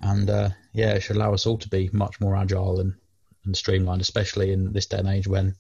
and 0.02 0.30
uh, 0.30 0.50
yeah, 0.74 0.94
it 0.94 1.02
should 1.02 1.16
allow 1.16 1.34
us 1.34 1.46
all 1.46 1.58
to 1.60 1.70
be 1.70 1.90
much 1.94 2.20
more 2.20 2.36
agile 2.36 2.80
and, 2.80 2.96
and 3.46 3.56
streamlined, 3.56 4.02
especially 4.02 4.52
in 4.52 4.74
this 4.74 4.88
day 4.88 4.98
and 4.98 5.08
age 5.08 5.28
when 5.28 5.56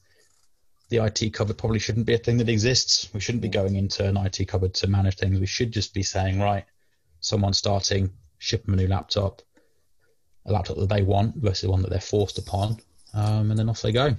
the 0.89 1.03
IT 1.03 1.33
cupboard 1.33 1.57
probably 1.57 1.79
shouldn't 1.79 2.05
be 2.05 2.13
a 2.13 2.17
thing 2.17 2.37
that 2.37 2.49
exists. 2.49 3.09
We 3.13 3.19
shouldn't 3.19 3.41
be 3.41 3.49
going 3.49 3.75
into 3.75 4.07
an 4.07 4.17
IT 4.17 4.47
cupboard 4.47 4.73
to 4.75 4.87
manage 4.87 5.15
things. 5.15 5.39
We 5.39 5.45
should 5.45 5.71
just 5.71 5.93
be 5.93 6.03
saying, 6.03 6.39
right, 6.39 6.65
someone's 7.19 7.57
starting, 7.57 8.11
ship 8.37 8.65
them 8.65 8.73
a 8.73 8.77
new 8.77 8.87
laptop, 8.87 9.41
a 10.45 10.51
laptop 10.51 10.77
that 10.77 10.89
they 10.89 11.01
want 11.01 11.35
versus 11.35 11.67
one 11.67 11.81
that 11.81 11.89
they're 11.89 11.99
forced 11.99 12.37
upon, 12.37 12.77
um, 13.13 13.51
and 13.51 13.59
then 13.59 13.69
off 13.69 13.81
they 13.81 13.91
go. 13.91 14.15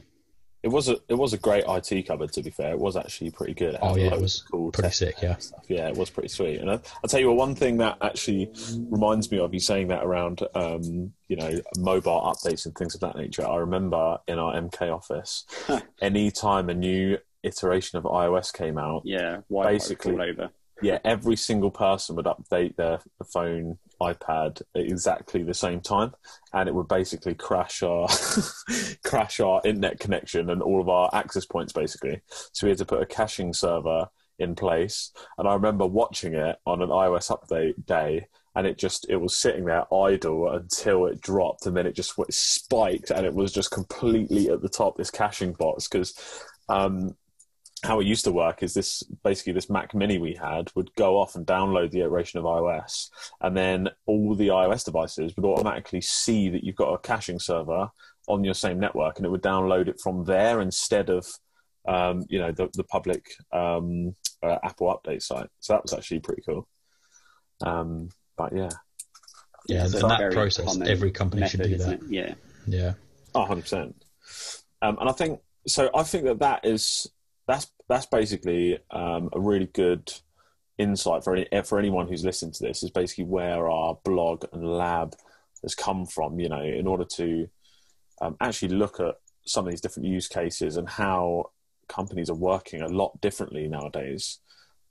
It 0.62 0.68
was 0.68 0.88
a 0.88 0.97
it 1.09 1.14
was 1.14 1.33
a 1.33 1.38
great 1.38 1.64
IT 1.68 2.07
cupboard. 2.07 2.33
To 2.33 2.42
be 2.42 2.51
fair, 2.51 2.73
it 2.73 2.79
was 2.79 2.97
actually 2.97 3.31
pretty 3.31 3.55
good. 3.55 3.75
It 3.75 3.81
oh 3.81 3.97
yeah, 3.97 4.14
it 4.14 4.21
was 4.21 4.42
cool 4.51 4.73
pretty 4.73 4.90
sick. 4.90 5.16
Yeah, 5.23 5.37
yeah, 5.68 5.88
it 5.88 5.97
was 5.97 6.11
pretty 6.11 6.29
sweet. 6.29 6.61
And 6.61 6.71
I, 6.71 6.75
will 6.75 7.09
tell 7.09 7.21
you 7.21 7.29
what, 7.29 7.37
one 7.37 7.55
thing 7.55 7.77
that 7.79 7.99
actually 8.01 8.51
reminds 8.90 9.31
me 9.31 9.38
of 9.38 9.55
you 9.55 9.61
saying 9.61 9.88
that 9.88 10.05
around 10.05 10.42
um, 10.55 11.12
you 11.29 11.37
know 11.37 11.61
mobile 11.77 12.21
updates 12.23 12.66
and 12.66 12.75
things 12.75 12.94
of 12.94 13.01
that 13.03 13.16
nature. 13.16 13.47
I 13.47 13.57
remember 13.57 14.18
in 14.27 14.38
our 14.38 14.55
MK 14.55 14.92
office, 14.92 15.44
any 16.01 16.31
time 16.31 16.68
a 16.68 16.75
new 16.75 17.18
iteration 17.44 17.99
of 17.99 18.05
iOS 18.05 18.53
came 18.53 18.79
out, 18.79 19.03
yeah, 19.05 19.38
basically 19.49 20.14
over 20.14 20.51
yeah, 20.82 20.98
every 21.04 21.36
single 21.36 21.70
person 21.70 22.16
would 22.16 22.26
update 22.26 22.76
their 22.76 23.00
phone, 23.32 23.78
iPad 24.00 24.62
at 24.74 24.82
exactly 24.82 25.42
the 25.42 25.54
same 25.54 25.80
time, 25.80 26.14
and 26.52 26.68
it 26.68 26.74
would 26.74 26.88
basically 26.88 27.34
crash 27.34 27.82
our 27.82 28.08
crash 29.04 29.40
our 29.40 29.60
internet 29.64 29.98
connection 29.98 30.50
and 30.50 30.62
all 30.62 30.80
of 30.80 30.88
our 30.88 31.10
access 31.12 31.44
points. 31.44 31.72
Basically, 31.72 32.20
so 32.52 32.66
we 32.66 32.70
had 32.70 32.78
to 32.78 32.84
put 32.84 33.02
a 33.02 33.06
caching 33.06 33.52
server 33.52 34.08
in 34.38 34.54
place. 34.54 35.12
And 35.36 35.48
I 35.48 35.54
remember 35.54 35.86
watching 35.86 36.34
it 36.34 36.56
on 36.64 36.82
an 36.82 36.90
iOS 36.90 37.30
update 37.30 37.84
day, 37.86 38.28
and 38.54 38.66
it 38.66 38.78
just 38.78 39.06
it 39.08 39.16
was 39.16 39.36
sitting 39.36 39.64
there 39.64 39.92
idle 39.92 40.50
until 40.50 41.06
it 41.06 41.20
dropped, 41.20 41.66
and 41.66 41.76
then 41.76 41.86
it 41.86 41.96
just 41.96 42.14
spiked, 42.30 43.10
and 43.10 43.26
it 43.26 43.34
was 43.34 43.52
just 43.52 43.70
completely 43.70 44.48
at 44.48 44.62
the 44.62 44.68
top 44.68 44.96
this 44.96 45.10
caching 45.10 45.52
box 45.52 45.88
because. 45.88 46.14
Um, 46.68 47.16
how 47.82 48.00
it 48.00 48.06
used 48.06 48.24
to 48.24 48.32
work 48.32 48.62
is 48.62 48.74
this 48.74 49.02
basically 49.22 49.52
this 49.52 49.70
Mac 49.70 49.94
Mini 49.94 50.18
we 50.18 50.34
had 50.34 50.70
would 50.74 50.94
go 50.94 51.18
off 51.18 51.36
and 51.36 51.46
download 51.46 51.90
the 51.90 52.00
iteration 52.00 52.38
of 52.38 52.44
iOS, 52.44 53.08
and 53.40 53.56
then 53.56 53.88
all 54.06 54.34
the 54.34 54.48
iOS 54.48 54.84
devices 54.84 55.34
would 55.36 55.44
automatically 55.44 56.00
see 56.00 56.48
that 56.48 56.64
you've 56.64 56.76
got 56.76 56.92
a 56.92 56.98
caching 56.98 57.38
server 57.38 57.88
on 58.26 58.44
your 58.44 58.54
same 58.54 58.78
network, 58.78 59.16
and 59.16 59.26
it 59.26 59.30
would 59.30 59.42
download 59.42 59.88
it 59.88 60.00
from 60.00 60.24
there 60.24 60.60
instead 60.60 61.10
of 61.10 61.26
um, 61.86 62.24
you 62.28 62.38
know 62.38 62.52
the 62.52 62.68
the 62.74 62.84
public 62.84 63.26
um, 63.52 64.14
uh, 64.42 64.58
Apple 64.62 64.94
update 64.94 65.22
site. 65.22 65.48
So 65.60 65.72
that 65.72 65.82
was 65.82 65.92
actually 65.92 66.20
pretty 66.20 66.42
cool. 66.46 66.68
Um, 67.62 68.10
but 68.36 68.54
yeah, 68.54 68.70
yeah, 69.68 69.86
so 69.86 70.08
that 70.08 70.32
process 70.32 70.80
every 70.80 71.10
company 71.10 71.40
method, 71.40 71.60
should 71.60 71.70
do 71.70 71.78
that. 71.78 72.00
Yeah, 72.08 72.34
yeah, 72.66 72.94
hundred 73.34 73.62
percent. 73.62 73.96
Um, 74.82 74.96
and 75.00 75.08
I 75.08 75.12
think 75.12 75.40
so. 75.66 75.90
I 75.94 76.02
think 76.02 76.24
that 76.24 76.40
that 76.40 76.64
is 76.64 77.10
that's 77.48 77.72
that's 77.88 78.06
basically 78.06 78.78
um, 78.90 79.30
a 79.32 79.40
really 79.40 79.66
good 79.66 80.12
insight 80.76 81.24
for 81.24 81.34
any, 81.34 81.48
for 81.64 81.78
anyone 81.78 82.06
who's 82.06 82.24
listening 82.24 82.52
to 82.52 82.62
this. 82.62 82.82
Is 82.84 82.90
basically 82.90 83.24
where 83.24 83.68
our 83.68 83.98
blog 84.04 84.44
and 84.52 84.64
lab 84.64 85.16
has 85.62 85.74
come 85.74 86.06
from. 86.06 86.38
You 86.38 86.50
know, 86.50 86.62
in 86.62 86.87
order 86.87 87.04
to 87.16 87.48
um, 88.20 88.37
actually 88.40 88.68
look 88.68 89.00
at 89.00 89.16
some 89.46 89.66
of 89.66 89.72
these 89.72 89.80
different 89.80 90.08
use 90.08 90.28
cases 90.28 90.76
and 90.76 90.88
how 90.88 91.50
companies 91.88 92.28
are 92.28 92.34
working 92.34 92.82
a 92.82 92.88
lot 92.88 93.18
differently 93.20 93.66
nowadays. 93.66 94.38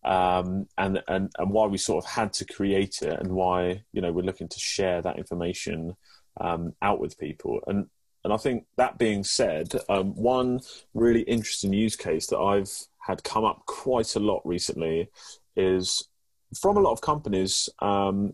Um, 0.04 0.68
and, 0.78 1.02
and 1.08 1.32
and 1.38 1.52
why 1.52 1.68
we 1.68 1.78
sort 1.78 2.04
of 2.04 2.10
had 2.10 2.34
to 2.34 2.46
create 2.46 3.02
it 3.02 3.20
and 3.20 3.32
why 3.32 3.84
you 3.94 4.02
know 4.02 4.12
we're 4.12 4.26
looking 4.26 4.48
to 4.48 4.60
share 4.60 5.02
that 5.02 5.18
information 5.18 5.96
um, 6.40 6.74
out 6.82 7.00
with 7.00 7.20
people 7.20 7.60
and 7.68 7.88
and 8.28 8.34
I 8.34 8.38
think 8.38 8.66
that 8.76 8.98
being 8.98 9.24
said, 9.24 9.72
um, 9.88 10.14
one 10.14 10.60
really 10.94 11.22
interesting 11.22 11.72
use 11.72 11.96
case 11.96 12.28
that 12.28 12.40
I've 12.40 12.70
had 13.00 13.24
come 13.24 13.46
up 13.46 13.66
quite 13.68 14.18
a 14.18 14.20
lot 14.20 14.42
recently 14.44 15.10
is 15.56 16.10
from 16.60 16.76
a 16.76 16.82
lot 16.82 16.92
of 16.92 17.00
companies 17.00 17.70
um, 17.80 18.34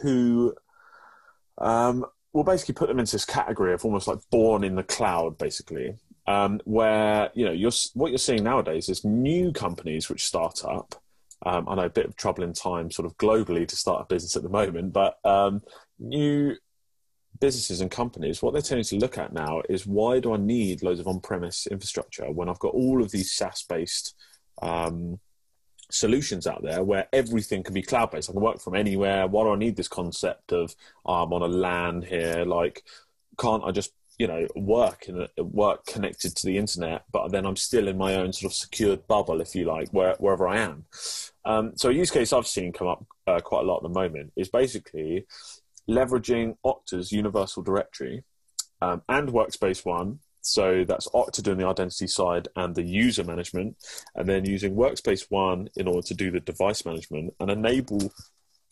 who 0.00 0.54
um, 1.58 2.06
will 2.32 2.44
basically 2.44 2.74
put 2.74 2.86
them 2.86 3.00
into 3.00 3.10
this 3.10 3.24
category 3.24 3.74
of 3.74 3.84
almost 3.84 4.06
like 4.06 4.20
born 4.30 4.62
in 4.62 4.76
the 4.76 4.84
cloud, 4.84 5.38
basically. 5.38 5.96
Um, 6.28 6.60
where 6.64 7.30
you 7.34 7.46
know 7.46 7.52
you're, 7.52 7.72
what 7.94 8.12
you're 8.12 8.18
seeing 8.18 8.44
nowadays 8.44 8.88
is 8.88 9.04
new 9.04 9.50
companies 9.50 10.08
which 10.08 10.24
start 10.24 10.64
up. 10.64 10.94
Um, 11.44 11.68
I 11.68 11.74
know 11.74 11.86
a 11.86 11.90
bit 11.90 12.06
of 12.06 12.14
trouble 12.14 12.44
in 12.44 12.52
time, 12.52 12.92
sort 12.92 13.06
of 13.06 13.16
globally, 13.16 13.66
to 13.66 13.74
start 13.74 14.02
a 14.02 14.06
business 14.06 14.36
at 14.36 14.44
the 14.44 14.48
moment, 14.48 14.92
but 14.92 15.18
um, 15.24 15.62
new 15.98 16.54
businesses 17.40 17.80
and 17.80 17.90
companies, 17.90 18.42
what 18.42 18.52
they're 18.52 18.62
tending 18.62 18.84
to 18.84 18.96
look 18.96 19.18
at 19.18 19.32
now 19.32 19.62
is 19.68 19.86
why 19.86 20.20
do 20.20 20.34
I 20.34 20.36
need 20.36 20.82
loads 20.82 21.00
of 21.00 21.08
on-premise 21.08 21.66
infrastructure 21.66 22.30
when 22.30 22.48
I've 22.48 22.58
got 22.58 22.74
all 22.74 23.02
of 23.02 23.10
these 23.10 23.32
SaaS-based 23.32 24.14
um, 24.62 25.18
solutions 25.90 26.46
out 26.46 26.62
there 26.62 26.82
where 26.82 27.08
everything 27.12 27.62
can 27.62 27.74
be 27.74 27.82
cloud-based. 27.82 28.28
I 28.28 28.32
can 28.32 28.42
work 28.42 28.60
from 28.60 28.74
anywhere. 28.74 29.26
Why 29.26 29.44
do 29.44 29.52
I 29.52 29.56
need 29.56 29.76
this 29.76 29.88
concept 29.88 30.52
of 30.52 30.74
oh, 31.04 31.22
I'm 31.22 31.32
on 31.32 31.42
a 31.42 31.46
LAN 31.46 32.02
here? 32.02 32.44
Like, 32.44 32.84
can't 33.38 33.64
I 33.64 33.70
just 33.70 33.92
you 34.18 34.26
know 34.26 34.46
work 34.56 35.08
in 35.08 35.26
a, 35.36 35.42
work 35.42 35.86
connected 35.86 36.34
to 36.36 36.46
the 36.46 36.58
internet, 36.58 37.04
but 37.12 37.30
then 37.30 37.46
I'm 37.46 37.56
still 37.56 37.88
in 37.88 37.98
my 37.98 38.14
own 38.14 38.32
sort 38.32 38.52
of 38.52 38.56
secured 38.56 39.06
bubble, 39.06 39.40
if 39.40 39.54
you 39.54 39.64
like, 39.66 39.90
where, 39.90 40.14
wherever 40.18 40.48
I 40.48 40.58
am. 40.58 40.86
Um, 41.44 41.72
so 41.76 41.90
a 41.90 41.92
use 41.92 42.10
case 42.10 42.32
I've 42.32 42.46
seen 42.46 42.72
come 42.72 42.88
up 42.88 43.04
uh, 43.26 43.40
quite 43.40 43.60
a 43.60 43.66
lot 43.66 43.78
at 43.78 43.82
the 43.82 43.88
moment 44.00 44.32
is 44.36 44.48
basically 44.48 45.26
leveraging 45.88 46.56
Okta's 46.64 47.12
universal 47.12 47.62
directory 47.62 48.24
um, 48.80 49.02
and 49.08 49.28
Workspace 49.30 49.84
ONE. 49.84 50.20
So 50.42 50.84
that's 50.86 51.08
Okta 51.08 51.42
doing 51.42 51.58
the 51.58 51.66
identity 51.66 52.06
side 52.06 52.48
and 52.54 52.74
the 52.74 52.84
user 52.84 53.24
management, 53.24 53.76
and 54.14 54.28
then 54.28 54.44
using 54.44 54.76
Workspace 54.76 55.28
ONE 55.30 55.68
in 55.76 55.88
order 55.88 56.06
to 56.06 56.14
do 56.14 56.30
the 56.30 56.40
device 56.40 56.84
management 56.84 57.34
and 57.40 57.50
enable 57.50 58.12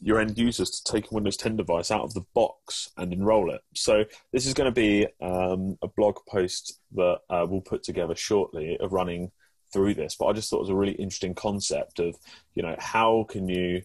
your 0.00 0.20
end 0.20 0.38
users 0.38 0.70
to 0.70 0.92
take 0.92 1.10
a 1.10 1.14
Windows 1.14 1.36
10 1.36 1.56
device 1.56 1.90
out 1.90 2.02
of 2.02 2.14
the 2.14 2.24
box 2.34 2.90
and 2.96 3.12
enroll 3.12 3.50
it. 3.50 3.62
So 3.74 4.04
this 4.32 4.46
is 4.46 4.54
going 4.54 4.72
to 4.72 4.80
be 4.80 5.06
um, 5.20 5.78
a 5.82 5.88
blog 5.88 6.18
post 6.28 6.78
that 6.92 7.20
uh, 7.30 7.46
we'll 7.48 7.60
put 7.60 7.82
together 7.82 8.14
shortly 8.14 8.76
of 8.78 8.92
running 8.92 9.32
through 9.72 9.94
this. 9.94 10.16
But 10.16 10.26
I 10.26 10.32
just 10.32 10.50
thought 10.50 10.58
it 10.58 10.68
was 10.68 10.70
a 10.70 10.76
really 10.76 10.92
interesting 10.92 11.34
concept 11.34 11.98
of, 11.98 12.16
you 12.54 12.62
know, 12.62 12.76
how 12.78 13.24
can 13.28 13.48
you 13.48 13.82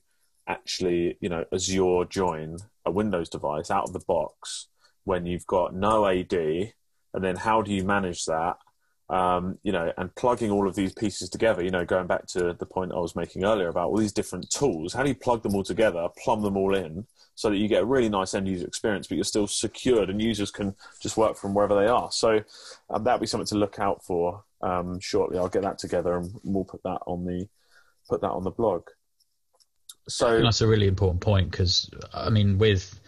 actually, 0.49 1.17
you 1.21 1.29
know, 1.29 1.45
Azure 1.53 2.05
join 2.09 2.57
a 2.85 2.91
Windows 2.91 3.29
device 3.29 3.71
out 3.71 3.85
of 3.85 3.93
the 3.93 3.99
box 3.99 4.67
when 5.05 5.25
you've 5.25 5.47
got 5.47 5.73
no 5.73 6.05
AD, 6.07 6.33
and 6.33 7.23
then 7.23 7.35
how 7.35 7.61
do 7.61 7.71
you 7.71 7.83
manage 7.83 8.25
that? 8.25 8.57
Um, 9.09 9.57
you 9.63 9.71
know, 9.71 9.91
and 9.97 10.13
plugging 10.13 10.51
all 10.51 10.67
of 10.67 10.75
these 10.75 10.93
pieces 10.93 11.29
together, 11.29 11.63
you 11.63 11.71
know, 11.71 11.83
going 11.83 12.05
back 12.05 12.27
to 12.27 12.53
the 12.53 12.65
point 12.65 12.91
I 12.91 12.99
was 12.99 13.15
making 13.15 13.43
earlier 13.43 13.67
about 13.69 13.89
all 13.89 13.97
these 13.97 14.11
different 14.11 14.51
tools, 14.51 14.93
how 14.93 15.01
do 15.01 15.09
you 15.09 15.15
plug 15.15 15.41
them 15.41 15.55
all 15.55 15.63
together, 15.63 16.07
plumb 16.23 16.43
them 16.43 16.57
all 16.57 16.75
in 16.75 17.07
so 17.33 17.49
that 17.49 17.57
you 17.57 17.67
get 17.67 17.81
a 17.81 17.85
really 17.85 18.09
nice 18.09 18.35
end 18.35 18.47
user 18.47 18.67
experience, 18.67 19.07
but 19.07 19.15
you're 19.15 19.23
still 19.23 19.47
secured 19.47 20.09
and 20.09 20.21
users 20.21 20.51
can 20.51 20.75
just 21.01 21.17
work 21.17 21.37
from 21.37 21.55
wherever 21.55 21.73
they 21.73 21.87
are. 21.87 22.11
So 22.11 22.41
um, 22.89 23.03
that'll 23.03 23.19
be 23.19 23.27
something 23.27 23.47
to 23.47 23.55
look 23.55 23.79
out 23.79 24.03
for 24.03 24.43
um, 24.61 24.99
shortly. 24.99 25.39
I'll 25.39 25.49
get 25.49 25.63
that 25.63 25.79
together 25.79 26.17
and 26.17 26.31
we'll 26.43 26.65
put 26.65 26.83
that 26.83 26.99
on 27.07 27.25
the 27.25 27.47
put 28.09 28.21
that 28.21 28.31
on 28.31 28.43
the 28.43 28.51
blog. 28.51 28.83
So 30.07 30.41
that's 30.41 30.61
a 30.61 30.67
really 30.67 30.87
important 30.87 31.21
point 31.21 31.51
because 31.51 31.89
I 32.13 32.29
mean, 32.29 32.57
with 32.57 32.99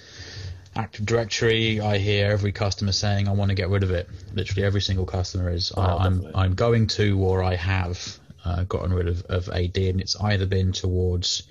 Active 0.75 1.05
Directory, 1.05 1.81
I 1.81 1.97
hear 1.97 2.31
every 2.31 2.51
customer 2.51 2.91
saying, 2.91 3.27
"I 3.27 3.31
want 3.31 3.49
to 3.49 3.55
get 3.55 3.69
rid 3.69 3.83
of 3.83 3.91
it." 3.91 4.09
Literally, 4.33 4.63
every 4.63 4.81
single 4.81 5.05
customer 5.05 5.49
is, 5.49 5.71
oh, 5.75 5.81
"I'm 5.81 6.27
I'm 6.35 6.53
going 6.53 6.87
to," 6.87 7.19
or 7.19 7.43
"I 7.43 7.55
have 7.55 8.19
uh, 8.45 8.63
gotten 8.63 8.93
rid 8.93 9.07
of, 9.07 9.23
of 9.25 9.49
AD," 9.49 9.77
and 9.77 9.99
it's 9.99 10.15
either 10.15 10.45
been 10.45 10.71
towards, 10.71 11.43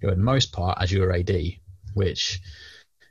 you 0.00 0.08
know, 0.08 0.14
in 0.14 0.22
most 0.22 0.52
part, 0.52 0.78
Azure 0.80 1.12
AD, 1.12 1.30
which 1.94 2.40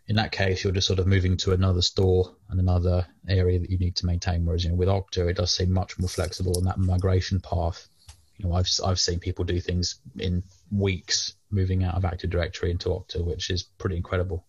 in 0.07 0.15
that 0.15 0.31
case 0.31 0.63
you're 0.63 0.73
just 0.73 0.87
sort 0.87 0.99
of 0.99 1.07
moving 1.07 1.37
to 1.37 1.53
another 1.53 1.83
store 1.83 2.35
and 2.49 2.59
another 2.59 3.05
area 3.27 3.59
that 3.59 3.69
you 3.69 3.77
need 3.77 3.95
to 3.95 4.07
maintain. 4.07 4.43
Whereas 4.43 4.63
you 4.63 4.71
know, 4.71 4.75
with 4.75 4.87
Okta, 4.87 5.29
it 5.29 5.37
does 5.37 5.51
seem 5.51 5.71
much 5.71 5.97
more 5.99 6.09
flexible 6.09 6.57
on 6.57 6.65
that 6.65 6.79
migration 6.79 7.39
path. 7.39 7.87
You 8.37 8.47
know, 8.47 8.55
I've 8.55 8.67
I've 8.85 8.99
seen 8.99 9.19
people 9.19 9.45
do 9.45 9.59
things 9.59 9.99
in 10.17 10.43
weeks 10.71 11.35
moving 11.51 11.83
out 11.83 11.95
of 11.95 12.05
Active 12.05 12.29
Directory 12.29 12.71
into 12.71 12.89
Okta, 12.89 13.23
which 13.23 13.49
is 13.49 13.63
pretty 13.63 13.97
incredible. 13.97 14.45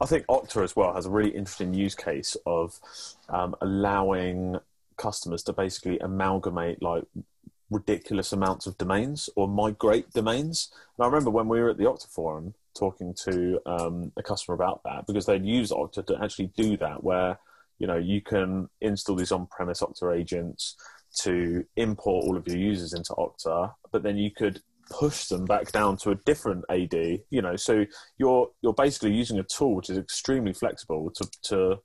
I 0.00 0.06
think 0.06 0.24
Okta 0.26 0.64
as 0.64 0.74
well 0.74 0.94
has 0.94 1.06
a 1.06 1.10
really 1.10 1.30
interesting 1.30 1.74
use 1.74 1.94
case 1.94 2.36
of 2.46 2.80
um, 3.28 3.54
allowing 3.60 4.58
customers 4.96 5.42
to 5.42 5.52
basically 5.52 5.98
amalgamate 5.98 6.82
like 6.82 7.04
ridiculous 7.70 8.32
amounts 8.32 8.66
of 8.66 8.76
domains 8.78 9.30
or 9.36 9.46
migrate 9.46 10.10
domains. 10.12 10.72
And 10.96 11.04
I 11.04 11.06
remember 11.06 11.30
when 11.30 11.48
we 11.48 11.60
were 11.60 11.70
at 11.70 11.78
the 11.78 11.84
Okta 11.84 12.08
forum 12.08 12.54
talking 12.76 13.14
to 13.24 13.60
um, 13.66 14.12
a 14.16 14.22
customer 14.22 14.54
about 14.54 14.82
that 14.84 15.06
because 15.06 15.26
they'd 15.26 15.44
use 15.44 15.70
Okta 15.70 16.06
to 16.06 16.18
actually 16.22 16.50
do 16.56 16.76
that, 16.78 17.04
where 17.04 17.38
you 17.78 17.86
know 17.86 17.96
you 17.96 18.20
can 18.20 18.68
install 18.80 19.16
these 19.16 19.32
on-premise 19.32 19.80
Okta 19.80 20.16
agents 20.18 20.76
to 21.22 21.64
import 21.76 22.24
all 22.24 22.36
of 22.36 22.46
your 22.46 22.56
users 22.56 22.92
into 22.92 23.12
Okta, 23.14 23.74
but 23.92 24.02
then 24.02 24.16
you 24.16 24.30
could 24.30 24.62
push 24.90 25.26
them 25.26 25.44
back 25.44 25.72
down 25.72 25.96
to 25.98 26.10
a 26.10 26.14
different 26.14 26.64
AD. 26.68 26.94
You 27.30 27.42
know, 27.42 27.56
so 27.56 27.86
you're 28.18 28.50
you're 28.60 28.74
basically 28.74 29.14
using 29.14 29.38
a 29.38 29.44
tool 29.44 29.74
which 29.76 29.90
is 29.90 29.98
extremely 29.98 30.52
flexible 30.52 31.10
to 31.16 31.30
to 31.44 31.76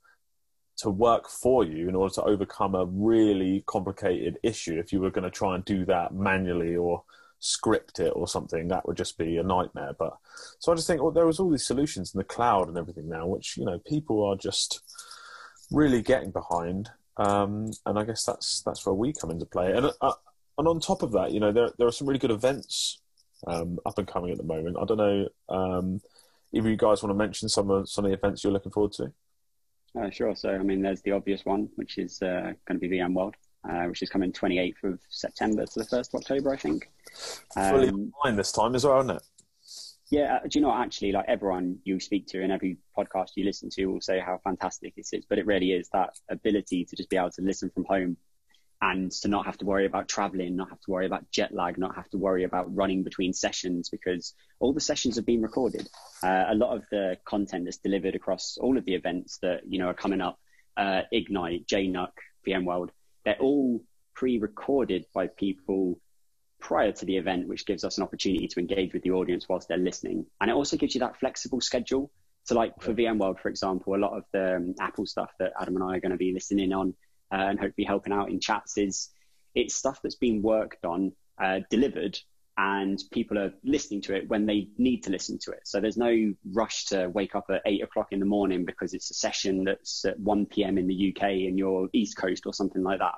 to 0.78 0.90
work 0.90 1.28
for 1.28 1.64
you 1.64 1.88
in 1.88 1.94
order 1.94 2.12
to 2.14 2.22
overcome 2.22 2.74
a 2.74 2.84
really 2.84 3.64
complicated 3.66 4.38
issue. 4.42 4.78
If 4.78 4.92
you 4.92 5.00
were 5.00 5.10
going 5.10 5.24
to 5.24 5.30
try 5.30 5.54
and 5.54 5.64
do 5.64 5.86
that 5.86 6.12
manually 6.12 6.76
or 6.76 7.02
script 7.38 7.98
it 7.98 8.12
or 8.14 8.28
something, 8.28 8.68
that 8.68 8.86
would 8.86 8.96
just 8.96 9.16
be 9.16 9.38
a 9.38 9.42
nightmare. 9.42 9.94
But 9.98 10.16
so 10.58 10.72
I 10.72 10.74
just 10.74 10.86
think 10.86 11.02
well, 11.02 11.12
there 11.12 11.26
was 11.26 11.40
all 11.40 11.50
these 11.50 11.66
solutions 11.66 12.14
in 12.14 12.18
the 12.18 12.24
cloud 12.24 12.68
and 12.68 12.76
everything 12.76 13.08
now, 13.08 13.26
which 13.26 13.56
you 13.56 13.64
know 13.64 13.78
people 13.86 14.24
are 14.24 14.36
just 14.36 14.80
really 15.70 16.02
getting 16.02 16.30
behind. 16.30 16.90
Um, 17.18 17.70
and 17.86 17.98
I 17.98 18.04
guess 18.04 18.24
that's 18.24 18.62
that's 18.62 18.84
where 18.84 18.94
we 18.94 19.12
come 19.12 19.30
into 19.30 19.46
play. 19.46 19.72
And 19.72 19.90
uh, 20.00 20.12
and 20.58 20.68
on 20.68 20.80
top 20.80 21.02
of 21.02 21.12
that, 21.12 21.32
you 21.32 21.40
know, 21.40 21.52
there 21.52 21.70
there 21.78 21.86
are 21.86 21.92
some 21.92 22.06
really 22.06 22.18
good 22.18 22.30
events 22.30 23.00
um, 23.46 23.78
up 23.86 23.98
and 23.98 24.06
coming 24.06 24.30
at 24.30 24.38
the 24.38 24.44
moment. 24.44 24.76
I 24.80 24.84
don't 24.84 24.98
know 24.98 25.28
um, 25.48 26.00
if 26.52 26.64
you 26.64 26.76
guys 26.76 27.02
want 27.02 27.10
to 27.10 27.14
mention 27.14 27.48
some 27.48 27.70
of 27.70 27.88
some 27.88 28.04
of 28.04 28.10
the 28.10 28.16
events 28.16 28.42
you're 28.42 28.52
looking 28.52 28.72
forward 28.72 28.92
to. 28.92 29.12
Uh, 29.98 30.10
sure. 30.10 30.34
So, 30.34 30.50
I 30.50 30.58
mean, 30.58 30.82
there's 30.82 31.02
the 31.02 31.12
obvious 31.12 31.44
one, 31.44 31.68
which 31.76 31.98
is 31.98 32.20
uh, 32.20 32.52
going 32.66 32.78
to 32.80 32.88
be 32.88 32.88
VMworld, 32.90 33.32
uh, 33.68 33.84
which 33.84 34.02
is 34.02 34.10
coming 34.10 34.30
28th 34.30 34.84
of 34.84 35.00
September 35.08 35.64
to 35.64 35.78
the 35.78 35.86
1st 35.86 36.14
of 36.14 36.14
October, 36.16 36.52
I 36.52 36.56
think. 36.56 36.90
Fully 37.54 37.88
um, 37.88 38.12
online 38.22 38.36
this 38.36 38.52
time 38.52 38.74
as 38.74 38.84
well, 38.84 38.98
isn't 39.00 39.16
it? 39.16 39.22
Yeah. 40.10 40.36
Uh, 40.36 40.48
do 40.48 40.58
you 40.58 40.64
know 40.64 40.72
actually, 40.72 41.12
like 41.12 41.24
everyone 41.28 41.78
you 41.84 41.98
speak 41.98 42.26
to 42.28 42.42
and 42.42 42.52
every 42.52 42.76
podcast 42.96 43.30
you 43.36 43.44
listen 43.44 43.70
to 43.70 43.86
will 43.86 44.00
say 44.00 44.20
how 44.20 44.38
fantastic 44.44 44.92
it 44.96 45.06
is, 45.12 45.24
but 45.28 45.38
it 45.38 45.46
really 45.46 45.72
is 45.72 45.88
that 45.92 46.10
ability 46.28 46.84
to 46.84 46.96
just 46.96 47.08
be 47.08 47.16
able 47.16 47.30
to 47.30 47.42
listen 47.42 47.70
from 47.70 47.84
home 47.84 48.16
and 48.82 49.10
to 49.10 49.28
not 49.28 49.46
have 49.46 49.56
to 49.58 49.64
worry 49.64 49.86
about 49.86 50.08
traveling, 50.08 50.56
not 50.56 50.68
have 50.68 50.80
to 50.80 50.90
worry 50.90 51.06
about 51.06 51.30
jet 51.30 51.52
lag, 51.52 51.78
not 51.78 51.96
have 51.96 52.08
to 52.10 52.18
worry 52.18 52.44
about 52.44 52.74
running 52.74 53.02
between 53.02 53.32
sessions 53.32 53.88
because 53.88 54.34
all 54.60 54.72
the 54.72 54.80
sessions 54.80 55.16
have 55.16 55.24
been 55.24 55.42
recorded. 55.42 55.88
Uh, 56.22 56.44
a 56.48 56.54
lot 56.54 56.76
of 56.76 56.84
the 56.90 57.16
content 57.24 57.64
that's 57.64 57.78
delivered 57.78 58.14
across 58.14 58.58
all 58.60 58.76
of 58.76 58.84
the 58.84 58.94
events 58.94 59.38
that 59.38 59.62
you 59.66 59.78
know 59.78 59.88
are 59.88 59.94
coming 59.94 60.20
up, 60.20 60.38
uh, 60.76 61.02
Ignite, 61.10 61.66
JNUC, 61.66 62.10
VMworld, 62.46 62.90
they're 63.24 63.38
all 63.40 63.82
pre-recorded 64.14 65.06
by 65.14 65.26
people 65.26 65.98
prior 66.60 66.92
to 66.92 67.04
the 67.04 67.16
event, 67.16 67.48
which 67.48 67.66
gives 67.66 67.84
us 67.84 67.96
an 67.96 68.04
opportunity 68.04 68.48
to 68.48 68.60
engage 68.60 68.92
with 68.92 69.02
the 69.02 69.10
audience 69.10 69.48
whilst 69.48 69.68
they're 69.68 69.78
listening, 69.78 70.26
and 70.40 70.50
it 70.50 70.54
also 70.54 70.76
gives 70.76 70.94
you 70.94 71.00
that 71.00 71.18
flexible 71.18 71.60
schedule. 71.60 72.10
So, 72.44 72.54
like 72.54 72.80
for 72.80 72.94
VMworld, 72.94 73.40
for 73.40 73.48
example, 73.48 73.94
a 73.94 73.96
lot 73.96 74.16
of 74.16 74.24
the 74.32 74.56
um, 74.56 74.74
Apple 74.78 75.06
stuff 75.06 75.30
that 75.40 75.52
Adam 75.60 75.76
and 75.76 75.84
I 75.84 75.96
are 75.96 76.00
going 76.00 76.12
to 76.12 76.18
be 76.18 76.32
listening 76.32 76.72
on 76.72 76.94
and 77.30 77.58
hopefully 77.58 77.84
helping 77.84 78.12
out 78.12 78.30
in 78.30 78.40
chats 78.40 78.78
is 78.78 79.10
it's 79.54 79.74
stuff 79.74 80.00
that's 80.02 80.16
been 80.16 80.42
worked 80.42 80.84
on, 80.84 81.12
uh, 81.42 81.60
delivered, 81.70 82.18
and 82.58 83.02
people 83.10 83.38
are 83.38 83.52
listening 83.64 84.00
to 84.02 84.14
it 84.14 84.28
when 84.28 84.46
they 84.46 84.68
need 84.78 85.02
to 85.02 85.10
listen 85.10 85.38
to 85.38 85.50
it. 85.50 85.60
So 85.64 85.80
there's 85.80 85.96
no 85.96 86.34
rush 86.52 86.86
to 86.86 87.08
wake 87.08 87.34
up 87.34 87.46
at 87.50 87.62
eight 87.66 87.82
o'clock 87.82 88.08
in 88.12 88.20
the 88.20 88.26
morning 88.26 88.64
because 88.64 88.94
it's 88.94 89.10
a 89.10 89.14
session 89.14 89.64
that's 89.64 90.04
at 90.04 90.18
1 90.18 90.46
p.m. 90.46 90.78
in 90.78 90.86
the 90.86 91.14
UK 91.14 91.22
and 91.22 91.58
you're 91.58 91.88
East 91.92 92.16
Coast 92.16 92.44
or 92.46 92.54
something 92.54 92.82
like 92.82 93.00
that. 93.00 93.14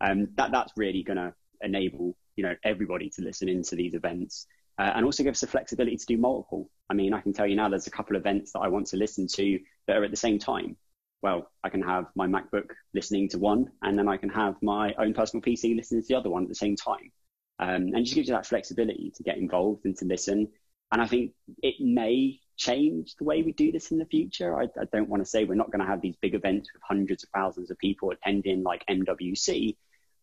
Um, 0.00 0.28
that 0.36 0.52
that's 0.52 0.72
really 0.76 1.02
going 1.02 1.16
to 1.16 1.34
enable 1.60 2.16
you 2.36 2.44
know 2.44 2.54
everybody 2.62 3.10
to 3.10 3.22
listen 3.22 3.48
into 3.48 3.74
these 3.74 3.94
events 3.94 4.46
uh, 4.78 4.92
and 4.94 5.04
also 5.04 5.24
give 5.24 5.32
us 5.32 5.40
the 5.40 5.48
flexibility 5.48 5.96
to 5.96 6.06
do 6.06 6.16
multiple. 6.16 6.70
I 6.88 6.94
mean, 6.94 7.12
I 7.12 7.20
can 7.20 7.32
tell 7.32 7.48
you 7.48 7.56
now 7.56 7.68
there's 7.68 7.88
a 7.88 7.92
couple 7.92 8.14
of 8.14 8.22
events 8.22 8.52
that 8.52 8.60
I 8.60 8.68
want 8.68 8.86
to 8.88 8.96
listen 8.96 9.26
to 9.34 9.58
that 9.86 9.96
are 9.96 10.04
at 10.04 10.12
the 10.12 10.16
same 10.16 10.38
time 10.38 10.76
well, 11.22 11.50
I 11.64 11.68
can 11.68 11.82
have 11.82 12.06
my 12.14 12.26
MacBook 12.26 12.70
listening 12.94 13.28
to 13.30 13.38
one, 13.38 13.70
and 13.82 13.98
then 13.98 14.08
I 14.08 14.16
can 14.16 14.28
have 14.30 14.56
my 14.62 14.94
own 14.98 15.14
personal 15.14 15.42
PC 15.42 15.76
listening 15.76 16.02
to 16.02 16.08
the 16.08 16.16
other 16.16 16.30
one 16.30 16.44
at 16.44 16.48
the 16.48 16.54
same 16.54 16.76
time. 16.76 17.12
Um, 17.60 17.92
and 17.92 18.04
just 18.04 18.14
gives 18.14 18.28
you 18.28 18.34
that 18.34 18.46
flexibility 18.46 19.12
to 19.16 19.22
get 19.24 19.36
involved 19.36 19.84
and 19.84 19.96
to 19.98 20.04
listen. 20.04 20.48
And 20.92 21.02
I 21.02 21.06
think 21.06 21.32
it 21.60 21.74
may 21.80 22.38
change 22.56 23.16
the 23.16 23.24
way 23.24 23.42
we 23.42 23.52
do 23.52 23.72
this 23.72 23.90
in 23.90 23.98
the 23.98 24.06
future. 24.06 24.56
I, 24.56 24.64
I 24.80 24.84
don't 24.92 25.08
want 25.08 25.22
to 25.22 25.28
say 25.28 25.44
we're 25.44 25.54
not 25.54 25.72
going 25.72 25.80
to 25.80 25.90
have 25.90 26.00
these 26.00 26.16
big 26.16 26.34
events 26.34 26.70
with 26.72 26.82
hundreds 26.82 27.24
of 27.24 27.30
thousands 27.30 27.70
of 27.70 27.78
people 27.78 28.10
attending 28.10 28.62
like 28.62 28.84
MWC, 28.88 29.76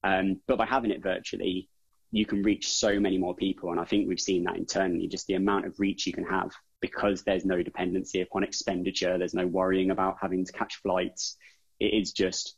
um, 0.03 0.41
but 0.47 0.57
by 0.57 0.65
having 0.65 0.91
it 0.91 1.03
virtually, 1.03 1.69
you 2.11 2.25
can 2.25 2.41
reach 2.43 2.69
so 2.69 2.99
many 2.99 3.17
more 3.17 3.35
people. 3.35 3.71
And 3.71 3.79
I 3.79 3.83
think 3.83 4.07
we've 4.07 4.19
seen 4.19 4.45
that 4.45 4.55
internally, 4.55 5.07
just 5.07 5.27
the 5.27 5.33
amount 5.33 5.65
of 5.65 5.79
reach 5.79 6.07
you 6.07 6.13
can 6.13 6.25
have 6.25 6.51
because 6.81 7.23
there's 7.23 7.45
no 7.45 7.63
dependency 7.63 8.21
upon 8.21 8.43
expenditure. 8.43 9.17
There's 9.17 9.33
no 9.33 9.47
worrying 9.47 9.91
about 9.91 10.17
having 10.21 10.45
to 10.45 10.51
catch 10.51 10.75
flights. 10.77 11.37
It 11.79 11.93
is 11.93 12.11
just 12.11 12.55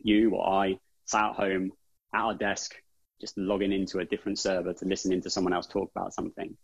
you 0.00 0.34
or 0.34 0.48
I 0.48 0.78
sat 1.06 1.30
at 1.30 1.36
home 1.36 1.72
at 2.14 2.20
our 2.20 2.34
desk, 2.34 2.74
just 3.20 3.36
logging 3.36 3.72
into 3.72 3.98
a 3.98 4.04
different 4.04 4.38
server 4.38 4.72
to 4.72 4.84
listen 4.84 5.12
into 5.12 5.30
someone 5.30 5.52
else 5.52 5.66
talk 5.66 5.90
about 5.94 6.14
something. 6.14 6.56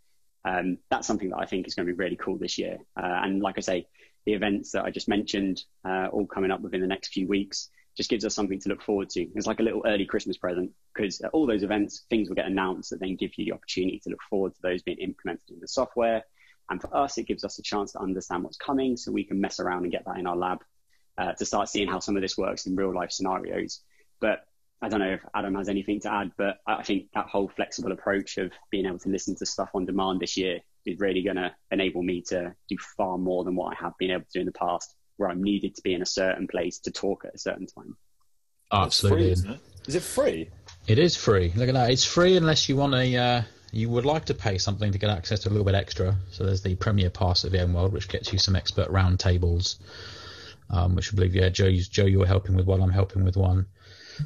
Um, 0.44 0.78
that's 0.90 1.06
something 1.06 1.30
that 1.30 1.38
I 1.38 1.46
think 1.46 1.66
is 1.66 1.74
going 1.74 1.86
to 1.86 1.92
be 1.92 1.96
really 1.96 2.16
cool 2.16 2.36
this 2.36 2.58
year. 2.58 2.78
Uh, 2.96 3.20
and 3.22 3.40
like 3.40 3.56
I 3.56 3.62
say, 3.62 3.86
the 4.26 4.34
events 4.34 4.72
that 4.72 4.84
I 4.84 4.90
just 4.90 5.08
mentioned, 5.08 5.62
uh, 5.86 6.08
all 6.12 6.26
coming 6.26 6.50
up 6.50 6.60
within 6.60 6.80
the 6.80 6.86
next 6.86 7.12
few 7.12 7.26
weeks, 7.26 7.70
just 7.96 8.10
gives 8.10 8.24
us 8.24 8.34
something 8.34 8.60
to 8.60 8.68
look 8.68 8.82
forward 8.82 9.08
to. 9.10 9.22
It's 9.34 9.46
like 9.46 9.60
a 9.60 9.62
little 9.62 9.82
early 9.86 10.04
Christmas 10.04 10.36
present 10.36 10.72
because 10.94 11.20
at 11.20 11.30
all 11.30 11.46
those 11.46 11.62
events, 11.62 12.04
things 12.10 12.28
will 12.28 12.36
get 12.36 12.46
announced 12.46 12.90
that 12.90 13.00
then 13.00 13.16
give 13.16 13.32
you 13.36 13.44
the 13.44 13.52
opportunity 13.52 14.00
to 14.00 14.10
look 14.10 14.22
forward 14.28 14.54
to 14.54 14.62
those 14.62 14.82
being 14.82 14.98
implemented 14.98 15.50
in 15.50 15.60
the 15.60 15.68
software 15.68 16.24
and 16.70 16.80
for 16.80 16.94
us, 16.96 17.18
it 17.18 17.26
gives 17.26 17.44
us 17.44 17.58
a 17.58 17.62
chance 17.62 17.92
to 17.92 18.00
understand 18.00 18.44
what's 18.44 18.56
coming 18.56 18.96
so 18.96 19.12
we 19.12 19.24
can 19.24 19.40
mess 19.40 19.60
around 19.60 19.82
and 19.82 19.92
get 19.92 20.04
that 20.06 20.18
in 20.18 20.26
our 20.26 20.36
lab 20.36 20.58
uh, 21.18 21.32
to 21.32 21.44
start 21.44 21.68
seeing 21.68 21.88
how 21.88 21.98
some 21.98 22.16
of 22.16 22.22
this 22.22 22.38
works 22.38 22.66
in 22.66 22.76
real 22.76 22.94
life 22.94 23.10
scenarios. 23.10 23.80
But 24.20 24.44
I 24.80 24.88
don't 24.88 25.00
know 25.00 25.12
if 25.12 25.24
Adam 25.34 25.54
has 25.54 25.68
anything 25.68 26.00
to 26.00 26.12
add, 26.12 26.32
but 26.36 26.58
I 26.66 26.82
think 26.82 27.06
that 27.14 27.26
whole 27.26 27.48
flexible 27.48 27.92
approach 27.92 28.38
of 28.38 28.52
being 28.70 28.86
able 28.86 28.98
to 29.00 29.08
listen 29.08 29.34
to 29.36 29.46
stuff 29.46 29.70
on 29.74 29.86
demand 29.86 30.20
this 30.20 30.36
year 30.36 30.60
is 30.84 30.98
really 30.98 31.22
going 31.22 31.36
to 31.36 31.54
enable 31.70 32.02
me 32.02 32.22
to 32.28 32.54
do 32.68 32.76
far 32.96 33.16
more 33.16 33.44
than 33.44 33.56
what 33.56 33.74
I 33.74 33.82
have 33.82 33.94
been 33.98 34.10
able 34.10 34.24
to 34.24 34.30
do 34.34 34.40
in 34.40 34.46
the 34.46 34.52
past, 34.52 34.94
where 35.16 35.30
I'm 35.30 35.42
needed 35.42 35.74
to 35.76 35.82
be 35.82 35.94
in 35.94 36.02
a 36.02 36.06
certain 36.06 36.46
place 36.46 36.80
to 36.80 36.90
talk 36.90 37.24
at 37.24 37.34
a 37.34 37.38
certain 37.38 37.66
time. 37.66 37.96
Absolutely. 38.72 39.34
Free, 39.34 39.52
it? 39.52 39.60
Is 39.86 39.94
it 39.94 40.02
free? 40.02 40.50
It 40.86 40.98
is 40.98 41.16
free. 41.16 41.52
Look 41.54 41.68
at 41.68 41.74
that. 41.74 41.90
It's 41.90 42.04
free 42.04 42.36
unless 42.36 42.68
you 42.68 42.76
want 42.76 42.94
a 42.94 43.16
uh, 43.16 43.42
you 43.74 43.88
would 43.90 44.04
like 44.04 44.24
to 44.26 44.34
pay 44.34 44.58
something 44.58 44.92
to 44.92 44.98
get 44.98 45.10
access 45.10 45.40
to 45.40 45.48
a 45.48 45.50
little 45.50 45.64
bit 45.64 45.74
extra. 45.74 46.16
So 46.30 46.44
there's 46.44 46.62
the 46.62 46.74
Premier 46.76 47.10
Pass 47.10 47.44
at 47.44 47.52
VMworld, 47.52 47.92
which 47.92 48.08
gets 48.08 48.32
you 48.32 48.38
some 48.38 48.56
expert 48.56 48.88
roundtables, 48.88 49.78
um, 50.70 50.94
which 50.94 51.12
I 51.12 51.16
believe, 51.16 51.34
yeah, 51.34 51.48
Joe, 51.48 51.70
Joe, 51.70 52.06
you're 52.06 52.26
helping 52.26 52.54
with 52.56 52.66
one. 52.66 52.82
I'm 52.82 52.90
helping 52.90 53.24
with 53.24 53.36
one. 53.36 53.66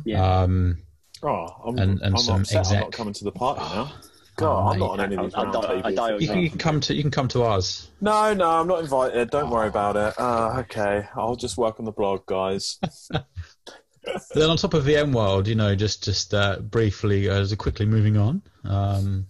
Yeah. 0.04 0.40
Um, 0.40 0.78
oh, 1.22 1.46
I'm, 1.66 1.78
and, 1.78 2.00
and 2.02 2.14
I'm 2.14 2.18
some 2.18 2.40
upset 2.42 2.60
exec. 2.60 2.76
I'm 2.76 2.80
not 2.82 2.92
coming 2.92 3.14
to 3.14 3.24
the 3.24 3.32
party 3.32 3.60
now. 3.60 3.92
God, 4.36 4.66
oh, 4.66 4.68
I'm 4.68 4.78
not 4.78 4.90
on 4.90 5.00
any 5.00 5.16
of 5.16 5.24
these 5.24 5.34
roundtables. 5.34 6.20
You, 6.20 6.34
you, 6.34 6.50
can 6.50 6.58
come 6.58 6.80
to 6.82 6.94
you 6.94 7.02
can 7.02 7.10
come 7.10 7.26
to 7.28 7.42
ours. 7.42 7.90
No, 8.00 8.34
no, 8.34 8.48
I'm 8.48 8.68
not 8.68 8.80
invited. 8.80 9.30
Don't 9.30 9.50
oh. 9.50 9.52
worry 9.52 9.66
about 9.66 9.96
it. 9.96 10.14
Uh, 10.16 10.60
okay, 10.60 11.08
I'll 11.16 11.34
just 11.34 11.56
work 11.56 11.80
on 11.80 11.86
the 11.86 11.90
blog, 11.90 12.24
guys. 12.26 12.78
then 13.10 14.50
on 14.50 14.56
top 14.56 14.74
of 14.74 14.84
VMworld, 14.84 15.48
you 15.48 15.56
know, 15.56 15.74
just 15.74 16.04
just 16.04 16.34
uh, 16.34 16.60
briefly 16.60 17.28
as 17.28 17.52
uh, 17.52 17.56
quickly 17.56 17.84
moving 17.84 18.16
on. 18.16 18.42
Um, 18.64 19.26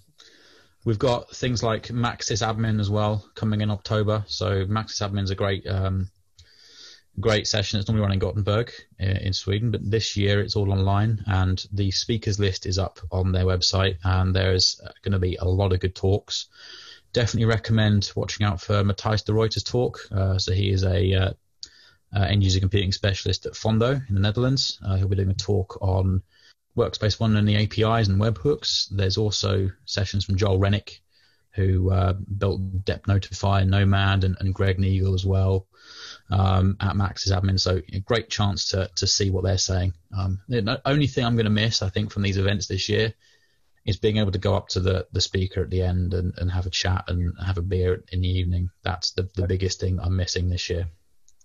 We've 0.89 0.99
got 0.99 1.37
things 1.37 1.63
like 1.63 1.89
MacSysAdmin 1.89 2.81
as 2.81 2.89
well 2.89 3.29
coming 3.35 3.61
in 3.61 3.71
October. 3.71 4.25
So 4.27 4.65
MacSysAdmin 4.65 5.25
is 5.25 5.31
a 5.31 5.35
great 5.35 5.67
um, 5.67 6.09
great 7.21 7.47
session. 7.47 7.79
It's 7.79 7.91
normally 7.91 8.05
run 8.05 8.13
in 8.13 8.19
Gothenburg 8.19 8.73
uh, 8.99 9.05
in 9.05 9.35
Sweden, 9.35 9.71
but 9.71 9.83
this 9.83 10.17
year 10.17 10.41
it's 10.41 10.57
all 10.57 10.73
online 10.73 11.23
and 11.27 11.63
the 11.75 11.91
speakers 11.91 12.41
list 12.41 12.65
is 12.65 12.79
up 12.79 13.01
on 13.13 13.33
their 13.33 13.45
website 13.45 13.99
and 14.03 14.35
there's 14.35 14.81
uh, 14.83 14.89
going 15.03 15.13
to 15.13 15.19
be 15.19 15.37
a 15.37 15.45
lot 15.45 15.75
of 15.75 15.81
good 15.81 15.95
talks. 15.95 16.47
Definitely 17.13 17.45
recommend 17.45 18.11
watching 18.17 18.47
out 18.47 18.59
for 18.59 18.83
Matthijs 18.83 19.27
de 19.27 19.33
Ruyter's 19.33 19.65
talk. 19.65 20.01
Uh, 20.11 20.39
so 20.39 20.53
he 20.53 20.71
is 20.71 20.85
a 20.85 21.13
uh, 21.13 21.33
uh, 22.17 22.23
end 22.23 22.43
user 22.43 22.61
computing 22.61 22.93
specialist 22.93 23.45
at 23.45 23.53
Fondo 23.53 24.09
in 24.09 24.15
the 24.15 24.23
Netherlands. 24.23 24.81
Uh, 24.83 24.97
he'll 24.97 25.09
be 25.09 25.17
doing 25.17 25.29
a 25.29 25.35
talk 25.35 25.77
on 25.83 26.23
Workspace 26.79 27.21
ONE 27.21 27.37
and 27.37 27.49
the 27.49 27.57
APIs 27.57 28.09
and 28.09 28.21
webhooks. 28.21 28.89
There's 28.91 29.19
also 29.19 29.71
sessions 29.85 30.25
from 30.25 30.37
Joel 30.37 30.59
Rennich, 30.59 31.01
who 31.51 31.91
uh, 31.91 32.13
built 32.13 32.85
DEPNotify 32.85 33.63
and 33.63 33.71
Nomad, 33.71 34.25
and, 34.25 34.37
and 34.41 34.55
Greg 34.55 34.79
Neagle 34.79 35.15
as 35.15 35.27
well 35.27 35.67
um, 36.31 36.77
at 36.81 36.95
MacSysAdmin. 36.95 37.61
So 37.61 37.83
a 37.93 38.01
great 38.01 38.31
chance 38.31 38.71
to 38.71 38.91
to 38.97 39.07
see 39.07 39.31
what 39.31 39.45
they're 39.45 39.59
saying. 39.59 39.95
Um, 40.17 40.41
the 40.49 40.81
only 40.85 41.07
thing 41.07 41.25
I'm 41.25 41.37
going 41.37 41.45
to 41.45 41.51
miss, 41.51 41.83
I 41.83 41.91
think, 41.91 42.13
from 42.13 42.23
these 42.23 42.39
events 42.39 42.67
this 42.67 42.89
year 42.89 43.15
is 43.85 43.97
being 43.97 44.19
able 44.19 44.33
to 44.33 44.39
go 44.39 44.55
up 44.55 44.69
to 44.69 44.81
the, 44.81 45.07
the 45.13 45.21
speaker 45.21 45.63
at 45.63 45.71
the 45.71 45.83
end 45.83 46.13
and, 46.13 46.35
and 46.37 46.51
have 46.51 46.67
a 46.67 46.71
chat 46.71 47.05
and 47.09 47.33
have 47.43 47.57
a 47.57 47.63
beer 47.63 48.05
in 48.13 48.21
the 48.21 48.29
evening. 48.29 48.69
That's 48.83 49.13
the, 49.13 49.31
the 49.35 49.47
biggest 49.47 49.81
thing 49.81 49.99
I'm 49.99 50.15
missing 50.15 50.51
this 50.51 50.69
year. 50.69 50.89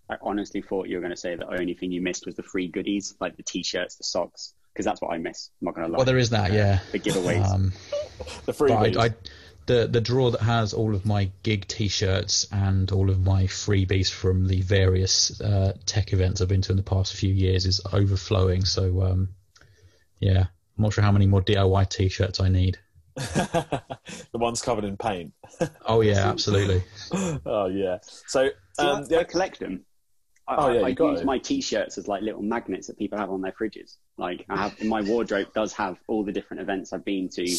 I 0.10 0.18
honestly 0.22 0.62
thought 0.62 0.90
you 0.90 0.98
were 0.98 1.02
going 1.02 1.14
to 1.14 1.20
say 1.20 1.36
the 1.36 1.48
only 1.48 1.74
thing 1.74 1.94
you 1.94 2.02
missed 2.02 2.26
was 2.26 2.36
the 2.36 2.44
free 2.44 2.68
goodies, 2.68 3.16
like 3.22 3.38
the 3.38 3.44
t-shirts, 3.44 3.96
the 3.96 4.04
socks. 4.04 4.54
Because 4.74 4.86
that's 4.86 5.02
what 5.02 5.14
I 5.14 5.18
miss. 5.18 5.50
I'm 5.62 5.66
not 5.66 5.76
going 5.76 5.88
to 5.88 5.94
lie. 5.94 5.98
Well, 5.98 6.06
there 6.06 6.18
is 6.18 6.32
that, 6.32 6.52
yeah. 6.52 6.80
The 6.92 7.00
giveaways. 7.00 7.46
Um, 7.46 7.72
The 8.46 8.54
but 8.54 8.56
freebies. 8.56 8.98
I, 8.98 9.06
I, 9.06 9.10
the 9.66 9.88
the 9.88 10.02
drawer 10.02 10.32
that 10.32 10.42
has 10.42 10.74
all 10.74 10.94
of 10.94 11.06
my 11.06 11.32
gig 11.42 11.68
T-shirts 11.68 12.48
and 12.52 12.92
all 12.92 13.10
of 13.10 13.22
my 13.22 13.44
freebies 13.44 14.12
from 14.12 14.48
the 14.48 14.62
various 14.62 15.40
uh, 15.42 15.74
tech 15.86 16.14
events 16.14 16.42
I've 16.42 16.48
been 16.48 16.62
to 16.64 16.72
in 16.72 16.78
the 16.78 16.84
past 16.84 17.14
few 17.14 17.34
years 17.34 17.66
is 17.66 17.82
overflowing. 17.92 18.66
So 18.66 19.02
um, 19.04 19.30
yeah, 20.20 20.40
I'm 20.78 20.84
not 20.84 20.94
sure 20.94 21.04
how 21.04 21.12
many 21.12 21.28
more 21.28 21.42
DIY 21.42 21.90
T-shirts 21.90 22.40
I 22.40 22.50
need. 22.50 22.78
the 23.16 23.82
ones 24.34 24.62
covered 24.62 24.84
in 24.86 24.98
paint. 24.98 25.34
Oh 25.86 26.02
yeah, 26.02 26.28
absolutely. 26.28 26.84
oh 27.46 27.68
yeah. 27.68 28.00
So 28.02 28.50
So 28.74 28.84
um, 28.86 29.06
I, 29.12 29.18
I 29.18 29.24
collect 29.24 29.60
them. 29.60 29.86
I, 30.48 30.56
Oh, 30.58 30.74
yeah, 30.74 30.82
I, 30.82 30.86
I 30.88 30.92
got 30.92 31.12
use 31.12 31.22
it. 31.22 31.26
my 31.26 31.38
t-shirts 31.38 31.98
as 31.98 32.08
like 32.08 32.22
little 32.22 32.42
magnets 32.42 32.88
that 32.88 32.98
people 32.98 33.18
have 33.18 33.30
on 33.30 33.42
their 33.42 33.54
fridges. 33.54 33.96
Like 34.18 34.46
I 34.50 34.58
have 34.58 34.84
my 34.84 35.02
wardrobe 35.02 35.54
does 35.54 35.74
have 35.74 35.98
all 36.08 36.24
the 36.24 36.32
different 36.32 36.62
events 36.62 36.92
I've 36.94 37.06
been 37.06 37.30
to 37.30 37.58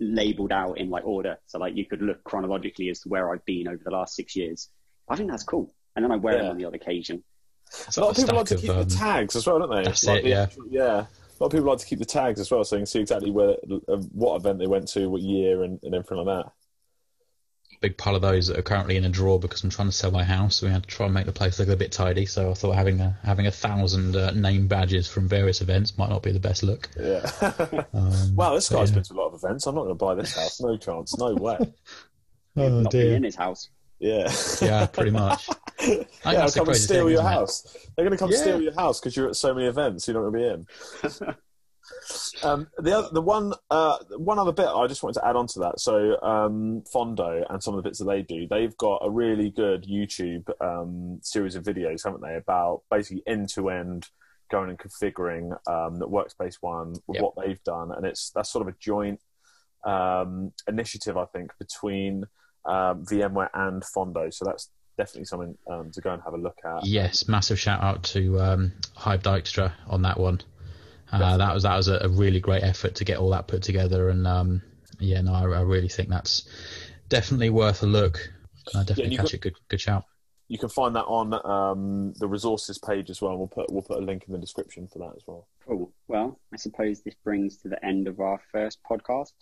labeled 0.00 0.52
out 0.52 0.78
in 0.78 0.88
like 0.90 1.04
order. 1.04 1.38
So 1.46 1.58
like 1.58 1.76
you 1.76 1.84
could 1.84 2.00
look 2.02 2.22
chronologically 2.24 2.88
as 2.90 3.00
to 3.00 3.08
where 3.08 3.32
I've 3.32 3.44
been 3.44 3.68
over 3.68 3.82
the 3.84 3.90
last 3.90 4.14
six 4.14 4.36
years. 4.36 4.68
I 5.08 5.16
think 5.16 5.30
that's 5.30 5.42
cool. 5.42 5.74
And 5.96 6.04
then 6.04 6.12
I 6.12 6.16
wear 6.16 6.34
Yeah. 6.34 6.42
them 6.42 6.50
on 6.52 6.58
the 6.58 6.64
odd 6.64 6.74
occasion. 6.74 7.22
It's 7.86 7.96
a 7.96 8.00
lot 8.02 8.10
of 8.10 8.16
people 8.16 8.36
like 8.36 8.46
to 8.46 8.56
keep 8.56 8.70
um, 8.70 8.78
the 8.78 8.94
tags 8.94 9.34
as 9.34 9.46
well, 9.46 9.58
don't 9.58 9.70
they? 9.70 9.84
that's 9.84 10.06
Like 10.06 10.18
it, 10.20 10.22
the 10.24 10.28
yeah. 10.30 10.46
yeah. 10.70 10.82
A 10.82 11.42
lot 11.42 11.46
of 11.46 11.52
people 11.52 11.68
like 11.68 11.78
to 11.78 11.86
keep 11.86 11.98
the 11.98 12.04
tags 12.04 12.38
as 12.38 12.50
well, 12.50 12.62
so 12.64 12.76
you 12.76 12.80
can 12.80 12.86
see 12.86 13.00
exactly 13.00 13.30
where 13.30 13.56
uh, 13.88 13.96
what 14.12 14.36
event 14.36 14.58
they 14.58 14.66
went 14.66 14.86
to, 14.88 15.08
what 15.10 15.22
year, 15.22 15.64
and, 15.64 15.80
and 15.82 15.94
everything 15.94 16.18
like 16.18 16.44
that. 16.44 16.52
Big 17.82 17.98
pile 17.98 18.14
of 18.16 18.22
those 18.22 18.46
that 18.46 18.58
are 18.58 18.62
currently 18.62 18.96
in 18.96 19.04
a 19.04 19.08
drawer 19.08 19.38
because 19.38 19.62
I'm 19.64 19.70
trying 19.70 19.88
to 19.88 19.92
sell 19.92 20.10
my 20.10 20.24
house. 20.24 20.56
So 20.56 20.66
we 20.66 20.72
had 20.72 20.84
to 20.84 20.88
try 20.88 21.06
and 21.06 21.14
make 21.14 21.26
the 21.26 21.32
place 21.32 21.58
look 21.58 21.68
a 21.68 21.76
bit 21.76 21.92
tidy. 21.92 22.24
So 22.24 22.50
I 22.50 22.54
thought 22.54 22.74
having 22.76 23.00
a 23.00 23.18
having 23.24 23.46
a 23.46 23.50
thousand 23.50 24.16
uh, 24.16 24.30
name 24.30 24.68
badges 24.68 25.08
from 25.08 25.28
various 25.28 25.60
events 25.60 25.98
might 25.98 26.08
not 26.08 26.22
be 26.22 26.32
the 26.32 26.40
best 26.40 26.62
look. 26.62 26.88
Yeah. 26.98 27.28
Um, 27.94 28.34
wow, 28.34 28.54
this 28.54 28.68
but 28.70 28.76
guy's 28.78 28.90
yeah. 28.90 28.94
been 28.94 29.04
to 29.04 29.12
a 29.14 29.16
lot 29.16 29.26
of 29.28 29.34
events. 29.34 29.66
I'm 29.66 29.74
not 29.74 29.82
going 29.82 29.98
to 29.98 30.04
buy 30.04 30.14
this 30.14 30.34
house. 30.34 30.60
No 30.60 30.76
chance. 30.76 31.16
No 31.18 31.34
way. 31.34 31.58
Oh 32.56 32.68
not 32.82 32.92
being 32.92 33.06
dear. 33.06 33.16
in 33.16 33.22
his 33.24 33.34
house. 33.36 33.70
Yeah. 33.98 34.30
Yeah, 34.60 34.84
pretty 34.86 35.10
much. 35.10 35.48
I 35.80 35.84
think 35.84 36.08
yeah, 36.24 36.32
that's 36.32 36.54
the 36.54 36.60
come 36.60 36.68
and 36.68 36.76
steal 36.76 36.96
thing, 37.06 37.12
your 37.14 37.20
isn't 37.20 37.26
it? 37.26 37.28
house. 37.34 37.76
They're 37.96 38.04
going 38.04 38.10
to 38.16 38.18
come 38.18 38.30
Yeah. 38.30 38.36
steal 38.38 38.60
your 38.60 38.74
house 38.74 39.00
because 39.00 39.16
you're 39.16 39.28
at 39.28 39.36
so 39.36 39.54
many 39.54 39.66
events. 39.68 40.06
You're 40.06 40.22
not 40.22 40.30
going 40.30 40.32
to 40.32 41.18
be 41.18 41.28
in. 41.28 41.34
Um, 42.42 42.68
the 42.78 42.98
other, 42.98 43.08
the 43.12 43.22
one, 43.22 43.52
uh, 43.70 43.98
one 44.16 44.38
other 44.38 44.52
bit 44.52 44.66
I 44.66 44.86
just 44.86 45.02
wanted 45.02 45.20
to 45.20 45.26
add 45.26 45.36
on 45.36 45.46
to 45.48 45.58
that. 45.60 45.80
So 45.80 46.20
um, 46.22 46.82
Fondo 46.92 47.44
and 47.48 47.62
some 47.62 47.74
of 47.74 47.82
the 47.82 47.88
bits 47.88 47.98
that 47.98 48.06
they 48.06 48.22
do, 48.22 48.46
they've 48.48 48.76
got 48.76 49.00
a 49.04 49.10
really 49.10 49.50
good 49.50 49.84
YouTube 49.84 50.48
um, 50.60 51.20
series 51.22 51.54
of 51.54 51.64
videos, 51.64 52.04
haven't 52.04 52.22
they, 52.22 52.36
about 52.36 52.82
basically 52.90 53.22
end 53.26 53.48
to 53.50 53.70
end 53.70 54.08
going 54.50 54.70
and 54.70 54.78
configuring 54.78 55.52
um, 55.66 55.98
the 55.98 56.06
Workspace 56.06 56.56
One 56.60 56.94
with 57.06 57.16
Yep. 57.16 57.22
what 57.22 57.34
they've 57.36 57.62
done, 57.64 57.90
and 57.90 58.06
it's 58.06 58.30
that's 58.30 58.50
sort 58.50 58.66
of 58.66 58.74
a 58.74 58.76
joint 58.78 59.18
um, 59.84 60.52
initiative, 60.68 61.16
I 61.16 61.24
think, 61.24 61.50
between 61.58 62.24
um, 62.64 63.04
VMware 63.04 63.48
and 63.54 63.82
Fondo. 63.82 64.32
So 64.32 64.44
that's 64.44 64.70
definitely 64.96 65.24
something 65.24 65.56
um, 65.70 65.90
to 65.92 66.00
go 66.00 66.12
and 66.12 66.22
have 66.22 66.34
a 66.34 66.38
look 66.38 66.58
at. 66.64 66.84
Yes, 66.84 67.26
massive 67.28 67.58
shout 67.58 67.82
out 67.82 68.02
to 68.04 68.40
um, 68.40 68.72
Hype 68.94 69.22
Dykstra 69.22 69.72
on 69.88 70.02
that 70.02 70.20
one. 70.20 70.40
Uh, 71.12 71.36
that 71.36 71.52
was 71.52 71.62
that 71.64 71.76
was 71.76 71.88
a, 71.88 71.98
a 72.02 72.08
really 72.08 72.40
great 72.40 72.62
effort 72.62 72.94
to 72.96 73.04
get 73.04 73.18
all 73.18 73.30
that 73.30 73.46
put 73.46 73.62
together, 73.62 74.08
and 74.08 74.26
um, 74.26 74.62
yeah, 74.98 75.20
no, 75.20 75.34
I, 75.34 75.42
I 75.42 75.60
really 75.60 75.88
think 75.88 76.08
that's 76.08 76.48
definitely 77.08 77.50
worth 77.50 77.82
a 77.82 77.86
look. 77.86 78.32
I 78.74 78.84
definitely 78.84 79.12
you 79.12 79.18
catch 79.18 79.26
got- 79.26 79.34
it. 79.34 79.40
Good, 79.40 79.54
good 79.68 79.80
shout. 79.80 80.04
You 80.48 80.58
can 80.58 80.68
find 80.68 80.94
that 80.96 81.04
on 81.04 81.32
um, 81.46 82.12
the 82.18 82.28
resources 82.28 82.78
page 82.78 83.08
as 83.08 83.22
well. 83.22 83.38
We'll 83.38 83.48
put 83.48 83.72
we'll 83.72 83.82
put 83.82 83.98
a 83.98 84.04
link 84.04 84.24
in 84.26 84.32
the 84.32 84.38
description 84.38 84.86
for 84.86 84.98
that 84.98 85.12
as 85.16 85.22
well. 85.26 85.46
Cool. 85.66 85.92
Well, 86.08 86.38
I 86.52 86.56
suppose 86.56 87.02
this 87.02 87.14
brings 87.24 87.58
to 87.58 87.68
the 87.68 87.82
end 87.84 88.06
of 88.06 88.20
our 88.20 88.40
first 88.50 88.78
podcast. 88.88 89.32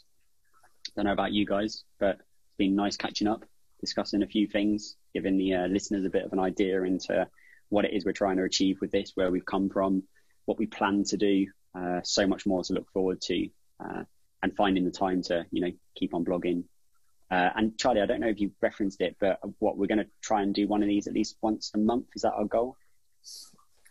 I 0.89 0.93
don't 0.97 1.07
know 1.07 1.13
about 1.13 1.33
you 1.33 1.47
guys, 1.47 1.85
but 1.99 2.17
it's 2.17 2.57
been 2.59 2.77
nice 2.77 2.97
catching 2.97 3.27
up, 3.27 3.45
discussing 3.81 4.23
a 4.23 4.27
few 4.27 4.47
things, 4.47 4.97
giving 5.13 5.37
the 5.37 5.55
uh, 5.55 5.67
listeners 5.67 6.05
a 6.05 6.11
bit 6.11 6.25
of 6.25 6.33
an 6.33 6.39
idea 6.39 6.83
into 6.83 7.27
what 7.71 7.85
it 7.85 7.93
is 7.93 8.05
we're 8.05 8.13
trying 8.13 8.37
to 8.37 8.45
achieve 8.45 8.79
with 8.81 8.91
this, 8.93 9.13
where 9.15 9.31
we've 9.31 9.47
come 9.47 9.69
from, 9.69 10.05
what 10.45 10.59
we 10.59 10.67
plan 10.67 11.03
to 11.05 11.17
do. 11.17 11.47
Uh, 11.75 12.01
so 12.03 12.27
much 12.27 12.47
more 12.47 12.63
to 12.65 12.73
look 12.73 12.91
forward 12.93 13.21
to, 13.21 13.49
uh, 13.85 14.03
and 14.43 14.57
finding 14.57 14.85
the 14.85 14.91
time 14.91 15.23
to, 15.23 15.47
you 15.51 15.61
know, 15.61 15.73
keep 15.97 16.15
on 16.15 16.25
blogging. 16.25 16.65
Uh, 17.31 17.51
and 17.55 17.79
Charlie, 17.79 18.01
I 18.01 18.07
don't 18.07 18.21
know 18.21 18.29
if 18.29 18.41
you 18.41 18.51
referenced 18.61 19.01
it, 19.01 19.17
but 19.21 19.39
what 19.61 19.77
we're 19.79 19.87
going 19.87 19.99
to 19.99 20.09
try 20.21 20.43
and 20.43 20.53
do 20.53 20.67
one 20.67 20.83
of 20.83 20.89
these 20.89 21.07
at 21.07 21.15
least 21.15 21.37
once 21.43 21.71
a 21.75 21.79
month. 21.79 22.07
Is 22.17 22.23
that 22.23 22.33
our 22.33 22.45
goal? 22.45 22.77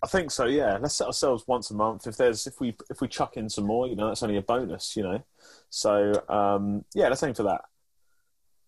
I 0.03 0.07
think 0.07 0.31
so. 0.31 0.45
Yeah, 0.45 0.77
let's 0.81 0.95
set 0.95 1.07
ourselves 1.07 1.45
once 1.47 1.71
a 1.71 1.73
month. 1.73 2.07
If 2.07 2.17
there's 2.17 2.47
if 2.47 2.59
we 2.59 2.75
if 2.89 3.01
we 3.01 3.07
chuck 3.07 3.37
in 3.37 3.49
some 3.49 3.65
more, 3.65 3.87
you 3.87 3.95
know, 3.95 4.07
that's 4.07 4.23
only 4.23 4.37
a 4.37 4.41
bonus. 4.41 4.95
You 4.95 5.03
know, 5.03 5.23
so 5.69 6.13
um, 6.27 6.83
yeah, 6.93 7.09
let's 7.09 7.23
aim 7.23 7.33
for 7.33 7.43
that. 7.43 7.61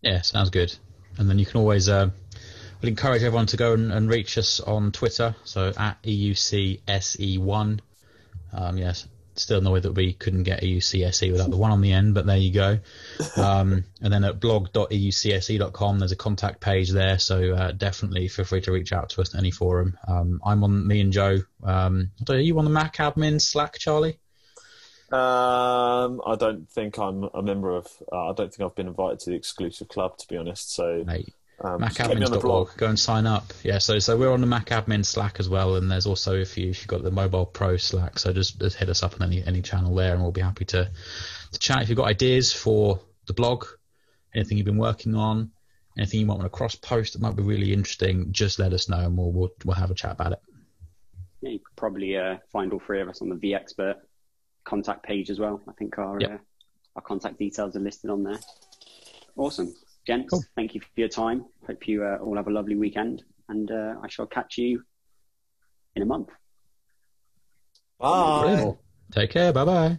Yeah, 0.02 0.22
sounds 0.22 0.50
good. 0.50 0.76
And 1.18 1.30
then 1.30 1.40
you 1.40 1.46
can 1.46 1.60
always, 1.60 1.88
uh, 1.90 2.10
I'd 2.82 2.88
encourage 2.88 3.24
everyone 3.24 3.46
to 3.48 3.58
go 3.58 3.74
and, 3.74 3.92
and 3.92 4.10
reach 4.10 4.38
us 4.38 4.60
on 4.60 4.92
Twitter. 4.92 5.36
So 5.44 5.72
at 5.78 6.02
EUCSE1. 6.04 7.80
Um, 8.54 8.78
yes, 8.78 9.08
still 9.36 9.60
annoyed 9.60 9.84
that 9.84 9.94
we 9.94 10.14
couldn't 10.14 10.44
get 10.44 10.62
EUCSE 10.62 11.32
without 11.32 11.50
the 11.50 11.58
one 11.58 11.72
on 11.72 11.82
the 11.82 11.92
end, 11.92 12.14
but 12.14 12.26
there 12.26 12.38
you 12.38 12.52
go. 12.52 12.80
Um, 13.38 13.86
and 14.02 14.12
then 14.12 14.24
at 14.24 14.40
blog.eucse.com, 14.40 16.00
there's 16.00 16.12
a 16.12 16.18
contact 16.18 16.60
page 16.60 16.90
there. 16.90 17.18
So 17.18 17.54
uh, 17.54 17.72
definitely 17.72 18.28
feel 18.28 18.46
free 18.46 18.62
to 18.62 18.72
reach 18.72 18.94
out 18.94 19.10
to 19.12 19.22
us 19.22 19.34
in 19.34 19.40
any 19.40 19.52
forum. 19.52 19.98
Um, 20.08 20.42
I'm 20.46 20.64
on, 20.64 20.86
me 20.86 21.02
and 21.02 21.14
Joe. 21.14 21.40
Um, 21.64 22.12
I 22.20 22.24
don't 22.24 22.36
know, 22.36 22.40
are 22.40 22.44
you 22.44 22.58
on 22.60 22.66
the 22.66 22.72
Mac 22.72 22.98
admin 22.98 23.40
Slack, 23.42 23.78
Charlie? 23.78 24.20
Um, 25.12 26.22
I 26.26 26.36
don't 26.40 26.70
think 26.70 26.98
I'm 26.98 27.24
a 27.34 27.42
member 27.42 27.76
of. 27.76 27.88
Uh, 28.12 28.30
I 28.30 28.34
don't 28.34 28.54
think 28.54 28.62
I've 28.62 28.76
been 28.76 28.88
invited 28.88 29.20
to 29.22 29.32
the 29.32 29.36
exclusive 29.36 29.90
club, 29.90 30.18
to 30.20 30.28
be 30.28 30.38
honest. 30.38 30.74
So 30.74 31.04
Mate, 31.06 31.34
um, 31.64 31.88
just 31.88 32.02
get 32.02 32.16
me 32.18 32.24
on 32.26 32.32
the 32.32 32.38
macadmins.org. 32.38 32.42
blog. 32.42 32.78
Go 32.78 32.88
and 32.88 33.00
sign 33.00 33.26
up. 33.28 33.54
Yeah, 33.64 33.78
so 33.80 34.00
so 34.00 34.18
we're 34.18 34.32
on 34.32 34.42
the 34.42 34.48
Mac 34.48 34.68
Admin 34.68 35.06
Slack 35.06 35.40
as 35.40 35.48
well, 35.50 35.76
and 35.76 35.90
there's 35.92 36.06
also 36.06 36.36
if 36.36 36.58
you 36.58 36.70
if 36.70 36.80
you've 36.80 36.88
got 36.88 37.04
the 37.04 37.12
Mobile 37.12 37.46
Pro 37.46 37.78
Slack, 37.78 38.20
so 38.20 38.34
just, 38.34 38.60
just 38.60 38.78
hit 38.78 38.90
us 38.90 39.04
up 39.04 39.14
on 39.16 39.24
any 39.24 39.44
any 39.46 39.62
channel 39.62 39.94
there, 39.96 40.14
and 40.14 40.22
we'll 40.22 40.32
be 40.32 40.42
happy 40.42 40.66
to 40.66 40.90
to 41.52 41.60
chat. 41.60 41.82
If 41.84 41.90
you've 41.90 41.98
got 41.98 42.08
ideas 42.08 42.52
for 42.54 43.00
the 43.28 43.34
blog, 43.34 43.66
anything 44.34 44.58
you've 44.58 44.66
been 44.66 44.78
working 44.78 45.16
on, 45.16 45.52
anything 45.98 46.20
you 46.22 46.26
might 46.26 46.36
want 46.40 46.46
to 46.46 46.50
cross 46.50 46.76
post 46.76 47.14
that 47.14 47.22
might 47.22 47.36
be 47.36 47.44
really 47.44 47.74
interesting, 47.74 48.32
just 48.32 48.58
let 48.60 48.74
us 48.74 48.90
know, 48.90 49.00
and 49.00 49.18
we'll 49.18 49.32
we'll, 49.32 49.50
we'll 49.66 49.76
have 49.76 49.92
a 49.92 49.96
chat 49.96 50.12
about 50.14 50.32
it. 50.34 50.40
yeah, 51.42 51.52
you 51.52 51.60
could 51.60 51.76
probably 51.76 52.18
uh, 52.18 52.38
find 52.52 52.72
all 52.74 52.80
three 52.80 53.02
of 53.02 53.10
us 53.10 53.22
on 53.22 53.30
the 53.30 53.36
vExpert 53.36 53.96
contact 54.64 55.04
page 55.04 55.30
as 55.30 55.40
well. 55.40 55.62
I 55.68 55.74
think 55.74 55.98
our 55.98 56.20
Yep. 56.20 56.32
uh, 56.32 56.38
our 56.96 57.02
contact 57.02 57.38
details 57.40 57.76
are 57.76 57.80
listed 57.80 58.10
on 58.10 58.24
there. 58.24 58.40
Awesome, 59.38 59.74
gents. 60.06 60.30
Cool. 60.30 60.44
Thank 60.56 60.76
you 60.76 60.82
for 60.82 60.88
your 60.96 61.08
time. 61.10 61.46
Hope 61.68 61.88
you 61.88 62.04
uh, 62.04 62.18
all 62.18 62.36
have 62.38 62.48
a 62.48 62.52
lovely 62.52 62.76
weekend, 62.76 63.24
and 63.50 63.70
uh, 63.72 63.96
I 64.02 64.08
shall 64.10 64.26
catch 64.26 64.58
you 64.58 64.84
in 65.96 66.02
a 66.02 66.06
month. 66.06 66.30
Bye. 68.00 68.74
Take 69.12 69.32
care. 69.32 69.54
Bye 69.54 69.66
bye. 69.66 69.98